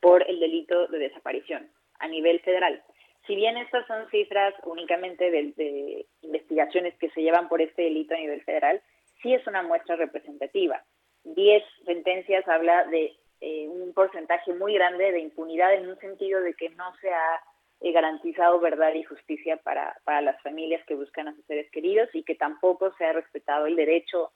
[0.00, 2.82] por el delito de desaparición a nivel federal.
[3.28, 8.18] Si bien estas son cifras únicamente de, investigaciones que se llevan por este delito a
[8.18, 8.80] nivel federal,
[9.22, 10.82] sí es una muestra representativa.
[11.24, 16.54] 10 sentencias habla de eh, un porcentaje muy grande de impunidad en un sentido de
[16.54, 17.40] que no se ha
[17.82, 22.08] eh, garantizado verdad y justicia para, para las familias que buscan a sus seres queridos
[22.14, 24.32] y que tampoco se ha respetado el derecho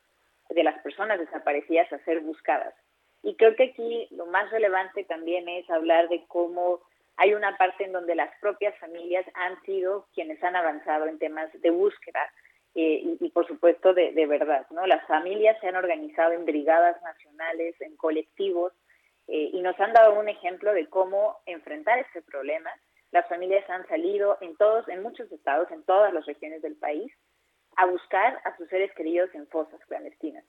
[0.51, 2.75] de las personas desaparecidas a ser buscadas.
[3.23, 6.81] Y creo que aquí lo más relevante también es hablar de cómo
[7.23, 11.49] hay una parte en donde las propias familias han sido quienes han avanzado en temas
[11.53, 12.29] de búsqueda
[12.75, 14.67] eh, y, por supuesto de, de, verdad.
[14.71, 14.89] ¿no?
[14.89, 18.73] Las familias se han organizado en brigadas nacionales, en colectivos,
[19.29, 22.73] eh, y nos han dado un ejemplo de cómo enfrentar este problema.
[23.13, 27.13] Las familias han salido en todos, en muchos estados, en todas las regiones del país,
[27.77, 30.45] a buscar a sus seres queridos en fosas clandestinas.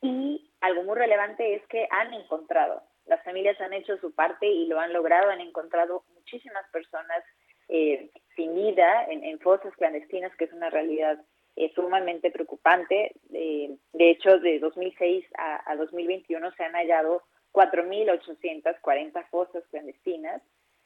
[0.00, 4.66] Y algo muy relevante es que han encontrado, las familias han hecho su parte y
[4.66, 7.24] lo han logrado, han encontrado muchísimas personas
[7.68, 11.18] eh, sin vida en, fosas clandestinas, que es una realidad
[11.56, 13.12] eh, sumamente preocupante.
[13.32, 17.22] Eh, de hecho, de 2006 a, a 2021 se han hallado
[17.52, 20.42] 4.840 fosas clandestinas.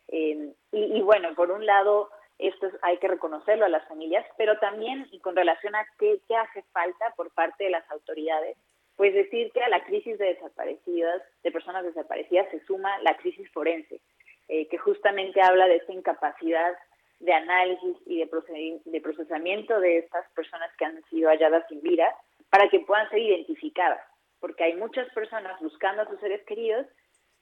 [0.08, 4.58] Eh, y, y, bueno, por un lado, esto hay que reconocerlo a las familias, pero
[4.58, 8.56] también, y con relación a qué hace falta por parte de las autoridades,
[8.96, 13.50] pues decir que a la crisis de desaparecidas, de personas desaparecidas, se suma la crisis
[13.52, 14.00] forense,
[14.48, 16.76] eh, que justamente habla de esta incapacidad
[17.20, 22.14] de análisis y de, de procesamiento de estas personas que han sido halladas sin vida
[22.50, 24.00] para que puedan ser identificadas
[24.42, 26.84] porque hay muchas personas buscando a sus seres queridos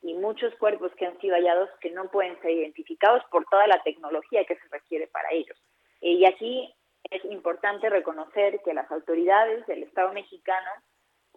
[0.03, 3.83] y muchos cuerpos que han sido hallados que no pueden ser identificados por toda la
[3.83, 5.57] tecnología que se requiere para ellos.
[6.03, 6.73] Y aquí
[7.11, 10.71] es importante reconocer que las autoridades del Estado mexicano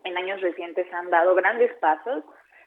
[0.03, 2.23] en años recientes han dado grandes pasos.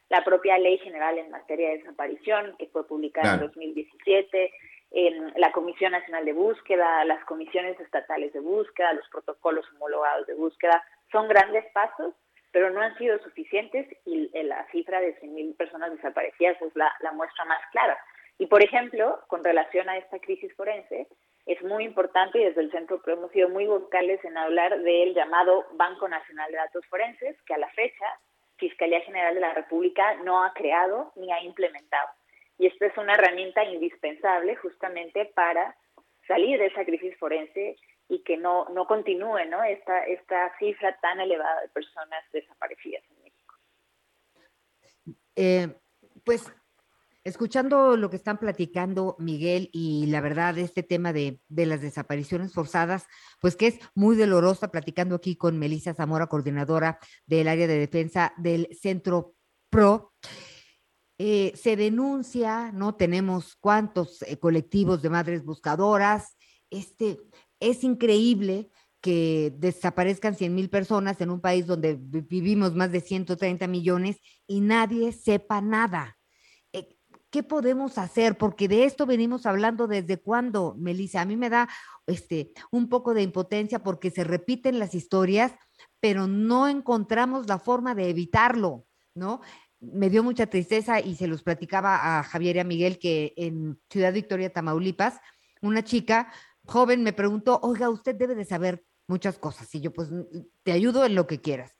[0.09, 4.53] La propia Ley General en materia de desaparición, que fue publicada en 2017,
[4.93, 10.35] en la Comisión Nacional de Búsqueda, las comisiones estatales de búsqueda, los protocolos homologados de
[10.35, 12.15] búsqueda, son grandes pasos
[12.57, 17.13] pero no han sido suficientes y la cifra de 100.000 personas desaparecidas es la, la
[17.13, 17.99] muestra más clara.
[18.39, 21.07] Y, por ejemplo, con relación a esta crisis forense,
[21.47, 25.64] es muy importante y desde el centro hemos sido muy vocales en hablar del llamado
[25.74, 28.05] Banco Nacional de Datos Forenses, que a la fecha
[28.56, 32.09] Fiscalía General de la República no ha creado ni ha implementado.
[32.59, 35.77] Y esta es una herramienta indispensable justamente para
[36.27, 37.77] salir de esa crisis forense
[38.09, 39.62] y que no, no continúe ¿no?
[39.62, 43.55] Esta, esta cifra tan elevada de personas desaparecidas en México.
[45.36, 45.68] Eh,
[46.24, 46.52] pues
[47.27, 52.53] escuchando lo que están platicando Miguel y la verdad este tema de, de, las desapariciones
[52.53, 53.07] forzadas,
[53.40, 58.32] pues que es muy dolorosa, platicando aquí con Melissa Zamora, coordinadora del área de defensa
[58.36, 59.35] del Centro
[59.70, 60.12] PRO.
[61.19, 62.94] Eh, se denuncia, ¿no?
[62.94, 66.36] Tenemos cuántos eh, colectivos de madres buscadoras,
[66.70, 67.19] este,
[67.59, 68.70] es increíble
[69.01, 74.61] que desaparezcan 100 mil personas en un país donde vivimos más de 130 millones y
[74.61, 76.15] nadie sepa nada.
[77.37, 78.39] ¿Qué podemos hacer?
[78.39, 81.21] Porque de esto venimos hablando desde cuándo, Melissa.
[81.21, 81.69] A mí me da
[82.07, 85.53] este, un poco de impotencia porque se repiten las historias,
[86.01, 89.43] pero no encontramos la forma de evitarlo, ¿no?
[89.81, 93.79] Me dio mucha tristeza y se los platicaba a Javier y a Miguel que en
[93.91, 95.21] Ciudad Victoria, Tamaulipas,
[95.61, 96.33] una chica
[96.65, 99.75] joven me preguntó, oiga, usted debe de saber muchas cosas.
[99.75, 100.09] Y yo, pues,
[100.63, 101.76] te ayudo en lo que quieras.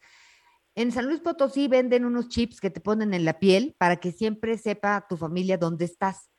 [0.77, 4.13] En San Luis Potosí venden unos chips que te ponen en la piel para que
[4.13, 6.31] siempre sepa tu familia dónde estás.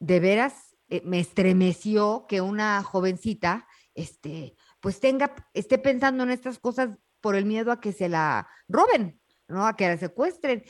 [0.00, 6.58] De veras, eh, me estremeció que una jovencita, este, pues tenga, esté pensando en estas
[6.58, 9.66] cosas por el miedo a que se la roben, ¿no?
[9.66, 10.62] A que la secuestren.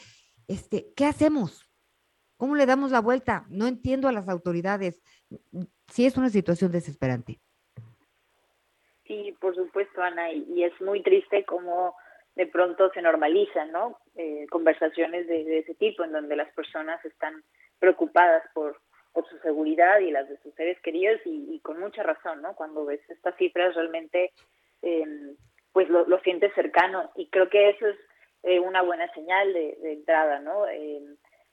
[0.49, 1.71] Este, ¿qué hacemos?
[2.37, 3.47] ¿Cómo le damos la vuelta?
[3.49, 5.03] No entiendo a las autoridades
[5.89, 7.41] sí es una situación desesperante.
[9.07, 11.95] Sí, por supuesto, Ana, y, es muy triste cómo
[12.37, 13.99] de pronto se normalizan, ¿no?
[14.17, 17.43] Eh, conversaciones de, ese tipo, en donde las personas están
[17.79, 18.81] preocupadas por,
[19.13, 22.55] por su seguridad y las de sus seres queridos, y, con mucha razón, ¿no?
[22.55, 24.33] Cuando ves estas cifras realmente,
[24.83, 25.35] eh,
[25.73, 27.97] pues lo, lo, sientes cercano, y creo que eso es
[28.43, 30.67] eh, una buena señal de, entrada, ¿no?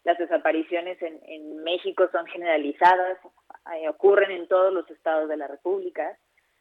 [0.03, 3.19] las desapariciones en, en México son generalizadas,
[3.75, 6.17] eh, ocurren en todos los estados de la República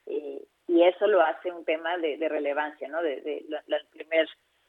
[0.07, 3.03] eh, y eso lo hace un tema de, relevancia, ¿no?
[3.03, 4.29] De, la, primer,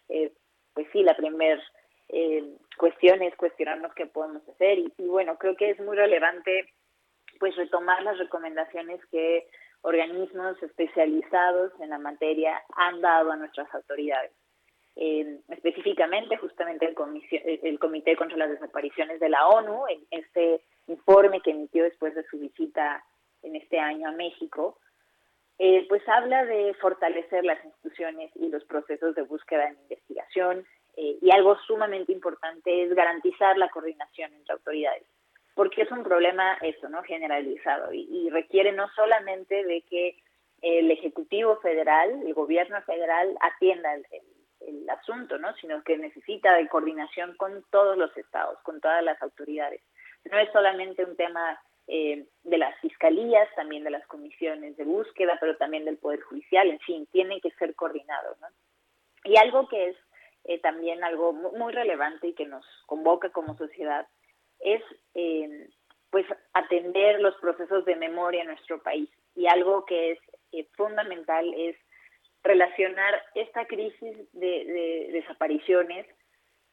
[0.10, 0.34] eh,
[0.74, 1.62] pues sí, la primer
[2.10, 2.44] eh,
[2.76, 6.74] cuestión es cuestionarnos qué podemos hacer y, y, bueno, creo que es muy relevante
[7.40, 9.46] pues retomar las recomendaciones que
[9.82, 14.32] organismos especializados en la materia han dado a nuestras autoridades.
[14.96, 21.52] Específicamente justamente el, el, Comité contra las Desapariciones de la ONU, en este informe que
[21.52, 23.04] emitió después de su visita
[23.44, 24.80] en este año a México,
[25.60, 30.66] eh, pues habla de fortalecer las instituciones y los procesos de búsqueda e investigación
[30.98, 35.06] eh, y algo sumamente importante es garantizar la coordinación entre autoridades.
[35.54, 37.04] porque es un problema eso, ¿no?
[37.04, 40.16] Generalizado y, y requiere no solamente de que
[40.62, 44.06] el Ejecutivo Federal, el Gobierno Federal atienda el,
[44.62, 45.54] el, asunto, ¿no?
[45.56, 49.82] Sino que necesita de coordinación con todos los estados, con todas las autoridades.
[50.32, 51.60] No es solamente un tema
[51.94, 56.70] eh, de las fiscalías, también de las comisiones de búsqueda, pero también del Poder Judicial,
[56.70, 58.48] en fin, tienen que ser coordinados, ¿no?
[59.26, 59.98] Y algo que es
[60.46, 64.08] eh, también algo muy relevante y que nos convoca como sociedad
[64.60, 64.82] es
[65.14, 65.70] eh,
[66.10, 70.20] pues atender los procesos de memoria en nuestro país y algo que es
[70.52, 71.76] eh, fundamental es
[72.44, 76.08] relacionar esta crisis de, desapariciones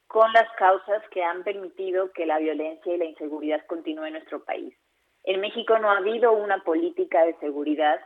[0.06, 4.42] con las causas que han permitido que la violencia y la inseguridad continúe en nuestro
[4.44, 4.74] país.
[5.28, 8.00] En México no ha habido una política de seguridad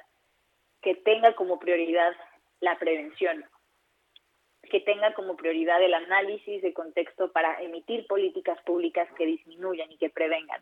[0.81, 2.13] que tenga como prioridad
[2.59, 3.45] la prevención,
[4.69, 9.99] que tenga como prioridad el análisis de contexto para emitir políticas públicas que disminuyan y
[9.99, 10.61] que prevengan.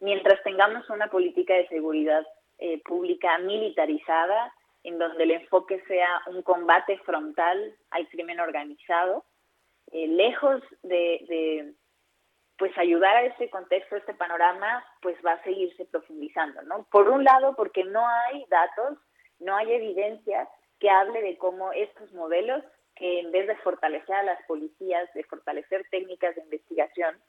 [0.00, 2.26] Mientras tengamos una política de seguridad
[2.58, 4.52] eh, pública militarizada,
[4.82, 9.24] en donde el enfoque sea un combate frontal al crimen organizado,
[9.92, 11.72] eh, lejos de,
[12.62, 16.86] pues ayudar a ese contexto, a este panorama, pues va a seguirse profundizando, ¿no?
[16.92, 18.98] Por un lado, porque no hay datos,
[19.40, 20.48] no hay evidencia
[20.78, 22.62] que hable de cómo estos modelos,
[22.94, 27.20] que en vez de fortalecer a las policías, de fortalecer técnicas de investigación,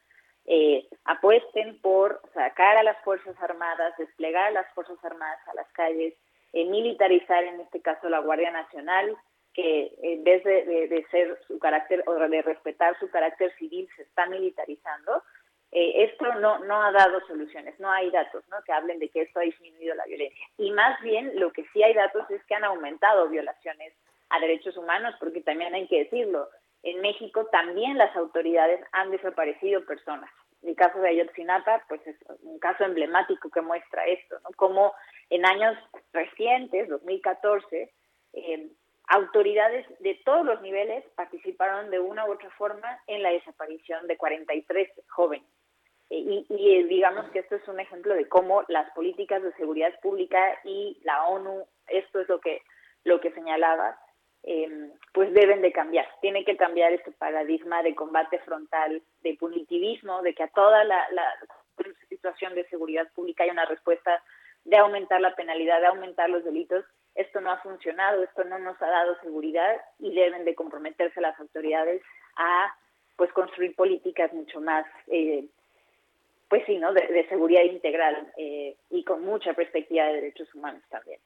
[0.45, 5.67] eh, apuesten por sacar a las Fuerzas Armadas, desplegar a las Fuerzas Armadas a las
[5.71, 6.13] calles,
[6.51, 9.17] eh, militarizar en este caso la Guardia Nacional,
[9.53, 14.25] que en vez de, ser su carácter o de respetar su carácter civil se está
[14.25, 15.23] militarizando,
[15.71, 18.57] eh, esto no, no ha dado soluciones, no hay datos ¿no?
[18.63, 20.45] que hablen de que esto ha disminuido la violencia.
[20.57, 23.93] Y más bien lo que sí hay datos es que han aumentado violaciones
[24.29, 26.47] a derechos humanos, porque también hay que decirlo,
[26.83, 30.29] en México también las autoridades han desaparecido personas.
[30.61, 34.49] El caso de Ayotzinapa, pues es un caso emblemático que muestra esto, ¿no?
[34.55, 34.93] Como
[35.29, 35.77] en años
[36.13, 37.91] recientes, 2014,
[38.33, 38.69] eh,
[39.09, 44.17] autoridades de todos los niveles participaron de una u otra forma en la desaparición de
[44.17, 45.47] 43 jóvenes.
[46.09, 49.53] Eh, y, y, eh, digamos que esto es un ejemplo de cómo las políticas de
[49.53, 52.61] seguridad pública y la ONU, esto es lo que,
[53.03, 53.97] lo que señalaba,
[54.43, 56.05] eh, pues deben de cambiar.
[56.21, 61.07] Tiene que cambiar este paradigma de combate frontal, de punitivismo, de que a toda la,
[62.09, 64.23] situación de seguridad pública hay una respuesta
[64.63, 66.85] de aumentar la penalidad, de aumentar los delitos.
[67.15, 71.39] Esto no ha funcionado, esto no nos ha dado seguridad y deben de comprometerse las
[71.39, 72.01] autoridades
[72.37, 72.75] a
[73.15, 75.47] pues construir políticas mucho más eh,
[76.53, 76.93] pues sí, ¿no?
[76.93, 81.19] De, seguridad integral eh, y con mucha perspectiva de derechos humanos también.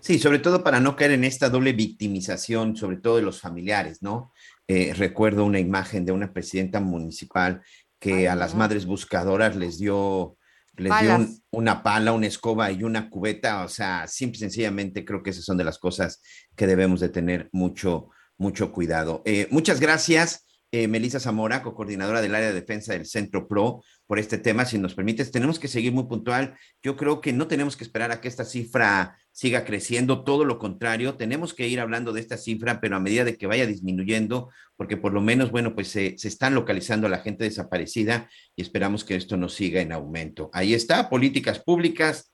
[0.00, 4.00] Sí, sobre todo para no caer en esta doble victimización, sobre todo de los familiares,
[4.00, 4.32] ¿no?
[4.68, 7.62] Eh, recuerdo una imagen de una presidenta municipal
[7.98, 10.36] que a las madres buscadoras les dio,
[10.76, 15.22] les dio una pala, una escoba y una cubeta, o sea, simple y sencillamente creo
[15.22, 16.20] que esas son de las cosas
[16.56, 19.22] que debemos de tener mucho, mucho cuidado.
[19.24, 20.44] Eh, muchas gracias
[20.76, 24.64] eh, Melissa Zamora, co-coordinadora del área de defensa del Centro PRO, por este tema.
[24.64, 26.56] Si nos permites, tenemos que seguir muy puntual.
[26.82, 30.60] Yo creo que no tenemos que esperar a que esta cifra siga creciendo, todo lo
[30.60, 34.48] contrario, tenemos que ir hablando de esta cifra, pero a medida de que vaya disminuyendo,
[34.76, 38.62] porque por lo menos, bueno, pues se, se están localizando a la gente desaparecida y
[38.62, 40.50] esperamos que esto no siga en aumento.
[40.52, 42.32] Ahí está, políticas públicas,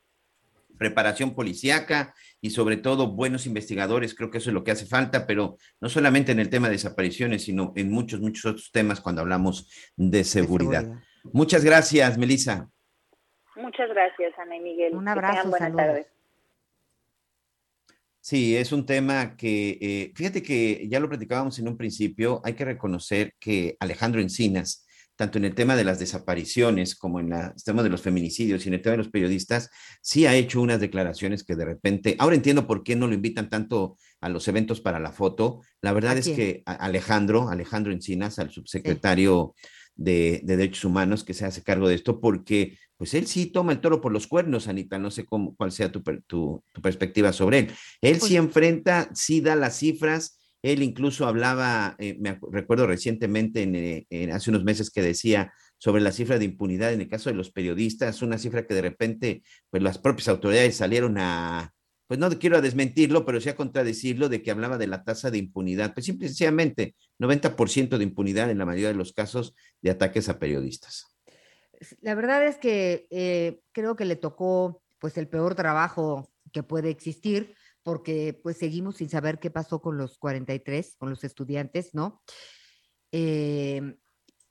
[0.76, 5.26] preparación policíaca y sobre todo buenos investigadores, creo que eso es lo que hace falta,
[5.26, 9.22] pero no solamente en el tema de desapariciones, sino en muchos, muchos otros temas cuando
[9.22, 10.86] hablamos de seguridad.
[11.32, 12.68] Muchas gracias, Melissa.
[13.56, 14.94] Muchas gracias, Ana y Miguel.
[14.94, 16.19] Un abrazo, buenas tardes.
[18.30, 22.52] Sí, es un tema que, eh, fíjate que ya lo platicábamos en un principio, hay
[22.52, 24.86] que reconocer que Alejandro Encinas,
[25.16, 28.68] tanto en el tema de las desapariciones como en el tema de los feminicidios y
[28.68, 29.68] en el tema de los periodistas,
[30.00, 33.50] sí ha hecho unas declaraciones que de repente, ahora entiendo por qué no lo invitan
[33.50, 35.62] tanto a los eventos para la foto.
[35.80, 39.56] La verdad es que Alejandro, Alejandro Encinas, al subsecretario
[40.00, 43.80] de, Derechos Humanos que se hace cargo de esto, porque pues él sí toma el
[43.80, 47.66] toro por los cuernos, Anita, no sé cómo, cuál sea tu, tu, perspectiva sobre él.
[48.00, 53.62] Él sí pues enfrenta, sí da las cifras, él incluso hablaba, eh, me recuerdo recientemente,
[53.62, 57.30] eh, en, hace unos meses, que decía sobre la cifra de impunidad en el caso
[57.30, 61.72] de los periodistas, una cifra que de repente, pues las propias autoridades salieron a,
[62.10, 65.38] pues no quiero desmentirlo, pero sí a contradecirlo de que hablaba de la tasa de
[65.38, 69.92] impunidad, pues simple y sencillamente 90% de impunidad en la mayoría de los casos de
[69.92, 71.06] ataques a periodistas.
[72.00, 76.90] La verdad es que eh, creo que le tocó pues el peor trabajo que puede
[76.90, 77.54] existir
[77.84, 82.24] porque pues seguimos sin saber qué pasó con los 43, con los estudiantes, ¿no?
[83.12, 83.96] Em,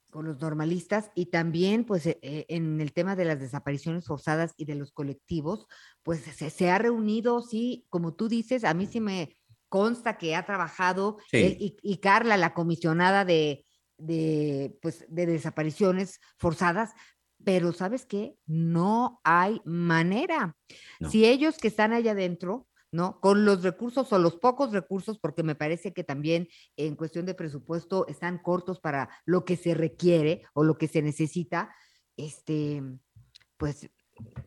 [0.10, 4.54] con los normalistas y también pues eh, eh, en el tema de las desapariciones forzadas
[4.58, 5.68] y de los colectivos,
[6.04, 9.36] pues se, se, ha reunido, sí, como tú dices, a mí sí me
[9.70, 11.38] consta que ha trabajado Sí.
[11.38, 13.66] él y, y Carla, la comisionada de,
[13.98, 16.92] de, pues, de desapariciones forzadas,
[17.44, 18.36] pero ¿sabes qué?
[18.46, 20.58] No hay manera.
[21.00, 21.10] No.
[21.10, 23.20] Si ellos que están allá adentro, ¿no?
[23.22, 26.48] Con los recursos o los pocos recursos, porque me parece que también
[26.78, 31.02] en cuestión de presupuesto están cortos para lo que se requiere o lo que se
[31.02, 31.74] necesita,
[32.18, 32.82] este,
[33.58, 33.90] pues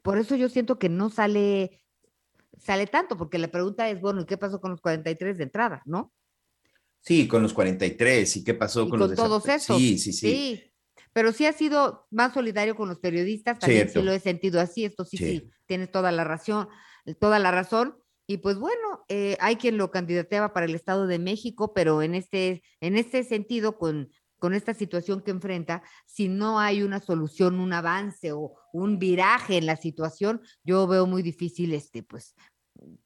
[0.03, 1.83] por eso yo siento que no sale,
[2.59, 5.83] sale tanto, porque la pregunta es, bueno, ¿y qué pasó con los 43 de entrada,
[5.87, 6.13] no?
[7.01, 8.37] Sí, con los 43.
[8.37, 9.77] ¿Y qué pasó Y con, con los todos esos.
[9.77, 10.73] Sí, sí, sí.
[11.13, 14.01] Pero sí ha sido más solidario con los periodistas, también Cierto.
[14.01, 15.25] sí lo he sentido así, esto sí, Sí.
[15.39, 16.69] sí, tienes toda la razón,
[17.21, 17.97] toda la razón.
[18.27, 22.15] Y pues bueno, eh, hay quien lo candidateaba para el Estado de México, pero en
[22.15, 27.61] este, en este sentido, con, con esta situación que enfrenta, si no hay una solución,
[27.61, 32.35] un avance o un viraje en la situación, yo veo muy difícil este, pues,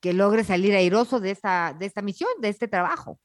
[0.00, 3.20] que logre salir airoso de esta, de esta misión, de este trabajo.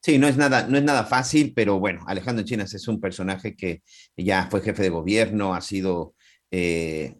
[0.00, 3.56] Sí, no es nada, no es nada fácil, pero bueno, Alejandro Encinas es un personaje
[3.56, 3.82] que
[4.16, 6.14] ya fue jefe de gobierno, ha sido
[6.50, 7.16] eh,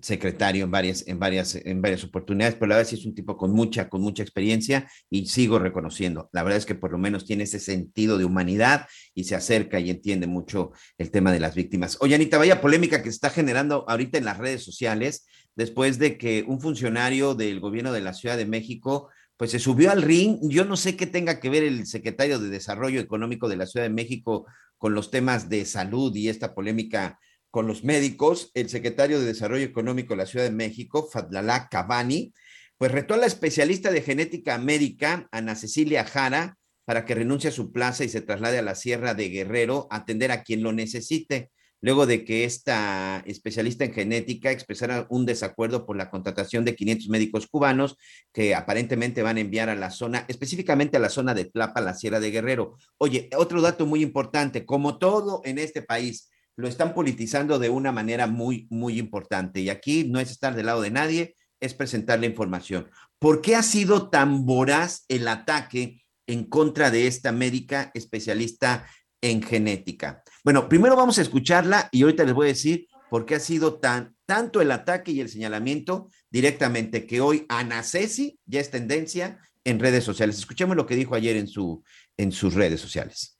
[0.00, 3.36] secretario en varias, en varias, en varias oportunidades, pero la verdad sí es un tipo
[3.36, 6.28] con mucha, con mucha experiencia y sigo reconociendo.
[6.32, 9.80] La verdad es que por lo menos tiene ese sentido de humanidad y se acerca
[9.80, 11.98] y entiende mucho el tema de las víctimas.
[12.00, 15.26] Oye, Anita, vaya polémica que se está generando ahorita en las redes sociales
[15.56, 19.90] después de que un funcionario del gobierno de la Ciudad de México pues se subió
[19.90, 20.38] al ring.
[20.42, 23.86] Yo no sé qué tenga que ver el secretario de Desarrollo Económico de la Ciudad
[23.86, 24.46] de México
[24.76, 27.18] con los temas de salud y esta polémica
[27.50, 28.50] con los médicos.
[28.54, 32.32] El secretario de Desarrollo Económico de la Ciudad de México, Fadlalá Cavani,
[32.76, 37.52] pues retó a la especialista de genética médica, Ana Cecilia Jara, para que renuncie a
[37.52, 40.72] su plaza y se traslade a la Sierra de Guerrero a atender a quien lo
[40.72, 41.50] necesite
[41.80, 47.08] luego de que esta especialista en genética expresara un desacuerdo por la contratación de 500
[47.08, 47.96] médicos cubanos
[48.32, 51.94] que aparentemente van a enviar a la zona, específicamente a la zona de Tlapa, la
[51.94, 52.76] Sierra de Guerrero.
[52.98, 57.92] Oye, otro dato muy importante, como todo en este país, lo están politizando de una
[57.92, 59.60] manera muy, muy importante.
[59.60, 62.90] Y aquí no es estar del lado de nadie, es presentar la información.
[63.18, 68.86] ¿Por qué ha sido tan voraz el ataque en contra de esta médica especialista
[69.20, 70.22] en genética.
[70.44, 73.80] Bueno, primero vamos a escucharla y ahorita les voy a decir por qué ha sido
[73.80, 79.40] tan, tanto el ataque y el señalamiento directamente que hoy Ana Ceci ya es tendencia
[79.64, 80.38] en redes sociales.
[80.38, 81.82] Escuchemos lo que dijo ayer en, su,
[82.16, 83.37] en sus redes sociales.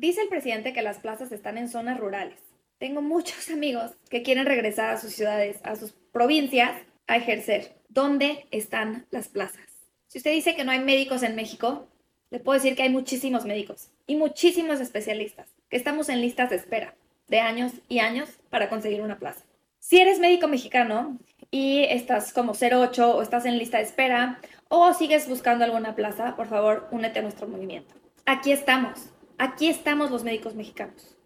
[0.00, 2.38] Dice el presidente que las plazas están en zonas rurales.
[2.78, 6.72] Tengo muchos amigos que quieren regresar a sus ciudades, a sus provincias,
[7.06, 7.76] a ejercer.
[7.90, 9.60] ¿Dónde están las plazas?
[10.06, 11.86] Si usted dice que no hay médicos en México,
[12.30, 16.56] le puedo decir que hay muchísimos médicos y muchísimos especialistas que estamos en listas de
[16.56, 16.94] espera
[17.28, 19.44] de años y años para conseguir una plaza.
[19.80, 21.18] Si eres médico mexicano
[21.50, 26.36] y estás como 08 o estás en lista de espera o sigues buscando alguna plaza,
[26.36, 27.94] por favor, únete a nuestro movimiento.
[28.24, 29.10] Aquí estamos,
[29.40, 31.16] aquí estamos los médicos mexicanos.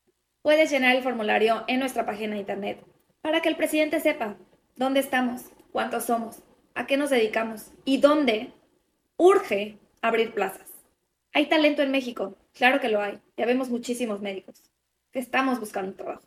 [0.41, 2.87] Puedes llenar el formulario en nuestra página de internet
[3.21, 4.37] para que el presidente sepa
[4.77, 6.37] dónde estamos, cuántos somos,
[6.75, 8.53] a qué nos dedicamos y dónde
[9.17, 10.71] urge abrir plazas.
[11.33, 12.39] ¿Hay talento en México?
[12.53, 13.21] Claro que lo hay.
[13.37, 14.63] Ya vemos muchísimos médicos
[15.11, 16.23] que estamos buscando trabajo.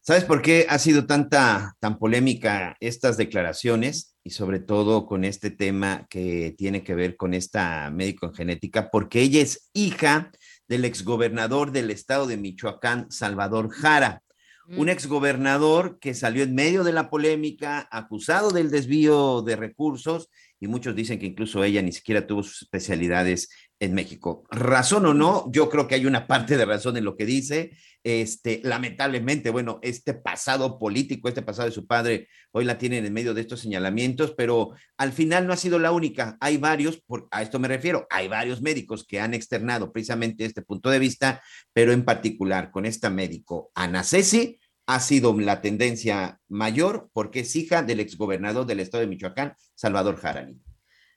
[0.00, 5.52] ¿Sabes por qué ha sido tanta tan polémica estas declaraciones y sobre todo con este
[5.52, 8.90] tema que tiene que ver con esta médico en genética?
[8.90, 10.32] Porque ella es hija
[10.66, 14.24] del exgobernador del estado de Michoacán, Salvador Jara,
[14.68, 20.28] un exgobernador que salió en medio de la polémica, acusado del desvío de recursos,
[20.58, 23.48] y muchos dicen que incluso ella ni siquiera tuvo sus especialidades
[23.78, 24.44] en México.
[24.50, 27.72] Razón o no, yo creo que hay una parte de razón en lo que dice.
[28.02, 33.12] Este, lamentablemente, bueno, este pasado político, este pasado de su padre, hoy la tienen en
[33.12, 36.36] medio de estos señalamientos, pero al final no ha sido la única.
[36.40, 40.88] Hay varios, a esto me refiero, hay varios médicos que han externado precisamente este punto
[40.88, 41.42] de vista,
[41.72, 47.56] pero en particular con esta médico, Ana Ceci, ha sido la tendencia mayor porque es
[47.56, 50.60] hija del exgobernador del estado de Michoacán, Salvador Jarani.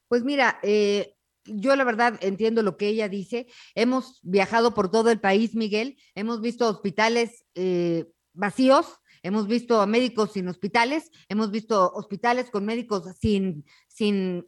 [0.07, 1.13] Pues mira, eh,
[1.55, 3.47] yo la verdad entiendo lo que ella dice.
[3.75, 5.97] Hemos viajado por todo el país, Miguel.
[6.15, 8.85] Hemos visto hospitales eh, vacíos,
[9.23, 14.45] hemos visto a médicos sin hospitales, hemos visto hospitales con médicos sin, sin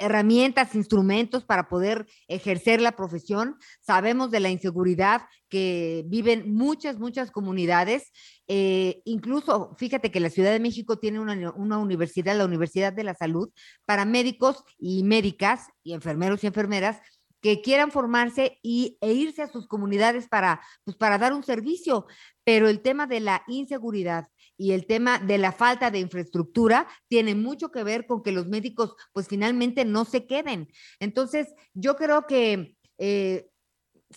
[0.00, 3.56] herramientas, instrumentos para poder ejercer la profesión.
[3.80, 8.10] Sabemos de la inseguridad que viven muchas, muchas comunidades.
[8.48, 13.14] Eh, incluso, fíjate que la Ciudad de México tiene una, universidad, la Universidad de la
[13.14, 13.50] Salud,
[13.84, 16.98] para médicos y médicas y enfermeros y enfermeras
[17.42, 22.06] que quieran formarse y, e irse a sus comunidades para, pues, para dar un servicio.
[22.42, 24.28] Pero el tema de la inseguridad
[24.60, 28.46] y el tema de la falta de infraestructura tiene mucho que ver con que los
[28.46, 30.68] médicos pues finalmente no se queden.
[30.98, 33.48] Entonces, yo creo que eh,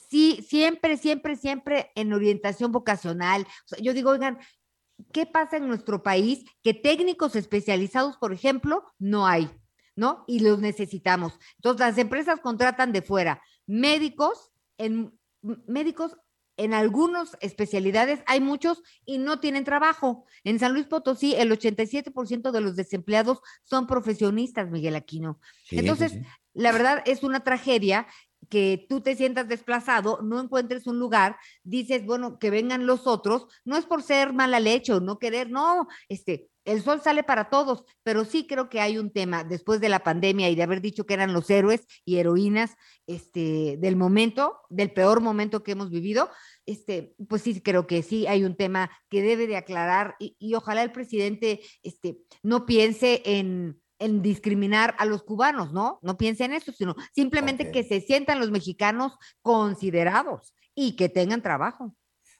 [0.10, 3.48] sí, siempre, siempre, siempre en orientación vocacional.
[3.82, 4.38] yo digo, oigan,
[5.14, 6.44] ¿qué pasa en nuestro país?
[6.62, 9.50] Que técnicos especializados, por ejemplo, no hay,
[9.96, 10.26] ¿no?
[10.28, 11.40] Y los necesitamos.
[11.56, 16.18] Entonces, las empresas contratan de fuera médicos en médicos
[16.64, 20.26] en algunas especialidades hay muchos y no tienen trabajo.
[20.44, 25.40] En San Luis Potosí, el 87% de los desempleados son profesionistas, Miguel Aquino.
[25.72, 26.14] Entonces,
[26.54, 28.08] la verdad es una tragedia
[28.50, 33.48] que tú te sientas desplazado, no encuentres un lugar, dices, bueno, que vengan los otros,
[33.66, 37.50] no es por ser mala leche o no querer, no, este, el sol sale para
[37.50, 40.82] todos, pero sí creo que hay un tema después de la pandemia y de haber
[40.82, 42.76] dicho que eran los héroes y heroínas
[43.08, 46.30] este, del momento, del peor momento que hemos vivido,
[46.66, 50.84] este, pues sí creo que sí hay un tema que debe de aclarar y, ojalá
[50.84, 56.00] el presidente este, no piense en, en, discriminar a los cubanos, ¿no?
[56.02, 61.42] No piense en eso, sino simplemente que se sientan los mexicanos considerados y que tengan
[61.42, 61.96] trabajo.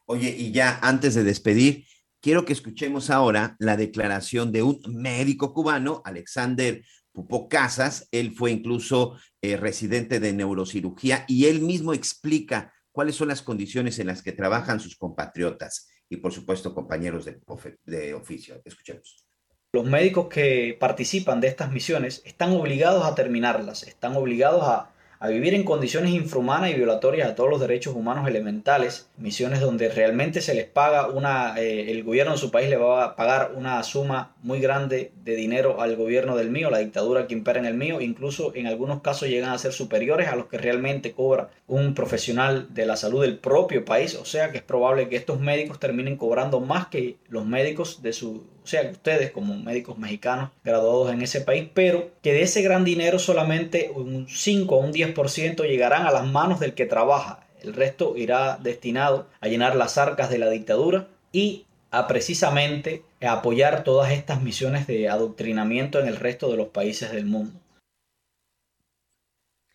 [0.06, 1.86] Oye, y ya antes de despedir,
[2.24, 6.82] quiero que escuchemos ahora la declaración de un médico cubano, Alexander
[7.12, 8.08] Pupo Casas.
[8.12, 14.00] Él fue incluso eh, residente de neurocirugía y él mismo explica cuáles son las condiciones
[14.00, 17.42] en las que trabajan sus compatriotas y, por supuesto, compañeros de,
[17.84, 18.62] de oficio.
[18.64, 19.26] Escuchemos.
[19.74, 24.93] Los médicos que participan de estas misiones están obligados a terminarlas, están obligados a
[25.24, 29.88] a vivir en condiciones infrahumanas y violatorias a todos los derechos humanos elementales, misiones donde
[29.88, 33.54] realmente se les paga una, eh, el gobierno de su país le va a pagar
[33.56, 37.66] una suma muy grande de dinero al gobierno del mío, la dictadura que impera en
[37.66, 41.52] el mío, incluso en algunos casos llegan a ser superiores a los que realmente cobra
[41.68, 45.40] un profesional de la salud del propio país, o sea que es probable que estos
[45.40, 49.98] médicos terminen cobrando más que los médicos de su o sea, que ustedes como médicos
[49.98, 54.80] mexicanos graduados en ese país, pero que de ese gran dinero solamente un 5 o
[54.80, 57.46] un 10% llegarán a las manos del que trabaja.
[57.62, 63.84] El resto irá destinado a llenar las arcas de la dictadura y a precisamente apoyar
[63.84, 67.60] todas estas misiones de adoctrinamiento en el resto de los países del mundo.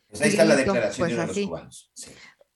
[0.08, 1.90] Pues ahí está la declaración pues de los cubanos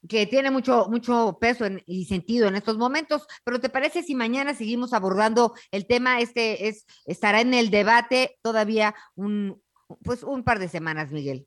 [0.08, 4.54] que tiene mucho, mucho peso y sentido en estos momentos, pero ¿te parece si mañana
[4.54, 6.20] seguimos abordando el tema?
[6.20, 9.62] Este es, estará en el debate todavía un,
[10.02, 11.46] pues un par de semanas, Miguel.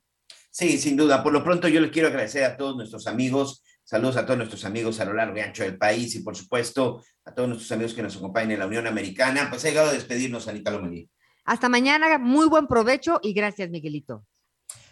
[0.50, 1.22] Sí, sin duda.
[1.22, 4.64] Por lo pronto yo les quiero agradecer a todos nuestros amigos, saludos a todos nuestros
[4.64, 7.92] amigos a lo largo y ancho del país y por supuesto a todos nuestros amigos
[7.92, 9.48] que nos acompañan en la Unión Americana.
[9.50, 11.10] Pues ha llegado a despedirnos, Anita Lomelí.
[11.44, 14.24] Hasta mañana, muy buen provecho y gracias, Miguelito.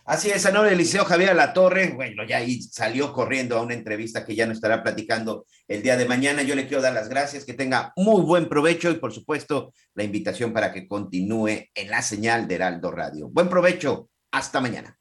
[0.06, 4.22] Así es, Anor Eliseo Javier La Torre, bueno, ya ahí salió corriendo a una entrevista
[4.26, 6.42] que ya nos estará platicando el día de mañana.
[6.42, 10.04] Yo le quiero dar las gracias, que tenga muy buen provecho y por supuesto la
[10.04, 13.30] invitación para que continúe en la señal de Heraldo Radio.
[13.30, 14.98] Buen provecho, hasta mañana.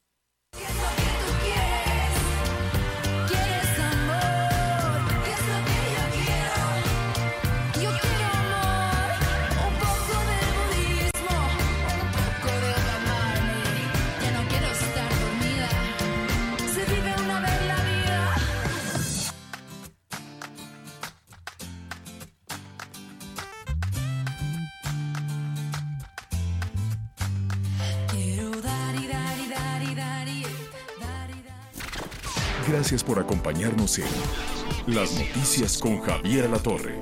[32.94, 36.96] Gracias por acompañarnos en Las Noticias con Javier La Torre.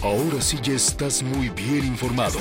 [0.00, 2.38] Ahora sí ya estás muy bien informado.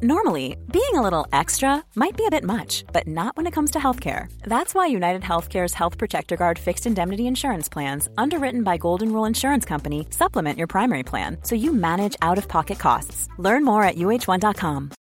[0.00, 3.70] Normally, being a little extra might be a bit much, but not when it comes
[3.72, 4.28] to healthcare.
[4.44, 9.26] That's why United Healthcare's Health Protector Guard fixed indemnity insurance plans, underwritten by Golden Rule
[9.26, 13.28] Insurance Company, supplement your primary plan so you manage out of pocket costs.
[13.36, 14.95] Learn more at uh1.com.